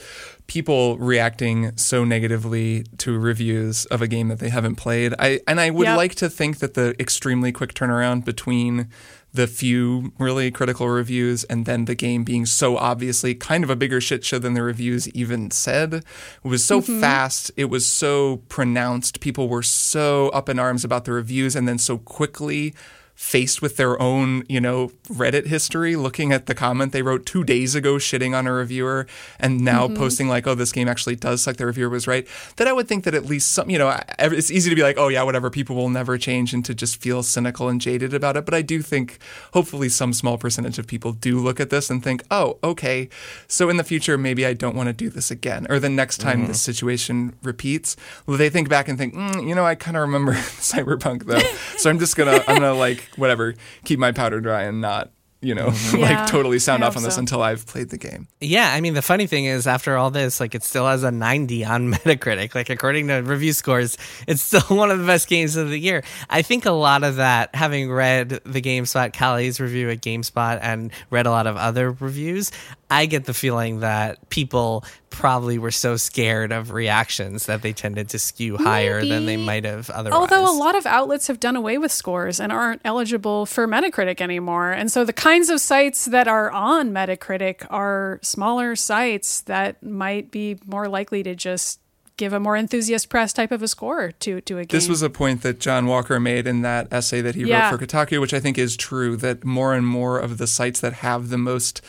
people 0.48 0.98
reacting 0.98 1.78
so 1.78 2.04
negatively 2.04 2.84
to 2.98 3.18
reviews 3.18 3.86
of 3.86 4.02
a 4.02 4.08
game 4.08 4.28
that 4.30 4.40
they 4.40 4.50
haven't 4.50 4.76
played. 4.76 5.14
I 5.20 5.40
and 5.48 5.60
I 5.62 5.70
would 5.70 5.88
Yep. 5.88 5.98
like 5.98 6.16
to 6.16 6.30
think 6.30 6.60
that 6.60 6.74
the 6.74 6.96
extremely 7.00 7.52
quick 7.52 7.74
turnaround 7.74 8.26
between 8.26 8.90
the 9.34 9.48
few 9.48 10.12
really 10.18 10.52
critical 10.52 10.90
reviews 10.90 11.44
and 11.46 11.66
then 11.66 11.86
the 11.86 11.96
game 11.96 12.24
being 12.24 12.46
so 12.46 12.78
obviously 12.78 13.34
kind 13.34 13.64
of 13.64 13.70
a 13.70 13.76
bigger 13.76 14.02
shit 14.02 14.26
show 14.26 14.38
than 14.38 14.54
the 14.54 14.64
reviews 14.64 15.08
even 15.10 15.50
said. 15.52 15.94
It 15.94 16.04
was 16.44 16.66
so 16.66 16.82
mm-hmm. 16.82 17.00
fast 17.00 17.52
it 17.56 17.66
was 17.66 17.86
so 17.86 18.38
pronounced 18.50 19.22
people 19.22 19.48
were 19.48 19.64
so 19.64 20.30
up 20.30 20.50
in 20.50 20.60
arms 20.60 20.84
about 20.84 21.06
the 21.06 21.14
reviews 21.14 21.56
and 21.56 21.68
then 21.68 21.78
so 21.78 21.98
quickly 21.98 22.74
faced 23.22 23.62
with 23.62 23.78
their 23.78 24.02
own, 24.02 24.44
you 24.50 24.60
know, 24.60 24.92
Reddit 25.08 25.46
history, 25.46 25.96
looking 25.96 26.34
at 26.34 26.48
the 26.48 26.56
comment 26.56 26.92
they 26.92 27.04
wrote 27.04 27.26
two 27.26 27.44
days 27.44 27.76
ago 27.76 27.96
shitting 27.96 28.36
on 28.36 28.48
a 28.48 28.52
reviewer 28.52 29.06
and 29.40 29.62
now 29.62 29.88
posting 29.88 30.28
like, 30.28 30.48
oh, 30.48 30.56
this 30.56 30.72
game 30.72 30.88
actually 30.88 31.16
does 31.16 31.44
suck, 31.44 31.58
the 31.58 31.66
reviewer 31.66 31.88
was 31.88 32.08
right, 32.08 32.28
that 32.58 32.68
I 32.68 32.74
would 32.74 32.88
think 32.88 33.04
that 33.04 33.14
at 33.14 33.26
least 33.26 33.52
some, 33.52 33.70
you 33.70 33.78
know, 33.78 33.98
it's 34.20 34.50
easy 34.50 34.70
to 34.70 34.76
be 34.76 34.82
like, 34.82 34.98
oh, 34.98 35.08
yeah, 35.08 35.24
whatever, 35.24 35.50
people 35.50 35.76
will 35.76 35.90
never 35.90 36.18
change 36.18 36.54
and 36.54 36.66
to 36.66 36.74
just 36.74 37.00
feel 37.00 37.22
cynical 37.22 37.70
and 37.70 37.80
jaded 37.80 38.14
about 38.14 38.38
it. 38.38 38.44
But 38.44 38.54
I 38.54 38.64
do 38.64 38.82
think 38.82 39.20
hopefully 39.54 39.88
some 39.88 40.14
small 40.14 40.38
percentage 40.38 40.80
of 40.80 40.88
people 40.88 41.14
do 41.14 41.40
look 41.40 41.60
at 41.60 41.70
this 41.70 41.90
and 41.90 42.04
think, 42.04 42.24
oh, 42.32 42.58
okay, 42.64 43.08
so 43.48 43.70
in 43.70 43.78
the 43.78 43.84
future, 43.84 44.18
maybe 44.18 44.46
I 44.46 44.54
don't 44.54 44.76
want 44.76 44.88
to 44.88 44.94
do 44.94 45.10
this 45.10 45.32
again. 45.32 45.68
Or 45.70 45.80
the 45.80 45.90
next 45.90 46.18
time 46.18 46.48
this 46.48 46.62
situation 46.62 47.36
repeats, 47.44 47.96
well, 48.26 48.38
they 48.38 48.50
think 48.50 48.68
back 48.68 48.88
and 48.88 48.98
think, 48.98 49.14
mm, 49.14 49.48
you 49.48 49.56
know, 49.56 49.66
I 49.66 49.76
kind 49.76 49.96
of 49.96 50.02
remember 50.02 50.34
Cyberpunk 50.34 51.26
though. 51.26 51.40
so 51.78 51.90
I'm 51.90 52.00
just 52.00 52.16
gonna, 52.16 52.44
I'm 52.48 52.56
gonna 52.60 52.74
like 52.74 53.01
whatever, 53.16 53.56
keep 53.86 54.00
my 54.00 54.12
powder 54.12 54.42
dry 54.42 54.64
and 54.64 54.82
not, 54.82 55.12
you 55.42 55.56
know, 55.56 55.68
mm-hmm. 55.70 55.98
Yeah, 55.98 56.22
like 56.22 56.30
totally 56.30 56.60
sound 56.60 56.84
I 56.84 56.88
off 56.88 56.98
on 56.98 57.04
this 57.04 57.16
so. 57.16 57.20
until 57.20 57.42
I've 57.42 57.66
played 57.66 57.90
the 57.90 57.98
game. 57.98 58.28
Yeah, 58.40 58.72
I 58.72 58.82
mean 58.82 58.94
the 58.94 59.02
funny 59.02 59.28
thing 59.28 59.46
is 59.46 59.68
after 59.68 59.98
all 59.98 60.12
this, 60.12 60.40
like 60.40 60.56
it 60.56 60.64
still 60.64 60.88
has 60.88 61.04
a 61.04 61.12
90 61.12 61.66
on 61.66 61.92
Metacritic. 61.94 62.56
Like 62.56 62.70
according 62.70 63.08
to 63.08 63.16
review 63.18 63.54
scores, 63.54 63.98
it's 64.28 64.42
still 64.42 64.62
one 64.78 64.92
of 64.92 65.00
the 65.00 65.06
best 65.06 65.28
games 65.28 65.56
of 65.56 65.70
the 65.70 65.80
year. 65.80 66.04
I 66.30 66.42
think 66.42 66.66
a 66.66 66.72
lot 66.72 67.04
of 67.04 67.18
that, 67.18 67.56
having 67.56 67.92
read 67.92 68.30
the 68.30 68.62
GameSpot 68.62 69.12
Kallie's 69.14 69.60
review 69.60 69.90
at 69.90 70.02
GameSpot 70.02 70.60
and 70.62 70.92
read 71.10 71.26
a 71.26 71.32
lot 71.32 71.48
of 71.48 71.58
other 71.58 71.92
reviews, 71.92 72.52
I 72.92 73.06
get 73.06 73.26
the 73.26 73.34
feeling 73.34 73.80
that 73.80 74.30
people 74.30 74.84
probably 75.12 75.58
were 75.58 75.72
so 75.72 75.98
scared 75.98 76.52
of 76.52 76.72
reactions 76.72 77.46
that 77.46 77.62
they 77.62 77.74
tended 77.74 78.10
to 78.10 78.20
skew 78.20 78.58
higher 78.58 79.06
than 79.06 79.26
they 79.26 79.38
might 79.38 79.66
have 79.66 79.90
otherwise. 79.90 80.20
Although 80.20 80.50
a 80.50 80.58
lot 80.58 80.76
of 80.76 80.86
outlets 80.86 81.28
have 81.28 81.40
done 81.40 81.56
away 81.56 81.78
with 81.78 81.92
scores 81.92 82.40
and 82.40 82.52
aren't 82.52 82.82
eligible 82.84 83.46
for 83.46 83.68
Metacritic 83.68 84.20
anymore. 84.20 84.72
And 84.72 84.92
so 84.92 85.06
the 85.06 85.14
kinds 85.32 85.50
of 85.50 85.62
sites 85.62 86.06
that 86.06 86.28
are 86.28 86.52
on 86.52 86.92
Metacritic 86.92 87.66
are 87.70 88.20
smaller 88.22 88.76
sites 88.76 89.42
that 89.42 89.82
might 89.82 90.30
be 90.30 90.58
more 90.66 90.90
likely 90.90 91.24
to 91.24 91.34
just 91.36 91.80
give 92.18 92.34
a 92.34 92.40
more 92.40 92.58
enthusiast 92.58 93.08
press 93.10 93.32
type 93.32 93.50
of 93.52 93.64
a 93.64 93.68
score 93.68 94.12
to, 94.12 94.42
to 94.42 94.58
a 94.58 94.66
game. 94.66 94.78
This 94.78 94.90
was 94.90 95.02
a 95.02 95.10
point 95.10 95.42
that 95.44 95.60
John 95.60 95.86
Walker 95.88 96.20
made 96.20 96.46
in 96.48 96.64
that 96.64 96.92
essay 96.92 97.22
that 97.22 97.36
he 97.36 97.44
Yeah. 97.44 97.70
wrote 97.72 97.80
for 97.80 97.86
Kotaku, 97.86 98.20
which 98.20 98.34
I 98.34 98.42
think 98.42 98.58
is 98.58 98.76
true. 98.76 99.16
That 99.16 99.46
more 99.46 99.74
and 99.74 99.88
more 99.88 100.20
of 100.20 100.38
the 100.38 100.48
sites 100.48 100.82
that 100.82 100.94
have 100.96 101.30
the 101.30 101.38
most, 101.38 101.82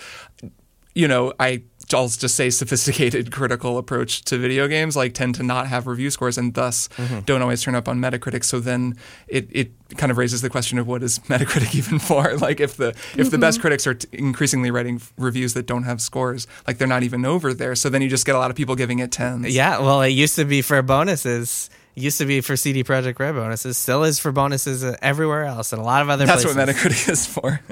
you 0.95 1.09
know, 1.09 1.33
I. 1.41 1.63
I'll 1.95 2.09
just 2.09 2.35
say 2.35 2.51
sophisticated 2.51 3.33
critical 3.39 3.79
approach 3.79 4.23
to 4.23 4.39
video 4.39 4.69
games 4.69 4.97
like 4.97 5.15
tend 5.15 5.35
to 5.37 5.43
not 5.43 5.67
have 5.67 5.87
review 5.87 6.11
scores 6.11 6.39
and 6.39 6.55
thus 6.55 6.89
mm-hmm. 6.89 7.21
don't 7.21 7.43
always 7.43 7.63
turn 7.63 7.75
up 7.75 7.89
on 7.89 8.01
Metacritic. 8.01 8.45
So 8.45 8.61
then 8.61 8.97
it, 9.29 9.49
it 9.51 9.73
kind 9.97 10.11
of 10.11 10.19
raises 10.19 10.43
the 10.43 10.51
question 10.51 10.79
of 10.79 10.87
what 10.87 11.03
is 11.03 11.19
Metacritic 11.29 11.75
even 11.75 11.99
for? 11.99 12.37
Like 12.43 12.59
if 12.59 12.77
the 12.77 12.89
if 13.17 13.31
the 13.31 13.39
best 13.39 13.59
mm-hmm. 13.59 13.63
critics 13.63 13.87
are 13.87 13.95
t- 13.95 14.09
increasingly 14.13 14.73
writing 14.73 14.97
f- 14.97 15.13
reviews 15.17 15.55
that 15.55 15.67
don't 15.67 15.85
have 15.85 16.01
scores, 16.01 16.49
like 16.67 16.79
they're 16.79 16.89
not 16.89 17.05
even 17.05 17.25
over 17.25 17.55
there. 17.55 17.77
So 17.77 17.89
then 17.89 18.03
you 18.03 18.09
just 18.09 18.27
get 18.27 18.35
a 18.35 18.39
lot 18.39 18.51
of 18.51 18.57
people 18.57 18.75
giving 18.75 18.99
it 18.99 19.13
tens. 19.13 19.55
Yeah, 19.55 19.79
well, 19.79 20.03
it 20.03 20.09
used 20.09 20.35
to 20.37 20.45
be 20.45 20.61
for 20.61 20.83
bonuses. 20.83 21.71
It 21.95 22.03
used 22.03 22.19
to 22.19 22.25
be 22.25 22.41
for 22.41 22.57
CD 22.57 22.83
Projekt 22.85 23.19
Red 23.19 23.35
bonuses. 23.35 23.77
Still 23.77 24.03
is 24.05 24.19
for 24.19 24.33
bonuses 24.33 24.83
uh, 24.83 24.97
everywhere 25.03 25.45
else 25.45 25.73
and 25.73 25.81
a 25.83 25.85
lot 25.85 26.01
of 26.03 26.09
other 26.09 26.25
That's 26.25 26.43
places. 26.45 26.57
what 26.57 26.69
Metacritic 26.69 27.09
is 27.09 27.27
for. 27.27 27.61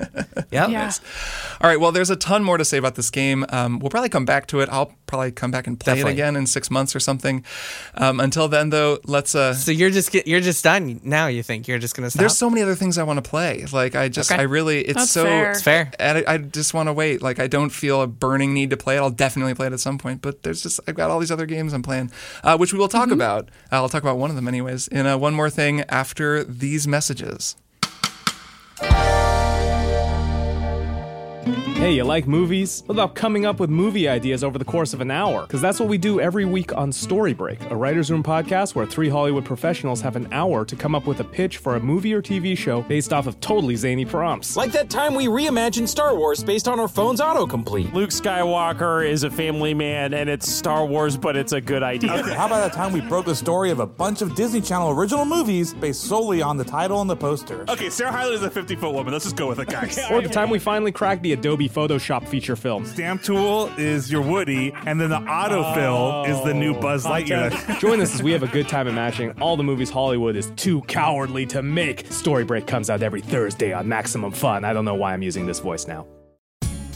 Yep. 0.53 0.71
Yeah. 0.71 0.91
All 1.61 1.71
right. 1.71 1.79
Well, 1.79 1.93
there's 1.93 2.11
a 2.11 2.17
ton 2.17 2.43
more 2.43 2.59
to 2.59 2.65
say 2.65 2.77
about 2.77 2.97
this 2.97 3.09
game. 3.11 3.45
Um, 3.51 3.79
we'll 3.79 3.89
probably 3.91 4.09
come 4.09 4.25
back 4.25 4.47
to 4.49 4.59
it. 4.59 4.69
I'll 4.69 4.93
probably 5.07 5.31
come 5.31 5.53
back 5.53 5.69
and 5.69 5.79
play 5.79 5.93
Definitely. 5.93 6.11
it 6.11 6.15
again 6.15 6.35
in 6.35 6.49
six 6.49 6.73
months 6.73 6.97
or 6.97 6.99
something. 6.99 7.45
Um, 7.95 8.19
until 8.19 8.49
then, 8.49 8.71
though, 8.71 8.99
let's. 9.05 9.37
Uh, 9.37 9.55
So 9.55 9.71
you're 9.71 9.91
just 9.91 10.11
get, 10.11 10.27
you're 10.27 10.41
just 10.41 10.65
done 10.65 10.99
now. 11.05 11.29
You 11.29 11.45
think 11.45 11.69
you're 11.69 11.79
just 11.79 11.95
gonna 11.95 12.11
stop? 12.11 12.19
there's 12.19 12.37
so 12.37 12.51
many 12.51 12.63
other 12.63 12.75
things 12.75 12.99
I 12.99 13.05
want 13.05 13.23
to 13.23 13.31
play. 13.31 13.65
Like 13.73 13.95
I 13.95 14.09
just, 14.09 14.33
Okay. 14.33 14.41
I 14.41 14.45
really, 14.45 14.81
it's 14.81 14.95
That's 14.99 15.11
so. 15.13 15.23
fair. 15.23 15.51
It's 15.53 15.63
fair. 15.63 15.93
And 16.01 16.19
I, 16.27 16.35
I 16.35 16.39
just 16.39 16.75
want 16.75 16.89
to 16.89 16.93
wait. 16.93 17.23
Like 17.23 17.39
I 17.39 17.47
don't 17.47 17.71
feel 17.71 18.03
a 18.03 18.09
burning 18.09 18.53
need 18.53 18.71
to 18.71 18.77
play 18.77 18.97
it. 18.97 18.99
I'll 19.01 19.11
definitely 19.11 19.55
play 19.55 19.69
it 19.69 19.73
at 19.73 19.79
some 19.79 19.99
point. 19.99 20.21
But 20.21 20.43
there's 20.43 20.65
just 20.65 20.81
I've 20.89 20.97
got 20.97 21.11
all 21.13 21.21
these 21.21 21.31
other 21.31 21.47
games 21.47 21.73
I'm 21.75 21.83
playing, 21.85 22.11
uh, 22.43 22.57
which 22.59 22.73
we 22.73 22.79
will 22.81 22.89
talk 22.89 23.13
about. 23.13 23.51
I'll 23.71 23.89
talk 23.89 24.03
about 24.03 24.10
one 24.17 24.31
of 24.31 24.37
them 24.37 24.49
anyways. 24.49 24.89
In 24.89 25.07
uh, 25.07 25.19
one 25.19 25.35
more 25.35 25.51
thing 25.51 25.83
after 25.83 26.45
these 26.45 26.87
messages. 26.87 27.57
Hey, 31.45 31.93
you 31.93 32.05
like 32.05 32.27
movies? 32.29 32.83
What 32.85 32.97
about 32.97 33.15
coming 33.15 33.47
up 33.47 33.59
with 33.59 33.71
movie 33.71 34.07
ideas 34.07 34.45
over 34.45 34.59
the 34.59 34.65
course 34.67 34.93
of 34.93 35.01
an 35.01 35.11
hour? 35.11 35.43
Because 35.47 35.63
that's 35.63 35.81
what 35.81 35.89
we 35.89 35.97
do 35.97 36.21
every 36.21 36.45
week 36.45 36.77
on 36.77 36.93
Story 36.93 37.33
Break, 37.33 37.59
a 37.71 37.75
writer's 37.77 38.11
room 38.11 38.23
podcast 38.23 38.75
where 38.75 38.85
three 38.85 39.09
Hollywood 39.09 39.47
professionals 39.47 40.03
have 40.03 40.15
an 40.15 40.29
hour 40.31 40.67
to 40.67 40.77
come 40.77 40.95
up 40.95 41.07
with 41.07 41.21
a 41.21 41.25
pitch 41.25 41.57
for 41.57 41.77
a 41.77 41.81
movie 41.81 42.13
or 42.13 42.21
TV 42.21 42.57
show 42.57 42.83
based 42.83 43.15
off 43.15 43.27
of 43.27 43.41
totally 43.41 43.77
zany 43.77 44.05
prompts. 44.05 44.55
Like 44.57 44.73
that 44.73 44.91
time 44.91 45.15
we 45.15 45.29
reimagined 45.29 45.89
Star 45.89 46.15
Wars 46.15 46.45
based 46.45 46.69
on 46.69 46.79
our 46.79 46.89
phone's 46.89 47.21
autocomplete. 47.21 47.95
Luke 47.95 48.11
Skywalker 48.11 49.09
is 49.09 49.23
a 49.25 49.31
family 49.31 49.73
man 49.73 50.13
and 50.13 50.29
it's 50.29 50.47
Star 50.47 50.85
Wars, 50.85 51.17
but 51.17 51.35
it's 51.35 51.53
a 51.53 51.61
good 51.63 51.83
idea. 51.83 52.13
Okay, 52.13 52.35
how 52.35 52.45
about 52.47 52.61
that 52.61 52.75
time 52.75 52.93
we 52.93 53.01
broke 53.01 53.25
the 53.25 53.35
story 53.35 53.71
of 53.71 53.81
a 53.81 53.87
bunch 53.87 54.21
of 54.21 54.35
Disney 54.35 54.61
Channel 54.61 54.91
original 54.91 55.25
movies 55.25 55.73
based 55.73 56.03
solely 56.03 56.43
on 56.43 56.59
the 56.59 56.65
title 56.65 57.01
and 57.01 57.09
the 57.09 57.17
poster? 57.17 57.65
Okay, 57.71 57.89
Sarah 57.89 58.13
Hyland 58.13 58.35
is 58.35 58.43
a 58.43 58.51
50 58.51 58.77
foot 58.77 58.93
woman. 58.93 59.15
Let's 59.15 59.25
just 59.25 59.37
go 59.37 59.49
with 59.49 59.59
it, 59.61 59.69
guys. 59.69 59.99
Or 60.11 60.21
the 60.21 60.29
time 60.29 60.51
we 60.51 60.59
finally 60.59 60.93
cracked 60.93 61.23
the 61.23 61.30
Adobe 61.33 61.69
Photoshop 61.69 62.27
feature 62.29 62.57
film. 62.57 62.85
Stamp 62.85 63.23
tool 63.23 63.69
is 63.79 64.11
your 64.11 64.23
Woody, 64.23 64.73
and 64.87 65.01
then 65.01 65.11
the 65.11 65.19
autofill 65.19 66.29
is 66.29 66.43
the 66.45 66.55
new 66.55 66.75
oh, 66.75 66.81
Buzz 66.81 67.05
Lightyear. 67.05 67.79
Join 67.81 68.01
us 68.01 68.15
as 68.15 68.23
we 68.23 68.33
have 68.33 68.43
a 68.43 68.49
good 68.49 68.69
time 68.69 68.87
imagining 68.87 69.33
all 69.41 69.57
the 69.57 69.63
movies 69.63 69.91
Hollywood 69.91 70.37
is 70.37 70.51
too 70.57 70.83
cowardly 70.83 71.47
to 71.47 71.63
make. 71.63 72.07
Story 72.07 72.45
Break 72.45 72.67
comes 72.67 72.91
out 72.91 73.03
every 73.03 73.21
Thursday 73.21 73.73
on 73.73 73.89
Maximum 73.89 74.33
Fun. 74.33 74.65
I 74.65 74.73
don't 74.73 74.85
know 74.85 74.95
why 74.95 75.13
I'm 75.13 75.23
using 75.23 75.47
this 75.47 75.59
voice 75.59 75.87
now. 75.87 76.07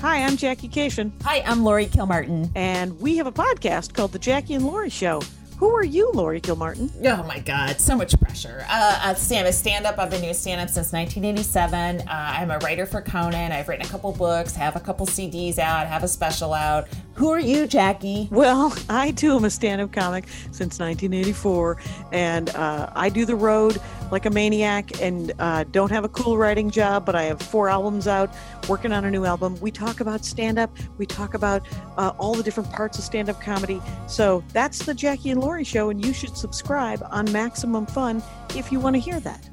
Hi, 0.01 0.23
I'm 0.23 0.37
Jackie 0.37 0.69
Kashian. 0.69 1.13
Hi, 1.23 1.43
I'm 1.47 1.65
Lori 1.65 1.87
Kilmartin. 1.87 2.51
And 2.55 3.01
we 3.01 3.17
have 3.17 3.27
a 3.27 3.33
podcast 3.33 3.95
called 3.95 4.13
The 4.13 4.19
Jackie 4.19 4.53
and 4.53 4.67
Lori 4.67 4.91
Show. 4.91 5.23
Who 5.59 5.71
are 5.77 5.85
you, 5.85 6.11
Lori 6.13 6.41
Kilmartin? 6.41 6.91
Oh 7.07 7.23
my 7.23 7.39
God, 7.39 7.81
so 7.81 7.97
much 7.97 8.19
pressure. 8.21 8.67
Uh, 8.69 8.99
uh, 9.05 9.15
I'm 9.15 9.47
a 9.47 9.53
stand 9.53 9.87
up. 9.87 9.99
I've 9.99 10.11
been 10.11 10.21
doing 10.21 10.35
stand 10.35 10.61
up 10.61 10.69
since 10.69 10.93
1987. 10.93 12.01
Uh, 12.01 12.05
I'm 12.09 12.51
a 12.51 12.59
writer 12.59 12.87
for 12.87 13.01
Conan. 13.01 13.53
I've 13.53 13.69
written 13.69 13.87
a 13.87 13.89
couple 13.89 14.13
books, 14.13 14.57
have 14.57 14.75
a 14.75 14.81
couple 14.81 15.07
CDs 15.07 15.59
out, 15.59 15.87
have 15.87 16.03
a 16.03 16.09
special 16.09 16.53
out. 16.53 16.89
Who 17.15 17.31
are 17.31 17.39
you, 17.39 17.69
Jackie? 17.69 18.29
Well, 18.33 18.75
I 18.89 19.13
too 19.13 19.37
am 19.37 19.45
a 19.45 19.51
stand 19.51 19.81
up 19.81 19.93
comic 19.93 20.27
since 20.51 20.81
1984, 20.81 21.77
and 22.13 22.51
uh, 22.51 22.91
I 22.95 23.09
do 23.09 23.25
the 23.25 23.37
road 23.37 23.81
like 24.11 24.27
a 24.27 24.31
maniac 24.31 25.01
and 25.01 25.33
uh, 25.39 25.65
don't 25.71 25.91
have 25.91 26.05
a 26.05 26.09
cool 26.09 26.37
writing 26.37 26.71
job, 26.71 27.07
but 27.07 27.15
I 27.15 27.25
have 27.25 27.41
four 27.41 27.69
albums 27.69 28.09
out, 28.09 28.35
working 28.69 28.93
on 28.93 29.05
a 29.05 29.11
new 29.11 29.25
album. 29.25 29.57
We 29.61 29.71
talk 29.71 30.01
about 30.01 30.25
stand 30.25 30.59
up, 30.59 30.77
we 30.99 31.07
talk 31.07 31.35
about 31.35 31.65
uh, 31.97 32.13
all 32.19 32.35
the 32.35 32.43
different 32.43 32.71
parts 32.73 32.99
of 32.99 33.05
stand 33.05 33.29
up 33.29 33.41
comedy. 33.41 33.81
So 34.09 34.43
that's 34.53 34.85
the 34.85 34.95
Jackie 34.95 35.31
and 35.31 35.41
Lori 35.41 35.65
show, 35.65 35.91
and 35.91 36.05
you 36.05 36.13
should 36.13 36.37
subscribe 36.37 37.07
on 37.11 37.31
Maximum 37.31 37.87
Fun 37.87 38.23
if 38.57 38.73
you 38.73 38.81
want 38.81 38.97
to 38.97 39.01
hear 39.01 39.21
that. 39.21 39.49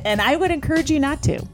and 0.04 0.20
I 0.20 0.36
would 0.36 0.52
encourage 0.52 0.90
you 0.90 1.00
not 1.00 1.22
to. 1.24 1.44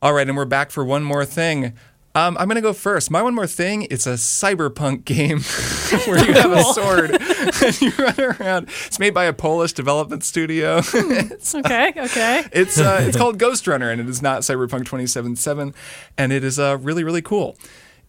All 0.00 0.12
right, 0.12 0.28
and 0.28 0.36
we're 0.36 0.44
back 0.44 0.70
for 0.70 0.84
one 0.84 1.02
more 1.02 1.24
thing. 1.24 1.72
Um, 2.16 2.36
I'm 2.38 2.46
going 2.46 2.56
to 2.56 2.62
go 2.62 2.72
first. 2.72 3.10
My 3.10 3.22
one 3.22 3.34
more 3.34 3.46
thing, 3.46 3.88
it's 3.90 4.06
a 4.06 4.12
cyberpunk 4.14 5.04
game 5.04 5.40
where 6.06 6.24
you 6.24 6.32
have 6.34 6.52
a 6.52 6.62
sword 6.62 7.10
and 7.62 7.82
you 7.82 7.92
run 7.98 8.20
around. 8.20 8.68
It's 8.86 8.98
made 9.00 9.14
by 9.14 9.24
a 9.24 9.32
Polish 9.32 9.72
development 9.72 10.22
studio. 10.22 10.80
it's, 10.94 11.54
okay, 11.54 11.92
okay. 11.96 12.44
It's 12.52 12.78
uh, 12.78 13.00
it's 13.02 13.16
called 13.16 13.38
Ghostrunner 13.38 13.90
and 13.90 14.00
it 14.00 14.08
is 14.08 14.22
not 14.22 14.42
Cyberpunk 14.42 14.80
2077 14.84 15.74
and 16.16 16.32
it 16.32 16.44
is 16.44 16.58
uh, 16.58 16.78
really 16.80 17.02
really 17.02 17.22
cool. 17.22 17.56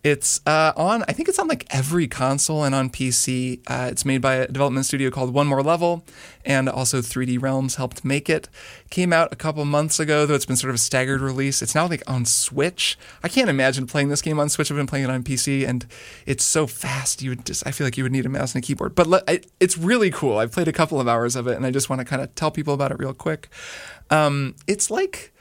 It's 0.06 0.40
uh, 0.46 0.72
on, 0.78 1.04
I 1.08 1.14
think 1.14 1.30
it's 1.30 1.40
on 1.40 1.48
like 1.48 1.66
every 1.72 2.08
console 2.08 2.64
and 2.64 2.76
on 2.76 2.92
PC. 2.92 3.60
Uh, 3.66 3.88
it's 3.90 4.06
made 4.06 4.22
by 4.22 4.36
a 4.36 4.48
development 4.48 4.86
studio 4.86 5.10
called 5.10 5.34
One 5.34 5.48
More 5.48 5.64
Level, 5.64 6.06
and 6.46 6.70
also 6.70 7.00
3D 7.00 7.42
Realms 7.42 7.78
helped 7.78 8.06
make 8.06 8.30
it. 8.30 8.48
Came 8.92 9.12
out 9.12 9.34
a 9.34 9.36
couple 9.36 9.66
months 9.66 10.00
ago, 10.00 10.28
though 10.28 10.36
it's 10.36 10.46
been 10.46 10.58
sort 10.58 10.70
of 10.70 10.76
a 10.76 10.78
staggered 10.78 11.22
release. 11.22 11.64
It's 11.64 11.74
now 11.74 11.88
like 11.88 12.04
on 12.06 12.24
Switch. 12.24 13.00
I 13.24 13.30
can't 13.30 13.50
imagine 13.50 13.88
playing 13.88 14.10
this 14.10 14.22
game 14.22 14.40
on 14.40 14.48
Switch. 14.48 14.70
I've 14.70 14.78
been 14.78 14.86
playing 14.86 15.06
it 15.06 15.10
on 15.10 15.24
PC, 15.24 15.68
and 15.68 15.88
it's 16.28 16.44
so 16.44 16.68
fast. 16.68 17.24
You 17.24 17.32
would 17.32 17.44
just, 17.44 17.66
I 17.66 17.72
feel 17.72 17.88
like 17.88 17.98
you 17.98 18.04
would 18.04 18.12
need 18.12 18.28
a 18.28 18.30
mouse 18.30 18.54
and 18.54 18.64
a 18.64 18.68
keyboard. 18.68 18.94
But 18.94 19.08
le- 19.08 19.24
I, 19.28 19.42
it's 19.60 19.76
really 19.76 20.12
cool. 20.12 20.38
I've 20.38 20.52
played 20.52 20.68
a 20.68 20.72
couple 20.72 21.02
of 21.02 21.08
hours 21.08 21.36
of 21.36 21.48
it, 21.48 21.56
and 21.56 21.66
I 21.66 21.72
just 21.72 21.90
want 21.90 22.02
to 22.02 22.06
kind 22.06 22.22
of 22.22 22.36
tell 22.36 22.52
people 22.52 22.76
about 22.76 22.92
it 22.92 23.00
real 23.00 23.16
quick. 23.16 23.50
Um, 24.12 24.56
it's 24.68 24.92
like 24.92 25.34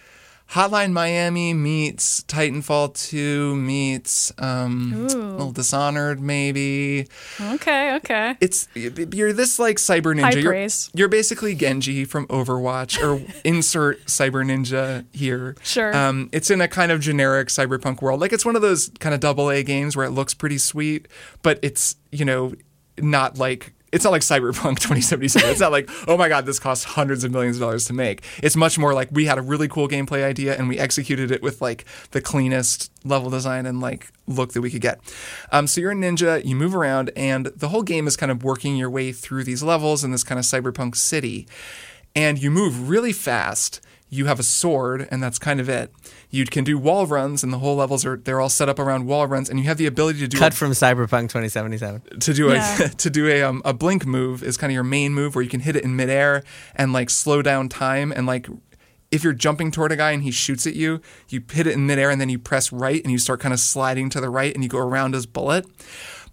Hotline 0.50 0.92
Miami 0.92 1.52
meets 1.52 2.20
Titanfall 2.22 2.94
2 2.94 3.56
meets 3.56 4.32
um, 4.38 4.92
a 4.94 5.14
little 5.14 5.50
Dishonored 5.52 6.20
maybe. 6.20 7.08
Okay, 7.40 7.96
okay. 7.96 8.36
It's 8.40 8.68
you're 8.74 9.32
this 9.32 9.58
like 9.58 9.78
cyber 9.78 10.14
ninja. 10.14 10.42
You're, 10.42 11.00
you're 11.00 11.08
basically 11.08 11.54
Genji 11.54 12.04
from 12.04 12.26
Overwatch 12.28 13.02
or 13.02 13.24
insert 13.44 14.04
cyber 14.06 14.44
ninja 14.44 15.04
here. 15.12 15.56
Sure. 15.62 15.96
Um, 15.96 16.28
it's 16.30 16.50
in 16.50 16.60
a 16.60 16.68
kind 16.68 16.92
of 16.92 17.00
generic 17.00 17.48
cyberpunk 17.48 18.00
world. 18.00 18.20
Like 18.20 18.32
it's 18.32 18.44
one 18.44 18.54
of 18.54 18.62
those 18.62 18.90
kind 19.00 19.14
of 19.14 19.20
double 19.20 19.50
A 19.50 19.62
games 19.64 19.96
where 19.96 20.06
it 20.06 20.10
looks 20.10 20.34
pretty 20.34 20.58
sweet, 20.58 21.08
but 21.42 21.58
it's 21.62 21.96
you 22.12 22.24
know 22.24 22.54
not 22.98 23.38
like 23.38 23.72
it's 23.94 24.02
not 24.02 24.10
like 24.10 24.22
Cyberpunk 24.22 24.78
2077. 24.80 25.48
It's 25.48 25.60
not 25.60 25.70
like, 25.70 25.88
oh 26.08 26.16
my 26.16 26.28
God, 26.28 26.46
this 26.46 26.58
costs 26.58 26.84
hundreds 26.84 27.22
of 27.22 27.30
millions 27.30 27.56
of 27.56 27.60
dollars 27.60 27.84
to 27.86 27.92
make. 27.92 28.24
It's 28.42 28.56
much 28.56 28.76
more 28.76 28.92
like 28.92 29.08
we 29.12 29.26
had 29.26 29.38
a 29.38 29.42
really 29.42 29.68
cool 29.68 29.88
gameplay 29.88 30.24
idea 30.24 30.56
and 30.58 30.68
we 30.68 30.80
executed 30.80 31.30
it 31.30 31.42
with 31.42 31.62
like 31.62 31.84
the 32.10 32.20
cleanest 32.20 32.90
level 33.04 33.30
design 33.30 33.66
and 33.66 33.80
like 33.80 34.10
look 34.26 34.52
that 34.54 34.62
we 34.62 34.70
could 34.70 34.80
get. 34.80 34.98
Um, 35.52 35.68
so 35.68 35.80
you're 35.80 35.92
a 35.92 35.94
ninja, 35.94 36.44
you 36.44 36.56
move 36.56 36.74
around, 36.74 37.12
and 37.14 37.46
the 37.46 37.68
whole 37.68 37.84
game 37.84 38.08
is 38.08 38.16
kind 38.16 38.32
of 38.32 38.42
working 38.42 38.76
your 38.76 38.90
way 38.90 39.12
through 39.12 39.44
these 39.44 39.62
levels 39.62 40.02
in 40.02 40.10
this 40.10 40.24
kind 40.24 40.40
of 40.40 40.44
cyberpunk 40.44 40.96
city. 40.96 41.46
And 42.16 42.38
you 42.38 42.50
move 42.50 42.88
really 42.88 43.12
fast. 43.12 43.80
You 44.10 44.26
have 44.26 44.38
a 44.38 44.44
sword, 44.44 45.08
and 45.10 45.20
that's 45.22 45.38
kind 45.40 45.58
of 45.60 45.68
it. 45.68 45.90
You 46.30 46.44
can 46.44 46.62
do 46.62 46.78
wall 46.78 47.04
runs, 47.06 47.42
and 47.42 47.52
the 47.52 47.58
whole 47.58 47.74
levels 47.74 48.04
are 48.06 48.16
they're 48.16 48.40
all 48.40 48.48
set 48.48 48.68
up 48.68 48.78
around 48.78 49.06
wall 49.06 49.26
runs, 49.26 49.50
and 49.50 49.58
you 49.58 49.64
have 49.64 49.76
the 49.76 49.86
ability 49.86 50.20
to 50.20 50.28
do 50.28 50.38
Cut 50.38 50.52
a- 50.52 50.56
from 50.56 50.70
Cyberpunk 50.70 51.30
2077. 51.30 52.20
to 52.20 52.32
do 52.34 52.48
Yeah. 52.50 52.82
a 52.84 52.88
to 53.04 53.10
do 53.10 53.26
a 53.28 53.42
um, 53.42 53.60
a 53.64 53.72
blink 53.74 54.06
move 54.06 54.42
is 54.44 54.56
kind 54.56 54.70
of 54.70 54.74
your 54.74 54.84
main 54.84 55.14
move 55.14 55.34
where 55.34 55.42
you 55.42 55.50
can 55.50 55.60
hit 55.60 55.74
it 55.74 55.82
in 55.84 55.96
midair 55.96 56.44
and 56.76 56.92
like 56.92 57.10
slow 57.10 57.42
down 57.42 57.68
time 57.68 58.12
and 58.12 58.26
like 58.26 58.46
if 59.10 59.22
you're 59.22 59.32
jumping 59.32 59.70
toward 59.70 59.92
a 59.92 59.96
guy 59.96 60.10
and 60.10 60.24
he 60.24 60.30
shoots 60.32 60.66
at 60.66 60.74
you, 60.74 61.00
you 61.28 61.40
hit 61.52 61.68
it 61.68 61.72
in 61.74 61.86
midair 61.86 62.10
and 62.10 62.20
then 62.20 62.28
you 62.28 62.38
press 62.38 62.72
right 62.72 63.00
and 63.04 63.12
you 63.12 63.18
start 63.18 63.38
kind 63.38 63.52
of 63.54 63.60
sliding 63.60 64.10
to 64.10 64.20
the 64.20 64.28
right 64.28 64.52
and 64.54 64.64
you 64.64 64.68
go 64.68 64.78
around 64.78 65.14
his 65.14 65.24
bullet. 65.24 65.64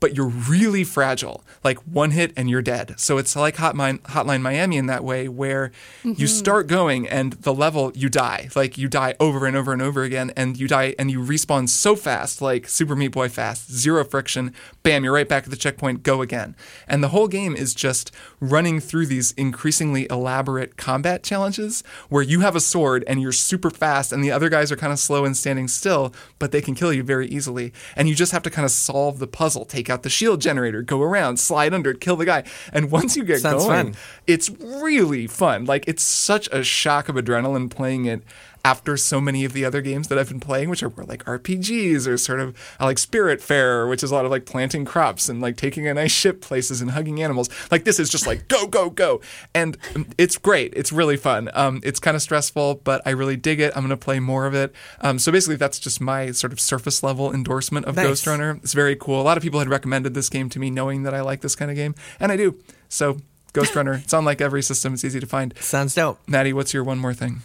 But 0.02 0.18
you're 0.18 0.28
really 0.28 0.84
fragile. 0.84 1.46
Like 1.64 1.78
one 1.84 2.12
hit 2.12 2.34
and 2.36 2.50
you're 2.50 2.62
dead. 2.62 3.00
So 3.00 3.18
it's 3.18 3.36
like 3.36 3.56
Hotline, 3.56 4.00
Hotline 4.00 4.42
Miami 4.42 4.76
in 4.76 4.88
that 4.88 5.06
way, 5.06 5.30
where 5.30 5.72
you 6.04 6.12
mm-hmm. 6.14 6.26
start 6.26 6.68
going 6.68 7.08
and 7.08 7.34
the 7.34 7.54
level 7.54 7.94
you 7.96 8.10
die. 8.10 8.50
Like 8.56 8.78
you 8.78 8.90
die 8.90 9.16
over 9.20 9.46
and 9.46 9.56
over 9.56 9.72
and 9.72 9.82
over 9.82 10.04
again, 10.04 10.34
and 10.36 10.60
you 10.60 10.68
die 10.68 10.96
and 11.00 11.10
you 11.10 11.20
respawn 11.20 11.70
so 11.70 11.96
fast, 11.96 12.42
like 12.42 12.68
Super 12.68 12.96
Meat 12.96 13.10
Boy 13.10 13.30
fast, 13.30 13.72
zero 13.72 14.04
friction. 14.04 14.54
Bam, 14.84 15.04
you're 15.04 15.14
right 15.14 15.30
back 15.30 15.44
at 15.44 15.52
the 15.52 15.56
checkpoint. 15.56 16.02
Go 16.02 16.24
again. 16.24 16.56
And 16.88 17.04
the 17.04 17.10
whole 17.10 17.28
game 17.28 17.56
is 17.56 17.76
just 17.76 18.12
running 18.40 18.80
through 18.80 19.06
these 19.06 19.34
increasingly 19.34 20.08
elaborate 20.10 20.78
combat 20.78 21.22
challenges 21.22 21.84
where 22.10 22.24
you 22.24 22.40
have 22.40 22.56
a 22.56 22.60
sword 22.60 23.04
and 23.06 23.22
you're 23.22 23.32
super 23.32 23.70
fast, 23.70 24.12
and 24.12 24.24
the 24.24 24.32
other 24.32 24.50
guys 24.50 24.72
are 24.72 24.76
kind 24.76 24.92
of 24.92 24.98
slow 24.98 25.26
and 25.26 25.38
standing 25.38 25.68
still, 25.68 26.12
but 26.40 26.52
they 26.52 26.62
can 26.62 26.74
kill 26.74 26.92
you 26.92 27.04
very 27.04 27.28
easily. 27.28 27.72
And 27.96 28.10
you 28.10 28.16
just 28.16 28.32
have 28.32 28.42
to 28.44 28.50
kind 28.50 28.66
of 28.66 28.72
solve 28.72 29.20
the 29.20 29.28
puzzle. 29.28 29.64
Take 29.64 29.91
out 29.92 30.04
the 30.04 30.10
shield 30.10 30.42
generator, 30.42 30.82
go 30.82 31.02
around, 31.02 31.38
slide 31.38 31.74
under, 31.74 31.92
it, 31.92 32.02
kill 32.02 32.16
the 32.16 32.26
guy. 32.26 32.44
And 32.74 32.90
once 32.90 33.16
you 33.16 33.24
get 33.24 33.42
Sounds 33.42 33.66
going, 33.66 33.94
fun. 33.94 34.02
it's 34.26 34.50
really 34.50 35.28
fun. 35.28 35.66
Like 35.66 35.88
it's 35.88 36.04
such 36.04 36.48
a 36.52 36.64
shock 36.64 37.10
of 37.10 37.16
adrenaline 37.16 37.70
playing 37.70 38.06
it 38.06 38.24
after 38.64 38.98
so 38.98 39.20
many 39.20 39.46
of 39.46 39.54
the 39.54 39.66
other 39.66 39.82
games 39.82 40.08
that 40.08 40.18
I've 40.18 40.30
been 40.30 40.40
playing, 40.40 40.70
which 40.70 40.84
are 40.84 40.90
more 40.90 41.06
like 41.06 41.24
RPGs 41.26 42.08
or 42.08 42.18
sort 42.18 42.40
of 42.40 42.56
I 42.80 42.86
like 42.86 42.98
Spiritfarer, 42.98 43.90
which 43.90 44.04
is 44.04 44.12
a 44.12 44.16
lot 44.16 44.26
of 44.26 44.32
like 44.32 44.46
planting 44.46 44.86
crops 44.86 45.30
and 45.30 45.42
like 45.42 45.58
taking 45.58 45.88
a 45.88 45.94
nice 45.94 46.12
ship 46.12 46.42
places 46.42 46.82
and 46.82 46.92
hugging 46.92 47.22
animals. 47.22 47.50
Like 47.72 47.84
this 47.84 48.00
is 48.00 48.10
just 48.10 48.28
like 48.28 48.48
go 48.48 48.68
go 48.68 48.90
go, 48.90 49.22
and 49.54 49.78
it's 50.18 50.38
great. 50.38 50.74
It's 50.76 50.92
really 50.92 51.18
fun. 51.18 51.50
Um, 51.54 51.82
it's 51.84 52.00
kind 52.00 52.16
of 52.16 52.22
stressful, 52.22 52.82
but 52.84 53.02
I 53.06 53.12
really 53.12 53.36
dig 53.36 53.60
it. 53.60 53.74
I'm 53.76 53.84
gonna 53.84 53.98
play 53.98 54.20
more 54.20 54.46
of 54.46 54.54
it. 54.54 54.74
Um, 55.02 55.20
so 55.20 55.32
basically, 55.32 55.56
that's 55.56 55.80
just 55.80 56.00
my 56.02 56.32
sort 56.32 56.54
of 56.54 56.60
surface 56.60 57.04
level 57.04 57.34
endorsement 57.34 57.86
of 57.86 57.96
Nice. 57.96 58.06
Ghostrunner. 58.24 58.58
It's 58.64 58.74
very 58.74 58.96
cool. 58.96 59.22
A 59.22 59.24
lot 59.24 59.38
of 59.38 59.44
people 59.44 59.60
had 59.60 59.70
recommended 59.70 60.14
this 60.14 60.30
game 60.30 60.50
to 60.50 60.60
me, 60.60 60.70
knowing 60.70 61.04
that 61.04 61.14
I 61.14 61.22
like 61.22 61.42
this 61.42 61.56
kind 61.56 61.72
of 61.72 61.78
game, 61.78 61.96
and 62.20 62.32
I 62.32 62.38
do. 62.38 62.58
So. 62.90 63.18
Ghost 63.54 63.76
Runner. 63.76 63.96
It's 63.96 64.14
on 64.14 64.24
like 64.24 64.40
every 64.40 64.64
system. 64.64 64.94
It's 64.94 65.04
easy 65.04 65.20
to 65.20 65.28
find. 65.28 65.54
Sounds 65.60 65.94
dope. 65.94 66.20
Maddy, 66.26 66.54
what's 66.54 66.74
your 66.74 66.86
one 66.86 67.00
more 67.00 67.14
thing? 67.14 67.42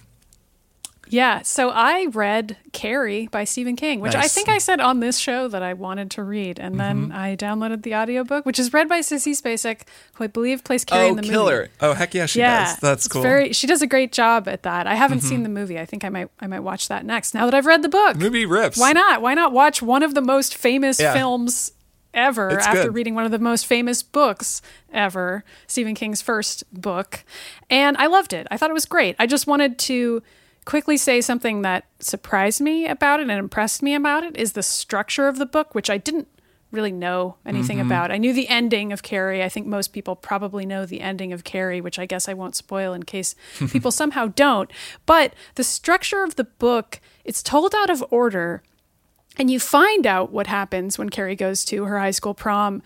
Yeah, 1.09 1.43
so 1.43 1.71
I 1.71 2.07
read 2.13 2.57
Carrie 2.73 3.29
by 3.29 3.45
Stephen 3.45 3.77
King, 3.77 4.01
which 4.01 4.15
I 4.15 4.27
think 4.29 4.49
I 4.49 4.59
said 4.59 4.81
on 4.81 5.01
this 5.01 5.19
show 5.19 5.47
that 5.49 5.63
I 5.63 5.73
wanted 5.73 6.11
to 6.13 6.23
read. 6.23 6.59
And 6.59 6.79
then 6.81 7.09
Mm-hmm. 7.09 7.13
I 7.17 7.37
downloaded 7.37 7.83
the 7.83 7.95
audiobook, 7.95 8.45
which 8.47 8.59
is 8.59 8.73
read 8.73 8.89
by 8.89 9.01
Sissy 9.01 9.33
Spacek, 9.41 9.83
who 10.15 10.25
I 10.25 10.27
believe 10.27 10.65
plays 10.65 10.85
Carrie 10.85 11.09
in 11.09 11.17
the 11.17 11.23
killer! 11.23 11.59
movie. 11.63 11.71
Oh, 11.81 11.93
heck 11.95 12.15
yeah, 12.15 12.27
she 12.27 12.41
yeah, 12.41 12.65
does. 12.67 12.77
That's 12.79 13.09
cool. 13.09 13.23
Very, 13.23 13.53
she 13.53 13.67
does 13.67 13.83
a 13.83 13.87
great 13.87 14.13
job 14.13 14.49
at 14.49 14.63
that. 14.65 14.87
I 14.87 14.95
haven't 14.95 15.19
Mm-hmm. 15.19 15.29
seen 15.29 15.43
the 15.45 15.49
movie. 15.49 15.79
I 15.79 15.85
think 15.87 16.05
I 16.05 16.09
might, 16.09 16.29
I 16.41 16.47
might 16.47 16.61
watch 16.61 16.89
that 16.89 17.05
next. 17.05 17.35
Now 17.35 17.45
that 17.47 17.55
I've 17.55 17.67
read 17.67 17.83
the 17.83 17.89
book, 17.89 18.17
movie 18.17 18.45
rips. 18.47 18.77
why 18.79 18.93
not? 18.93 19.23
Why 19.23 19.35
not 19.35 19.53
watch 19.53 19.81
one 19.83 20.03
of 20.03 20.15
the 20.15 20.23
most 20.23 20.57
famous 20.57 20.99
Yeah. 21.01 21.13
films 21.15 21.73
ever 22.15 22.49
It's 22.51 22.67
after 22.67 22.85
good. 22.85 22.95
reading 22.95 23.15
one 23.15 23.25
of 23.27 23.31
the 23.31 23.39
most 23.39 23.67
famous 23.67 24.03
books 24.03 24.63
ever, 24.93 25.45
Stephen 25.67 25.95
King's 25.95 26.23
first 26.23 26.65
book. 26.73 27.25
And 27.69 27.97
I 27.99 28.07
loved 28.07 28.33
it. 28.33 28.47
I 28.51 28.57
thought 28.57 28.71
it 28.71 28.75
was 28.75 28.87
great. 28.87 29.17
I 29.19 29.27
just 29.27 29.47
wanted 29.47 29.79
to 29.81 30.23
quickly 30.67 30.99
say 30.99 31.23
something 31.23 31.63
that 31.63 31.87
surprised 32.01 32.61
me 32.61 32.87
about 32.87 33.21
it 33.21 33.31
and 33.31 33.39
impressed 33.39 33.83
me 33.83 33.95
about 33.95 34.23
it 34.25 34.37
is 34.37 34.53
the 34.53 34.63
structure 34.63 35.29
of 35.29 35.39
the 35.39 35.47
book, 35.47 35.75
which 35.75 35.89
I 35.89 35.97
didn't 35.97 36.29
really 36.73 36.93
know 36.93 37.37
anything 37.47 37.79
Mhm. 37.79 37.87
about. 37.87 38.11
I 38.11 38.19
knew 38.19 38.33
the 38.33 38.49
ending 38.49 38.93
of 38.93 39.03
Carrie. 39.05 39.43
I 39.43 39.49
think 39.49 39.67
most 39.67 39.93
people 39.93 40.17
probably 40.17 40.67
know 40.67 40.85
the 40.85 41.01
ending 41.01 41.33
of 41.33 41.45
Carrie, 41.45 41.81
which 41.81 41.99
I 41.99 42.05
guess 42.05 42.29
I 42.29 42.35
won't 42.35 42.57
spoil 42.57 42.93
in 42.93 43.05
case 43.05 43.35
people 43.71 43.93
somehow 43.93 44.27
don't. 44.27 44.71
But 45.07 45.33
the 45.55 45.65
structure 45.65 46.23
of 46.25 46.35
the 46.35 46.45
book, 46.45 47.01
it's 47.25 47.43
told 47.43 47.73
out 47.75 47.89
of 47.89 48.05
order, 48.11 48.63
and 49.39 49.49
you 49.51 49.61
find 49.61 50.07
out 50.07 50.33
what 50.33 50.49
happens 50.49 50.99
when 50.99 51.09
Carrie 51.09 51.37
goes 51.37 51.65
to 51.67 51.85
her 51.85 51.99
high 52.01 52.11
school 52.11 52.35
prom 52.35 52.83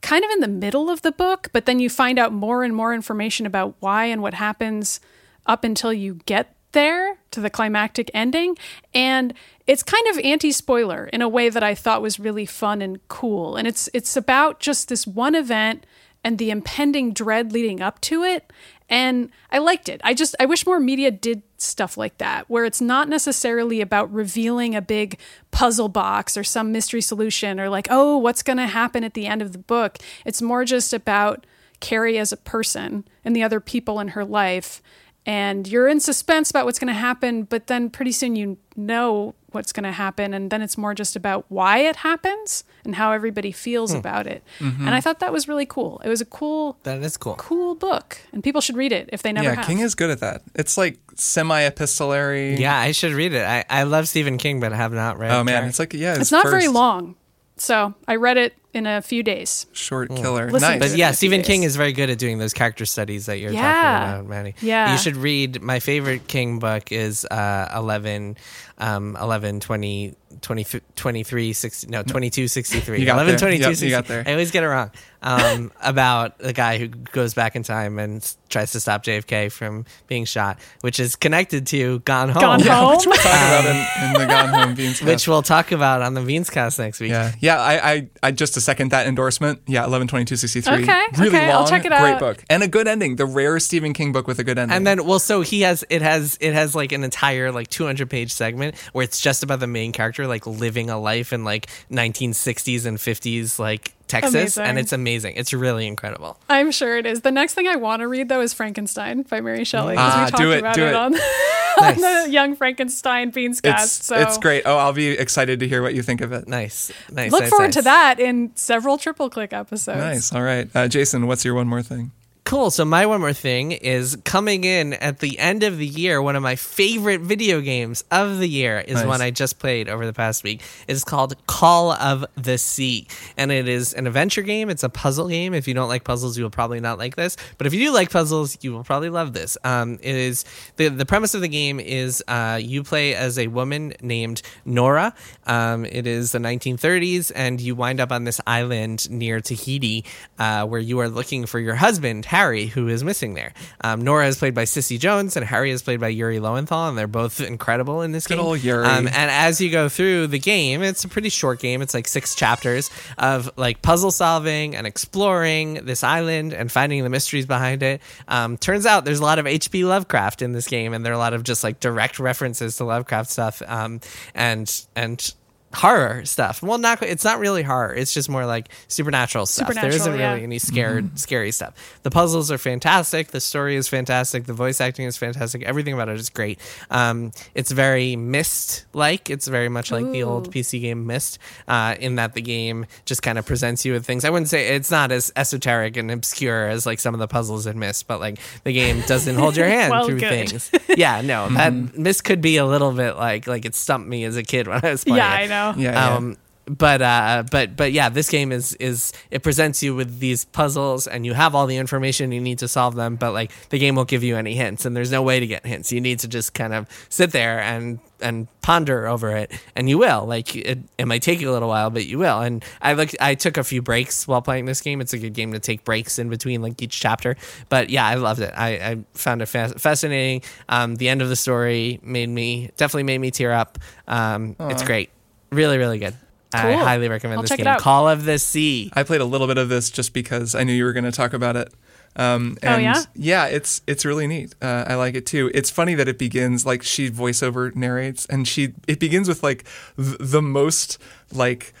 kind 0.00 0.24
of 0.24 0.30
in 0.30 0.40
the 0.40 0.48
middle 0.48 0.88
of 0.88 1.02
the 1.02 1.12
book, 1.12 1.48
but 1.52 1.66
then 1.66 1.80
you 1.80 1.90
find 1.90 2.18
out 2.18 2.32
more 2.32 2.62
and 2.62 2.74
more 2.74 2.94
information 2.94 3.44
about 3.44 3.74
why 3.80 4.04
and 4.06 4.22
what 4.22 4.34
happens 4.34 5.00
up 5.44 5.64
until 5.64 5.92
you 5.92 6.20
get 6.24 6.54
there 6.72 7.18
to 7.30 7.40
the 7.40 7.50
climactic 7.50 8.10
ending. 8.14 8.56
And 8.94 9.34
it's 9.66 9.82
kind 9.82 10.06
of 10.08 10.18
anti-spoiler 10.18 11.06
in 11.12 11.22
a 11.22 11.28
way 11.28 11.48
that 11.48 11.62
I 11.62 11.74
thought 11.74 12.02
was 12.02 12.18
really 12.18 12.46
fun 12.46 12.82
and 12.82 13.06
cool. 13.08 13.56
And 13.56 13.68
it's 13.68 13.88
it's 13.94 14.16
about 14.16 14.60
just 14.60 14.88
this 14.88 15.06
one 15.06 15.34
event 15.34 15.86
and 16.22 16.38
the 16.38 16.50
impending 16.50 17.12
dread 17.12 17.52
leading 17.52 17.80
up 17.80 18.00
to 18.02 18.24
it. 18.24 18.52
And 18.88 19.30
I 19.52 19.58
liked 19.58 19.88
it. 19.88 20.00
I 20.02 20.14
just 20.14 20.34
I 20.40 20.46
wish 20.46 20.66
more 20.66 20.80
media 20.80 21.10
did 21.10 21.42
stuff 21.56 21.96
like 21.96 22.18
that, 22.18 22.50
where 22.50 22.64
it's 22.64 22.80
not 22.80 23.08
necessarily 23.08 23.80
about 23.80 24.12
revealing 24.12 24.74
a 24.74 24.82
big 24.82 25.18
puzzle 25.52 25.88
box 25.88 26.36
or 26.36 26.42
some 26.42 26.72
mystery 26.72 27.00
solution 27.00 27.60
or 27.60 27.68
like, 27.68 27.86
oh, 27.90 28.16
what's 28.18 28.42
gonna 28.42 28.66
happen 28.66 29.04
at 29.04 29.14
the 29.14 29.26
end 29.26 29.42
of 29.42 29.52
the 29.52 29.58
book. 29.58 29.98
It's 30.24 30.42
more 30.42 30.64
just 30.64 30.92
about 30.92 31.46
Carrie 31.78 32.18
as 32.18 32.32
a 32.32 32.36
person 32.36 33.06
and 33.24 33.34
the 33.34 33.42
other 33.42 33.60
people 33.60 34.00
in 34.00 34.08
her 34.08 34.24
life. 34.24 34.82
And 35.26 35.68
you're 35.68 35.86
in 35.86 36.00
suspense 36.00 36.50
about 36.50 36.64
what's 36.64 36.78
going 36.78 36.88
to 36.92 36.98
happen, 36.98 37.42
but 37.44 37.66
then 37.66 37.90
pretty 37.90 38.10
soon 38.12 38.36
you 38.36 38.56
know 38.74 39.34
what's 39.52 39.70
going 39.72 39.84
to 39.84 39.92
happen. 39.92 40.32
And 40.32 40.50
then 40.50 40.62
it's 40.62 40.78
more 40.78 40.94
just 40.94 41.14
about 41.14 41.44
why 41.48 41.78
it 41.78 41.96
happens 41.96 42.64
and 42.84 42.94
how 42.94 43.12
everybody 43.12 43.52
feels 43.52 43.90
Hmm. 43.92 43.98
about 43.98 44.26
it. 44.26 44.42
Mhm. 44.60 44.80
And 44.86 44.90
I 44.94 45.00
thought 45.02 45.18
that 45.20 45.32
was 45.32 45.46
really 45.46 45.66
cool. 45.66 46.00
It 46.04 46.08
was 46.08 46.20
a 46.22 46.24
cool, 46.24 46.78
That 46.84 47.02
is 47.02 47.16
cool. 47.18 47.34
cool 47.34 47.74
book. 47.74 48.16
And 48.32 48.42
people 48.42 48.60
should 48.62 48.76
read 48.76 48.92
it 48.92 49.10
if 49.12 49.22
they 49.22 49.32
never 49.32 49.48
yeah, 49.48 49.54
have. 49.56 49.66
King 49.66 49.80
is 49.80 49.94
good 49.94 50.08
at 50.10 50.20
that. 50.20 50.42
It's 50.54 50.78
like 50.78 50.98
semi-epistolary. 51.16 52.56
Yeah, 52.56 52.78
I 52.78 52.92
should 52.92 53.12
read 53.12 53.32
it. 53.32 53.44
I, 53.44 53.64
I 53.68 53.82
love 53.84 54.08
Stephen 54.08 54.38
King, 54.38 54.60
but 54.60 54.72
I 54.72 54.76
have 54.76 54.92
not 54.92 55.18
read. 55.18 55.30
Oh 55.32 55.44
man, 55.44 55.56
Carrie. 55.56 55.68
it's 55.68 55.78
like 55.78 55.92
yeah, 55.92 56.10
it's 56.12 56.18
his 56.20 56.32
not 56.32 56.46
very 56.48 56.68
long. 56.68 57.16
So 57.56 57.94
I 58.08 58.16
read 58.16 58.36
it 58.38 58.54
in 58.72 58.86
a 58.86 59.02
few 59.02 59.22
days. 59.22 59.66
Short 59.72 60.08
Hmm. 60.08 60.16
killer. 60.16 60.50
Listen 60.50 60.70
nice. 60.70 60.78
But 60.90 60.96
yeah, 60.98 61.08
in 61.08 61.10
a 61.10 61.12
few 61.12 61.16
Stephen 61.16 61.38
days. 61.40 61.46
King 61.46 61.62
is 61.64 61.76
very 61.76 61.92
good 61.92 62.08
at 62.10 62.18
doing 62.18 62.38
those 62.38 62.52
character 62.54 62.86
studies 62.86 63.26
that 63.26 63.38
you're 63.38 63.52
Yeah. 63.52 63.60
talking 63.72 64.20
about, 64.20 64.26
Maddy. 64.28 64.54
Yeah. 64.60 64.92
You 64.92 64.98
should 64.98 65.16
read 65.16 65.60
my 65.62 65.80
favorite 65.80 66.26
King 66.28 66.58
book 66.58 66.92
is 66.92 67.24
uh, 67.26 67.68
11, 67.74 68.36
um, 68.80 69.16
11 69.20 69.60
20, 69.60 70.14
20, 70.40 70.64
23, 70.96 71.52
60, 71.52 71.86
no, 71.88 72.02
22, 72.02 72.48
63. 72.48 72.98
You 72.98 73.06
got 73.06 73.14
11, 73.14 73.32
there. 73.32 73.38
22, 73.38 73.60
Yep, 73.60 73.68
you 73.68 73.74
63. 73.74 73.90
got 73.90 74.06
there. 74.06 74.24
I 74.26 74.32
always 74.32 74.50
get 74.50 74.64
it 74.64 74.68
wrong. 74.68 74.90
Um, 75.22 75.70
about 75.82 76.38
the 76.38 76.54
guy 76.54 76.78
who 76.78 76.88
goes 76.88 77.34
back 77.34 77.56
in 77.56 77.62
time 77.62 77.98
and 77.98 78.36
tries 78.48 78.72
to 78.72 78.80
stop 78.80 79.04
JFK 79.04 79.52
from 79.52 79.84
being 80.06 80.24
shot, 80.24 80.58
which 80.80 80.98
is 80.98 81.14
connected 81.14 81.66
to 81.68 81.98
Gone 82.00 82.30
Home. 82.30 82.40
Gone 82.40 82.60
Home? 82.62 82.96
Which 82.96 83.06
we'll 83.06 83.16
talk 83.16 83.24
about 83.26 83.66
in, 83.66 84.06
in 84.06 84.12
the 84.14 84.26
Gone 84.26 84.48
Home 84.48 84.74
Beans. 84.74 85.02
Which 85.02 85.28
we'll 85.28 85.42
talk 85.42 85.72
about 85.72 86.00
on 86.00 86.14
the 86.14 86.22
Beanscast 86.22 86.78
next 86.78 87.00
week. 87.00 87.10
Yeah, 87.10 87.32
yeah. 87.40 87.60
I, 87.60 87.92
I, 87.92 88.10
I 88.22 88.30
just 88.32 88.54
to 88.54 88.60
second 88.60 88.92
that 88.92 89.06
endorsement. 89.06 89.60
Yeah, 89.66 89.84
eleven 89.84 90.08
twenty 90.08 90.24
two 90.24 90.36
sixty 90.36 90.62
three. 90.62 90.82
Okay, 90.84 91.02
really 91.18 91.28
okay, 91.28 91.48
long, 91.48 91.62
I'll 91.62 91.68
check 91.68 91.84
it 91.84 91.92
out. 91.92 92.00
Great 92.00 92.18
book 92.18 92.44
and 92.48 92.62
a 92.62 92.68
good 92.68 92.88
ending. 92.88 93.16
The 93.16 93.26
rare 93.26 93.58
Stephen 93.60 93.92
King 93.92 94.12
book 94.12 94.26
with 94.26 94.38
a 94.38 94.44
good 94.44 94.58
ending. 94.58 94.74
And 94.74 94.86
then, 94.86 95.04
well, 95.04 95.18
so 95.18 95.42
he 95.42 95.62
has 95.62 95.84
it 95.90 96.00
has 96.00 96.38
it 96.40 96.54
has 96.54 96.74
like 96.74 96.92
an 96.92 97.04
entire 97.04 97.52
like 97.52 97.68
200 97.68 98.08
page 98.08 98.32
segment 98.32 98.69
where 98.92 99.04
it's 99.04 99.20
just 99.20 99.42
about 99.42 99.60
the 99.60 99.66
main 99.66 99.92
character 99.92 100.26
like 100.26 100.46
living 100.46 100.90
a 100.90 100.98
life 100.98 101.32
in 101.32 101.44
like 101.44 101.68
1960s 101.90 102.86
and 102.86 102.98
50s 102.98 103.58
like 103.58 103.94
Texas, 104.08 104.34
Amazing. 104.56 104.64
and 104.64 104.78
it's 104.80 104.92
amazing. 104.92 105.36
It's 105.36 105.52
really 105.52 105.86
incredible. 105.86 106.36
I'm 106.48 106.72
sure 106.72 106.98
it 106.98 107.06
is. 107.06 107.20
The 107.20 107.30
next 107.30 107.54
thing 107.54 107.68
I 107.68 107.76
want 107.76 108.00
to 108.00 108.08
read 108.08 108.28
though 108.28 108.40
is 108.40 108.52
Frankenstein 108.52 109.22
by 109.22 109.40
Mary 109.40 109.62
Shelley 109.64 109.92
because 109.94 110.12
Ah, 110.12 110.24
we 110.24 110.30
talked 110.32 110.42
do 110.42 110.50
it, 110.52 110.58
about 110.58 110.74
do 110.74 110.84
it, 110.84 110.88
it. 110.88 110.94
on, 110.96 111.14
on 111.80 111.94
the 111.96 112.26
Young 112.28 112.56
Frankenstein 112.56 113.30
Beanscast. 113.30 113.82
it's 113.84 114.04
so 114.06 114.16
it's 114.16 114.36
great. 114.38 114.64
Oh, 114.66 114.76
I'll 114.76 114.92
be 114.92 115.10
excited 115.10 115.60
to 115.60 115.68
hear 115.68 115.80
what 115.80 115.94
you 115.94 116.02
think 116.02 116.22
of 116.22 116.32
it. 116.32 116.48
Nice, 116.48 116.90
nice. 117.12 117.30
Look 117.30 117.42
nice, 117.42 117.50
forward 117.50 117.66
nice. 117.66 117.74
to 117.74 117.82
that 117.82 118.18
in 118.18 118.50
several 118.56 118.98
triple 118.98 119.30
click 119.30 119.52
episodes. 119.52 119.98
Nice. 119.98 120.32
All 120.34 120.42
right, 120.42 120.68
uh, 120.74 120.88
Jason. 120.88 121.28
What's 121.28 121.44
your 121.44 121.54
one 121.54 121.68
more 121.68 121.82
thing? 121.82 122.10
Cool. 122.50 122.72
So 122.72 122.84
my 122.84 123.06
one 123.06 123.20
more 123.20 123.32
thing 123.32 123.70
is 123.70 124.18
coming 124.24 124.64
in 124.64 124.94
at 124.94 125.20
the 125.20 125.38
end 125.38 125.62
of 125.62 125.78
the 125.78 125.86
year. 125.86 126.20
One 126.20 126.34
of 126.34 126.42
my 126.42 126.56
favorite 126.56 127.20
video 127.20 127.60
games 127.60 128.02
of 128.10 128.38
the 128.38 128.48
year 128.48 128.80
is 128.80 128.96
Nice. 128.96 129.06
one 129.06 129.20
I 129.20 129.30
just 129.30 129.60
played 129.60 129.88
over 129.88 130.04
the 130.04 130.12
past 130.12 130.42
week. 130.42 130.60
It 130.88 130.92
is 130.94 131.04
called 131.04 131.36
Call 131.46 131.92
of 131.92 132.24
the 132.34 132.58
Sea, 132.58 133.06
and 133.36 133.52
it 133.52 133.68
is 133.68 133.94
an 133.94 134.08
adventure 134.08 134.42
game. 134.42 134.68
It's 134.68 134.82
a 134.82 134.88
puzzle 134.88 135.28
game. 135.28 135.54
If 135.54 135.68
you 135.68 135.74
don't 135.74 135.88
like 135.88 136.02
puzzles, 136.02 136.36
you 136.36 136.42
will 136.42 136.50
probably 136.50 136.80
not 136.80 136.98
like 136.98 137.14
this. 137.14 137.36
But 137.56 137.68
if 137.68 137.72
you 137.72 137.84
do 137.84 137.92
like 137.92 138.10
puzzles, 138.10 138.58
you 138.62 138.72
will 138.72 138.82
probably 138.82 139.10
love 139.10 139.32
this. 139.32 139.56
Um, 139.62 140.00
it 140.02 140.16
is 140.16 140.44
the 140.74 140.88
the 140.88 141.06
premise 141.06 141.34
of 141.34 141.42
the 141.42 141.48
game 141.48 141.78
is 141.78 142.20
uh, 142.26 142.58
you 142.60 142.82
play 142.82 143.14
as 143.14 143.38
a 143.38 143.46
woman 143.46 143.92
named 144.02 144.42
Nora. 144.64 145.14
Um, 145.46 145.84
it 145.84 146.08
is 146.08 146.32
the 146.32 146.40
1930s, 146.40 147.30
and 147.32 147.60
you 147.60 147.76
wind 147.76 148.00
up 148.00 148.10
on 148.10 148.24
this 148.24 148.40
island 148.44 149.08
near 149.08 149.40
Tahiti, 149.40 150.04
uh, 150.40 150.66
where 150.66 150.80
you 150.80 150.98
are 150.98 151.08
looking 151.08 151.46
for 151.46 151.60
your 151.60 151.76
husband 151.76 152.24
Harry, 152.40 152.64
who 152.64 152.88
is 152.88 153.04
missing 153.04 153.34
there. 153.34 153.52
Um, 153.82 154.00
Nora 154.00 154.26
is 154.26 154.38
played 154.38 154.54
by 154.54 154.64
Cissy 154.64 154.96
Jones, 154.96 155.36
and 155.36 155.44
Harry 155.44 155.70
is 155.70 155.82
played 155.82 156.00
by 156.00 156.08
Yuri 156.08 156.40
Lowenthal, 156.40 156.88
and 156.88 156.96
they're 156.96 157.06
both 157.06 157.38
incredible 157.38 158.00
in 158.00 158.12
this 158.12 158.26
Good 158.26 158.38
game. 158.38 158.46
old 158.46 158.62
Yuri. 158.62 158.86
Um, 158.86 159.06
and 159.06 159.30
as 159.30 159.60
you 159.60 159.70
go 159.70 159.90
through 159.90 160.28
the 160.28 160.38
game, 160.38 160.82
it's 160.82 161.04
a 161.04 161.08
pretty 161.08 161.28
short 161.28 161.58
game. 161.60 161.82
It's 161.82 161.92
like 161.92 162.08
six 162.08 162.34
chapters 162.34 162.90
of 163.18 163.50
like 163.58 163.82
puzzle 163.82 164.10
solving 164.10 164.74
and 164.74 164.86
exploring 164.86 165.84
this 165.84 166.02
island 166.02 166.54
and 166.54 166.72
finding 166.72 167.02
the 167.02 167.10
mysteries 167.10 167.44
behind 167.44 167.82
it. 167.82 168.00
Um, 168.26 168.56
turns 168.56 168.86
out 168.86 169.04
there's 169.04 169.20
a 169.20 169.24
lot 169.24 169.38
of 169.38 169.46
H.P. 169.46 169.84
Lovecraft 169.84 170.40
in 170.40 170.52
this 170.52 170.66
game, 170.66 170.94
and 170.94 171.04
there 171.04 171.12
are 171.12 171.16
a 171.16 171.18
lot 171.18 171.34
of 171.34 171.42
just 171.42 171.62
like 171.62 171.78
direct 171.78 172.18
references 172.18 172.74
to 172.78 172.84
Lovecraft 172.84 173.28
stuff 173.30 173.60
um, 173.66 174.00
and 174.34 174.82
and 174.96 175.34
horror 175.72 176.24
stuff. 176.24 176.62
Well, 176.62 176.78
not 176.78 177.02
it's 177.02 177.24
not 177.24 177.38
really 177.38 177.62
horror. 177.62 177.94
It's 177.94 178.12
just 178.12 178.28
more 178.28 178.44
like 178.44 178.68
supernatural 178.88 179.46
stuff. 179.46 179.68
there 179.68 179.74
Supernatural, 179.76 180.00
isn't 180.00 180.12
really 180.12 180.40
yeah. 180.40 180.44
any 180.44 180.58
scared 180.58 181.18
scary 181.18 181.52
stuff. 181.52 181.74
The 182.02 182.10
puzzles 182.10 182.50
are 182.50 182.58
fantastic. 182.58 183.28
The 183.28 183.40
story 183.40 183.76
is 183.76 183.88
fantastic. 183.88 184.46
The 184.46 184.52
voice 184.52 184.80
acting 184.80 185.06
is 185.06 185.16
fantastic. 185.16 185.62
Everything 185.62 185.94
about 185.94 186.08
it 186.08 186.16
is 186.18 186.28
great. 186.28 186.58
Um, 186.90 187.32
it's 187.54 187.70
very 187.70 188.16
Myst 188.16 188.84
like. 188.94 189.30
It's 189.30 189.46
very 189.46 189.68
much 189.68 189.92
like 189.92 190.10
the 190.10 190.24
old 190.24 190.52
PC 190.52 190.80
game 190.80 191.06
Myst, 191.06 191.38
uh, 191.68 191.94
in 192.00 192.16
that 192.16 192.34
the 192.34 192.42
game 192.42 192.86
just 193.04 193.22
kind 193.22 193.38
of 193.38 193.46
presents 193.46 193.84
you 193.84 193.92
with 193.92 194.04
things. 194.04 194.24
I 194.24 194.30
wouldn't 194.30 194.48
say 194.48 194.74
it's 194.74 194.90
not 194.90 195.12
as 195.12 195.32
esoteric 195.36 195.96
and 195.96 196.10
obscure 196.10 196.66
as 196.68 196.84
like 196.84 196.98
some 196.98 197.14
of 197.14 197.20
the 197.20 197.28
puzzles 197.28 197.66
in 197.66 197.78
Myst, 197.78 198.08
but 198.08 198.18
like 198.18 198.38
the 198.64 198.72
game 198.72 199.02
doesn't 199.06 199.36
hold 199.36 199.56
your 199.56 199.66
hand 199.68 199.92
Well, 199.92 200.06
through 200.06 200.18
good. 200.20 200.48
things. 200.48 200.70
Yeah, 200.96 201.20
no, 201.20 201.48
that 201.50 201.96
Myst 201.96 202.24
could 202.24 202.40
be 202.40 202.56
a 202.56 202.66
little 202.66 202.90
bit 202.92 203.16
like 203.16 203.46
like 203.46 203.64
it 203.64 203.76
stumped 203.76 204.08
me 204.08 204.24
as 204.24 204.36
a 204.36 204.42
kid 204.42 204.66
when 204.66 204.80
I 204.84 204.90
was 204.90 205.04
playing. 205.04 205.18
Yeah, 205.18 205.38
it. 205.38 205.44
I 205.44 205.46
know. 205.46 205.59
Yeah, 205.60 205.74
yeah. 205.76 206.16
Um, 206.16 206.36
but 206.66 207.02
uh, 207.02 207.44
but 207.50 207.76
but 207.76 207.92
yeah, 207.92 208.08
this 208.08 208.28
game 208.30 208.52
is 208.52 208.74
is 208.74 209.12
it 209.30 209.42
presents 209.42 209.82
you 209.82 209.94
with 209.94 210.20
these 210.20 210.44
puzzles, 210.44 211.06
and 211.08 211.26
you 211.26 211.34
have 211.34 211.54
all 211.54 211.66
the 211.66 211.76
information 211.76 212.30
you 212.30 212.40
need 212.40 212.60
to 212.60 212.68
solve 212.68 212.94
them. 212.94 213.16
But 213.16 213.32
like 213.32 213.50
the 213.70 213.78
game 213.78 213.96
won't 213.96 214.08
give 214.08 214.22
you 214.22 214.36
any 214.36 214.54
hints, 214.54 214.84
and 214.84 214.96
there's 214.96 215.10
no 215.10 215.22
way 215.22 215.40
to 215.40 215.46
get 215.46 215.66
hints. 215.66 215.90
You 215.90 216.00
need 216.00 216.20
to 216.20 216.28
just 216.28 216.54
kind 216.54 216.72
of 216.72 216.86
sit 217.08 217.32
there 217.32 217.60
and 217.60 217.98
and 218.20 218.46
ponder 218.60 219.08
over 219.08 219.36
it, 219.36 219.50
and 219.74 219.88
you 219.88 219.98
will. 219.98 220.26
Like 220.26 220.54
it, 220.54 220.78
it 220.96 221.06
might 221.06 221.22
take 221.22 221.40
you 221.40 221.50
a 221.50 221.54
little 221.54 221.68
while, 221.68 221.90
but 221.90 222.06
you 222.06 222.18
will. 222.18 222.40
And 222.40 222.64
I 222.80 222.92
looked, 222.92 223.16
I 223.20 223.34
took 223.34 223.56
a 223.56 223.64
few 223.64 223.82
breaks 223.82 224.28
while 224.28 224.42
playing 224.42 224.66
this 224.66 224.80
game. 224.80 225.00
It's 225.00 225.12
a 225.12 225.18
good 225.18 225.32
game 225.34 225.52
to 225.54 225.58
take 225.58 225.84
breaks 225.84 226.18
in 226.20 226.28
between 226.28 226.62
like 226.62 226.80
each 226.80 227.00
chapter. 227.00 227.36
But 227.68 227.90
yeah, 227.90 228.06
I 228.06 228.14
loved 228.14 228.42
it. 228.42 228.52
I, 228.56 228.68
I 228.68 229.04
found 229.14 229.42
it 229.42 229.46
fa- 229.46 229.74
fascinating. 229.78 230.42
Um, 230.68 230.96
the 230.96 231.08
end 231.08 231.20
of 231.22 231.30
the 231.30 231.36
story 231.36 231.98
made 232.02 232.28
me 232.28 232.70
definitely 232.76 233.04
made 233.04 233.18
me 233.18 233.30
tear 233.32 233.52
up. 233.52 233.78
Um, 234.06 234.54
it's 234.60 234.82
great, 234.86 235.10
really 235.50 235.78
really 235.78 235.98
good. 235.98 236.14
I 236.52 236.62
Cool. 236.62 236.78
highly 236.84 237.08
recommend 237.08 237.38
I'll 237.38 237.42
this 237.42 237.50
check 237.50 237.60
it 237.60 237.64
game. 237.64 237.74
out. 237.74 237.80
Call 237.80 238.08
of 238.08 238.24
the 238.24 238.36
Sea. 238.38 238.90
I 238.94 239.04
played 239.04 239.20
a 239.20 239.24
little 239.24 239.46
bit 239.46 239.56
of 239.56 239.68
this 239.68 239.88
just 239.88 240.12
because 240.12 240.54
I 240.56 240.64
knew 240.64 240.72
you 240.72 240.82
were 240.84 240.92
going 240.92 241.04
to 241.04 241.12
talk 241.12 241.32
about 241.32 241.54
it. 241.56 241.72
Um, 242.16 242.56
Oh, 242.64 242.66
and 242.70 242.82
yeah? 242.82 243.02
yeah, 243.14 243.46
it's 243.46 243.82
it's 243.86 244.04
really 244.04 244.26
neat. 244.26 244.56
Uh, 244.60 244.84
I 244.88 244.96
like 244.96 245.14
it 245.14 245.26
too. 245.26 245.48
It's 245.54 245.70
funny 245.70 245.94
that 245.94 246.08
it 246.08 246.18
begins 246.18 246.66
like 246.66 246.82
she 246.82 247.08
voiceover 247.08 247.72
narrates, 247.76 248.26
and 248.26 248.48
she 248.48 248.74
it 248.88 248.98
begins 248.98 249.28
with 249.28 249.44
like 249.44 249.64
th- 249.96 250.16
the 250.18 250.42
most 250.42 250.98
like 251.32 251.72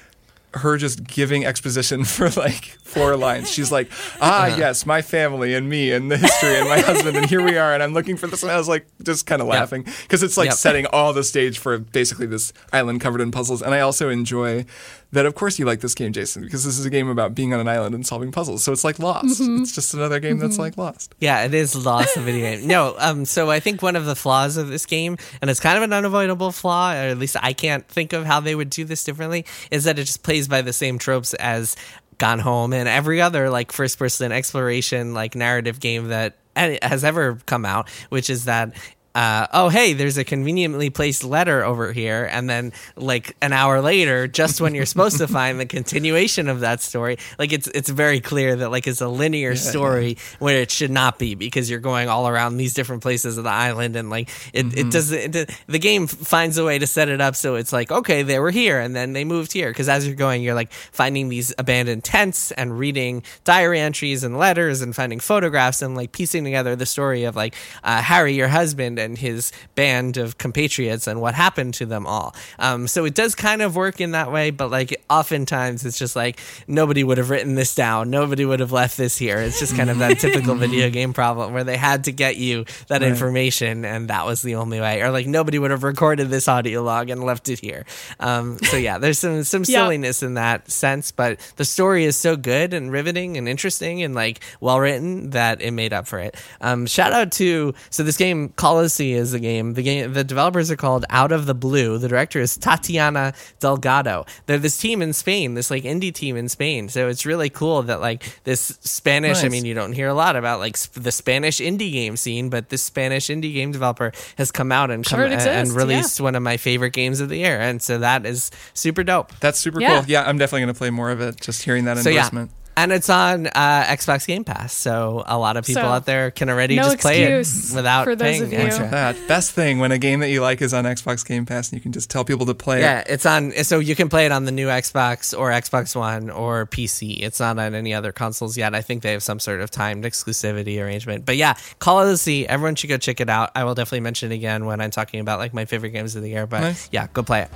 her 0.54 0.76
just 0.76 1.02
giving 1.04 1.44
exposition 1.44 2.04
for 2.14 2.30
like 2.30 2.76
four 2.90 3.16
lines. 3.16 3.50
She's 3.50 3.70
like, 3.72 3.90
ah, 4.20 4.46
yes, 4.46 4.84
my 4.86 5.02
family 5.02 5.54
and 5.54 5.68
me 5.68 5.92
and 5.92 6.10
the 6.10 6.16
history 6.18 6.56
and 6.56 6.68
my 6.68 6.80
husband 6.90 7.16
and 7.16 7.26
here 7.26 7.42
we 7.44 7.56
are 7.56 7.72
and 7.72 7.82
I'm 7.82 7.94
looking 7.94 8.16
for 8.16 8.26
this 8.26 8.42
and 8.42 8.50
I 8.52 8.56
was 8.56 8.68
like 8.68 8.86
just 9.02 9.26
kind 9.26 9.40
of 9.40 9.48
laughing 9.48 9.84
because 10.02 10.22
it's 10.22 10.36
like 10.36 10.46
Yep. 10.50 10.54
setting 10.58 10.86
all 10.86 11.12
the 11.12 11.22
stage 11.24 11.58
for 11.58 11.78
basically 11.78 12.26
this 12.26 12.52
island 12.72 13.00
covered 13.00 13.20
in 13.20 13.30
puzzles. 13.30 13.62
And 13.62 13.74
I 13.74 13.80
also 13.80 14.08
enjoy 14.08 14.64
that, 15.12 15.26
of 15.26 15.34
course, 15.34 15.58
you 15.58 15.64
like 15.64 15.80
this 15.80 15.94
game, 15.94 16.12
Jason, 16.12 16.42
because 16.42 16.64
this 16.64 16.78
is 16.78 16.84
a 16.86 16.90
game 16.90 17.08
about 17.08 17.34
being 17.34 17.52
on 17.52 17.58
an 17.58 17.66
island 17.66 17.94
and 17.96 18.06
solving 18.06 18.30
puzzles. 18.30 18.62
So 18.62 18.70
it's 18.72 18.84
like 18.84 18.98
Lost. 19.00 19.40
Mhm. 19.40 19.60
It's 19.62 19.74
just 19.74 19.92
another 19.92 20.20
game 20.20 20.38
that's 20.38 20.56
Mhm. 20.56 20.60
like 20.60 20.76
Lost. 20.78 21.14
Yeah, 21.20 21.42
it 21.44 21.52
is 21.54 21.74
Lost 21.74 22.16
a 22.16 22.20
video 22.20 22.48
game. 22.56 22.66
No, 22.68 22.94
um, 22.98 23.24
so 23.24 23.50
I 23.50 23.58
think 23.60 23.82
one 23.82 23.96
of 23.96 24.04
the 24.06 24.14
flaws 24.14 24.56
of 24.56 24.68
this 24.68 24.86
game, 24.86 25.16
and 25.42 25.50
it's 25.50 25.58
kind 25.58 25.76
of 25.76 25.82
an 25.82 25.92
unavoidable 25.92 26.52
flaw, 26.52 26.92
or 26.92 27.08
at 27.08 27.18
least 27.18 27.36
I 27.42 27.52
can't 27.52 27.86
think 27.88 28.12
of 28.12 28.24
how 28.24 28.38
they 28.40 28.54
would 28.54 28.70
do 28.70 28.84
this 28.84 29.02
differently, 29.02 29.44
is 29.72 29.82
that 29.84 29.98
it 29.98 30.04
just 30.04 30.22
plays 30.22 30.46
by 30.46 30.62
the 30.62 30.72
same 30.72 30.96
tropes 30.98 31.34
as 31.34 31.74
Gone 32.20 32.38
Home 32.38 32.72
and 32.72 32.88
every 32.88 33.20
other 33.20 33.50
like 33.50 33.72
first 33.72 33.98
person 33.98 34.30
exploration 34.30 35.14
like 35.14 35.34
narrative 35.34 35.80
game 35.80 36.08
that 36.08 36.36
has 36.54 37.02
ever 37.02 37.38
come 37.46 37.64
out, 37.64 37.88
which 38.10 38.30
is 38.30 38.44
that 38.44 38.74
uh, 39.14 39.46
oh 39.52 39.68
hey 39.70 39.92
there's 39.92 40.16
a 40.18 40.24
conveniently 40.24 40.88
placed 40.90 41.24
letter 41.24 41.64
over 41.64 41.92
here. 41.92 42.28
And 42.30 42.48
then 42.48 42.72
like 42.96 43.36
an 43.42 43.52
hour 43.52 43.80
later 43.80 44.28
just 44.28 44.60
when 44.60 44.74
you're 44.74 44.86
supposed 44.86 45.18
to 45.18 45.26
find 45.26 45.58
the 45.58 45.66
continuation 45.66 46.48
of 46.48 46.60
that 46.60 46.80
story 46.80 47.18
like 47.38 47.52
it's 47.52 47.66
it's 47.68 47.88
very 47.88 48.20
clear 48.20 48.54
that 48.56 48.70
like 48.70 48.86
it's 48.86 49.00
a 49.00 49.08
linear 49.08 49.50
Yeah, 49.50 49.56
story 49.56 50.16
where 50.38 50.58
it 50.62 50.70
should 50.70 50.92
not 50.92 51.18
be 51.18 51.34
because 51.34 51.68
you're 51.68 51.80
going 51.80 52.08
all 52.08 52.28
around 52.28 52.56
these 52.56 52.72
different 52.72 53.02
places 53.02 53.36
of 53.36 53.42
the 53.44 53.50
island 53.50 53.96
and 53.96 54.10
like 54.10 54.28
it, 54.52 54.66
it 54.66 54.86
Mhm. 54.86 54.90
does 54.92 55.10
it, 55.10 55.50
the 55.66 55.78
game 55.80 56.06
finds 56.06 56.56
a 56.56 56.64
way 56.64 56.78
to 56.78 56.86
set 56.86 57.08
it 57.08 57.20
up 57.20 57.34
so 57.34 57.56
it's 57.56 57.72
like 57.72 57.90
okay 57.90 58.22
they 58.22 58.38
were 58.38 58.52
here 58.52 58.78
and 58.78 58.94
then 58.94 59.12
they 59.12 59.24
moved 59.24 59.52
here. 59.52 59.70
Because 59.70 59.88
as 59.88 60.06
you're 60.06 60.14
going 60.14 60.40
you're 60.42 60.54
like 60.54 60.70
finding 60.72 61.28
these 61.28 61.52
abandoned 61.58 62.04
tents 62.04 62.52
and 62.52 62.78
reading 62.78 63.24
diary 63.42 63.80
entries 63.80 64.22
and 64.22 64.38
letters 64.38 64.82
and 64.82 64.94
finding 64.94 65.18
photographs 65.18 65.82
and 65.82 65.96
like 65.96 66.12
piecing 66.12 66.44
together 66.44 66.76
the 66.76 66.86
story 66.86 67.24
of 67.24 67.34
like 67.34 67.54
uh, 67.82 68.00
Harry 68.02 68.34
your 68.34 68.46
husband 68.48 68.99
and 69.00 69.18
his 69.18 69.50
band 69.74 70.16
of 70.16 70.38
compatriots 70.38 71.06
and 71.06 71.20
what 71.20 71.34
happened 71.34 71.74
to 71.74 71.86
them 71.86 72.06
all. 72.06 72.34
Um, 72.58 72.86
so 72.86 73.04
it 73.04 73.14
does 73.14 73.34
kind 73.34 73.62
of 73.62 73.74
work 73.74 74.00
in 74.00 74.12
that 74.12 74.30
way 74.30 74.50
but 74.50 74.70
like 74.70 75.02
oftentimes 75.10 75.84
it's 75.84 75.98
just 75.98 76.14
like 76.16 76.38
nobody 76.68 77.02
would 77.04 77.18
have 77.18 77.30
written 77.30 77.54
this 77.54 77.74
down. 77.74 78.10
Nobody 78.10 78.44
would 78.44 78.60
have 78.60 78.72
left 78.72 78.96
this 78.96 79.16
here. 79.16 79.38
It's 79.38 79.58
just 79.58 79.76
kind 79.76 79.90
of 79.90 79.98
that 79.98 80.18
typical 80.18 80.54
video 80.66 80.90
game 80.90 81.12
problem 81.12 81.52
where 81.52 81.64
they 81.64 81.76
had 81.76 82.04
to 82.04 82.12
get 82.12 82.36
you 82.36 82.64
that 82.88 83.00
Right. 83.02 83.08
information 83.10 83.84
and 83.84 84.08
that 84.08 84.26
was 84.26 84.42
the 84.42 84.56
only 84.56 84.80
way. 84.80 85.00
Or 85.02 85.10
like 85.10 85.26
nobody 85.26 85.58
would 85.58 85.70
have 85.70 85.82
recorded 85.82 86.28
this 86.28 86.48
audio 86.48 86.82
log 86.82 87.08
and 87.10 87.24
left 87.24 87.48
it 87.48 87.60
here. 87.60 87.86
Um, 88.18 88.58
so 88.58 88.76
yeah 88.76 88.98
there's 88.98 89.18
some 89.18 89.42
some 89.44 89.62
Yeah. 89.66 89.78
silliness 89.84 90.22
in 90.22 90.34
that 90.34 90.70
sense 90.70 91.10
but 91.12 91.40
the 91.56 91.64
story 91.64 92.04
is 92.04 92.16
so 92.16 92.36
good 92.36 92.74
and 92.74 92.92
riveting 92.92 93.36
and 93.38 93.48
interesting 93.48 94.02
and 94.02 94.14
like 94.14 94.40
well 94.60 94.78
written 94.80 95.30
that 95.30 95.60
it 95.62 95.70
made 95.70 95.92
up 95.92 96.06
for 96.06 96.18
it. 96.18 96.36
Um, 96.60 96.86
shout 96.86 97.12
out 97.12 97.32
to 97.32 97.72
so 97.90 98.02
this 98.02 98.16
game 98.16 98.50
Colossi 98.90 99.12
is 99.12 99.30
the 99.30 99.38
game 99.38 99.74
the 99.74 99.82
game 99.82 100.12
the 100.14 100.24
developers 100.24 100.68
are 100.70 100.76
called 100.76 101.04
Out 101.10 101.30
of 101.30 101.46
the 101.46 101.54
Blue 101.54 101.96
the 101.98 102.08
director 102.08 102.40
is 102.40 102.56
Tatiana 102.56 103.34
Delgado 103.60 104.26
they're 104.46 104.58
this 104.58 104.78
team 104.78 105.00
in 105.00 105.12
Spain 105.12 105.54
this 105.54 105.70
like 105.70 105.84
indie 105.84 106.12
team 106.12 106.36
in 106.36 106.48
Spain 106.48 106.88
so 106.88 107.06
it's 107.08 107.24
really 107.24 107.48
cool 107.50 107.82
that 107.84 108.00
like 108.00 108.40
this 108.42 108.60
Spanish 108.80 109.44
I 109.44 109.48
mean 109.48 109.64
you 109.64 109.74
don't 109.74 109.92
hear 109.92 110.08
a 110.08 110.14
lot 110.14 110.34
about 110.34 110.58
like 110.58 110.76
sp- 110.80 110.98
the 111.02 111.12
Spanish 111.12 111.58
indie 111.60 111.92
game 111.92 112.16
scene 112.16 112.50
but 112.50 112.68
this 112.70 112.82
Spanish 112.82 113.28
indie 113.28 113.52
game 113.54 113.70
developer 113.70 114.10
has 114.38 114.50
come 114.50 114.72
out 114.72 114.90
and 114.90 115.04
come 115.04 115.20
it 115.20 115.24
and- 115.24 115.34
and 115.34 115.40
exists, 115.68 115.72
yeah. 115.74 115.78
released 115.78 116.20
one 116.20 116.34
of 116.34 116.42
my 116.42 116.56
favorite 116.56 116.92
games 116.92 117.20
of 117.20 117.28
the 117.28 117.36
year 117.36 117.60
and 117.60 117.80
so 117.80 117.98
that 117.98 118.26
is 118.26 118.50
super 118.74 119.04
dope 119.04 119.30
That's 119.38 119.60
super 119.60 119.80
Yeah. 119.80 120.00
cool. 120.00 120.10
Yeah, 120.10 120.24
I'm 120.28 120.36
definitely 120.38 120.62
going 120.62 120.74
to 120.74 120.78
play 120.78 120.90
more 120.90 121.10
of 121.12 121.20
it 121.20 121.40
just 121.40 121.62
hearing 121.62 121.84
that 121.84 121.98
so 121.98 122.08
yeah 122.10 122.16
endorsement. 122.26 122.50
And 122.82 122.92
it's 122.92 123.08
on 123.10 123.46
uh, 123.48 123.84
Xbox 123.88 124.26
Game 124.26 124.44
Pass, 124.44 124.72
so 124.72 125.22
a 125.26 125.38
lot 125.38 125.56
of 125.56 125.64
people 125.66 125.82
So, 125.82 125.88
out 125.88 126.06
there 126.06 126.30
can 126.30 126.48
already 126.48 126.76
no 126.76 126.82
just 126.84 126.98
play 127.00 127.22
it 127.22 127.38
excuse 127.40 127.74
without 127.74 128.04
for 128.04 128.14
those 128.16 128.22
paying 128.26 128.42
of 128.44 128.52
you. 128.52 128.58
extra. 128.58 128.88
That 128.88 129.16
best 129.28 129.52
thing 129.52 129.78
when 129.78 129.92
a 129.92 129.98
game 129.98 130.20
that 130.20 130.30
you 130.30 130.40
like 130.40 130.62
is 130.62 130.72
on 130.74 130.84
Xbox 130.84 131.26
Game 131.26 131.46
Pass 131.46 131.70
and 131.70 131.78
you 131.78 131.82
can 131.82 131.92
just 131.92 132.10
tell 132.10 132.24
people 132.24 132.46
to 132.46 132.54
play 132.54 132.80
Yeah, 132.80 133.00
it. 133.00 133.06
it's 133.10 133.26
on. 133.26 133.52
So 133.64 133.78
you 133.78 133.94
can 133.94 134.08
play 134.08 134.26
it 134.26 134.32
on 134.32 134.44
the 134.44 134.52
new 134.52 134.68
Xbox 134.68 135.38
or 135.38 135.50
Xbox 135.50 135.94
One 135.94 136.30
or 136.30 136.66
PC. 136.66 137.20
It's 137.22 137.40
not 137.40 137.58
on 137.58 137.74
any 137.74 137.92
other 137.94 138.12
consoles 138.12 138.56
yet. 138.56 138.74
I 138.74 138.80
think 138.82 139.02
they 139.02 139.12
have 139.12 139.22
some 139.22 139.38
sort 139.40 139.60
of 139.60 139.70
timed 139.70 140.04
exclusivity 140.04 140.82
arrangement. 140.82 141.24
But 141.26 141.36
yeah, 141.36 141.54
Call 141.78 142.00
of 142.00 142.08
the 142.08 142.16
Sea. 142.16 142.46
Everyone 142.46 142.74
should 142.76 142.88
go 142.88 142.96
check 142.96 143.20
it 143.20 143.28
out. 143.28 143.50
I 143.54 143.64
will 143.64 143.74
definitely 143.74 144.00
mention 144.00 144.32
it 144.32 144.34
again 144.34 144.64
when 144.66 144.80
I'm 144.80 144.90
talking 144.90 145.20
about 145.20 145.38
like 145.38 145.52
my 145.54 145.64
favorite 145.64 145.90
games 145.90 146.16
of 146.16 146.22
the 146.22 146.30
year. 146.30 146.46
But 146.46 146.60
Nice. 146.60 146.88
yeah, 146.92 147.08
go 147.12 147.22
play 147.22 147.42
it. 147.42 147.50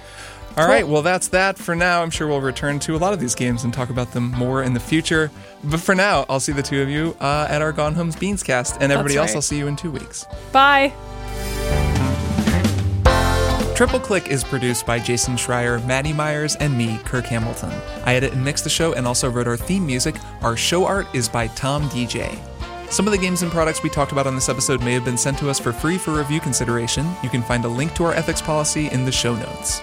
All 0.57 0.69
right, 0.69 0.87
well, 0.87 1.03
that's 1.03 1.29
that 1.29 1.59
for 1.59 1.75
now. 1.75 2.01
I'm 2.01 2.11
sure 2.11 2.29
we'll 2.29 2.41
return 2.41 2.79
to 2.81 2.95
a 2.95 2.99
lot 2.99 3.13
of 3.13 3.19
these 3.19 3.35
games 3.35 3.65
and 3.65 3.75
talk 3.75 3.91
about 3.91 4.13
them 4.13 4.31
more 4.33 4.63
in 4.63 4.73
the 4.73 4.79
future. 4.79 5.33
But 5.65 5.81
for 5.81 5.97
now, 5.97 6.25
I'll 6.29 6.39
see 6.39 6.53
the 6.53 6.63
two 6.63 6.81
of 6.81 6.89
you 6.89 7.17
uh, 7.21 7.49
at 7.51 7.61
our 7.61 7.73
Gone 7.73 7.95
Homes 7.95 8.15
Beans 8.15 8.45
cast, 8.45 8.81
and 8.81 8.93
everybody 8.93 9.17
else. 9.17 9.35
I'll 9.35 9.43
see 9.43 9.59
you 9.59 9.67
in 9.67 9.75
two 9.75 9.91
weeks. 9.91 10.27
Bye. 10.53 10.93
Triple 13.75 13.99
Click 13.99 14.29
is 14.29 14.45
produced 14.45 14.87
by 14.87 15.01
Jason 15.01 15.35
Schreier, 15.35 15.85
Maddy 15.85 16.13
Myers, 16.13 16.55
and 16.57 16.79
me, 16.79 17.01
Kirk 17.05 17.25
Hamilton. 17.25 17.73
I 18.05 18.15
edit 18.15 18.33
and 18.33 18.45
mix 18.45 18.63
the 18.63 18.71
show 18.71 18.93
and 18.93 19.09
also 19.09 19.29
wrote 19.29 19.49
our 19.49 19.57
theme 19.57 19.85
music. 19.85 20.15
Our 20.43 20.57
show 20.57 20.87
art 20.87 21.09
is 21.13 21.29
by 21.29 21.49
Tom 21.49 21.89
DJ. 21.89 22.39
Some 22.93 23.09
of 23.09 23.13
the 23.13 23.19
games 23.19 23.43
and 23.43 23.51
products 23.51 23.83
we 23.83 23.91
talked 23.91 24.13
about 24.13 24.29
on 24.29 24.37
this 24.37 24.49
episode 24.49 24.85
may 24.85 24.93
have 24.93 25.05
been 25.05 25.19
sent 25.19 25.37
to 25.39 25.51
us 25.51 25.59
for 25.59 25.73
free 25.73 25.99
for 25.99 26.13
review 26.13 26.39
consideration. 26.39 27.11
You 27.25 27.29
can 27.29 27.43
find 27.43 27.65
a 27.65 27.69
link 27.69 27.93
to 27.95 28.05
our 28.05 28.13
ethics 28.13 28.41
policy 28.41 28.87
in 28.91 29.05
the 29.05 29.11
show 29.11 29.35
notes. 29.35 29.83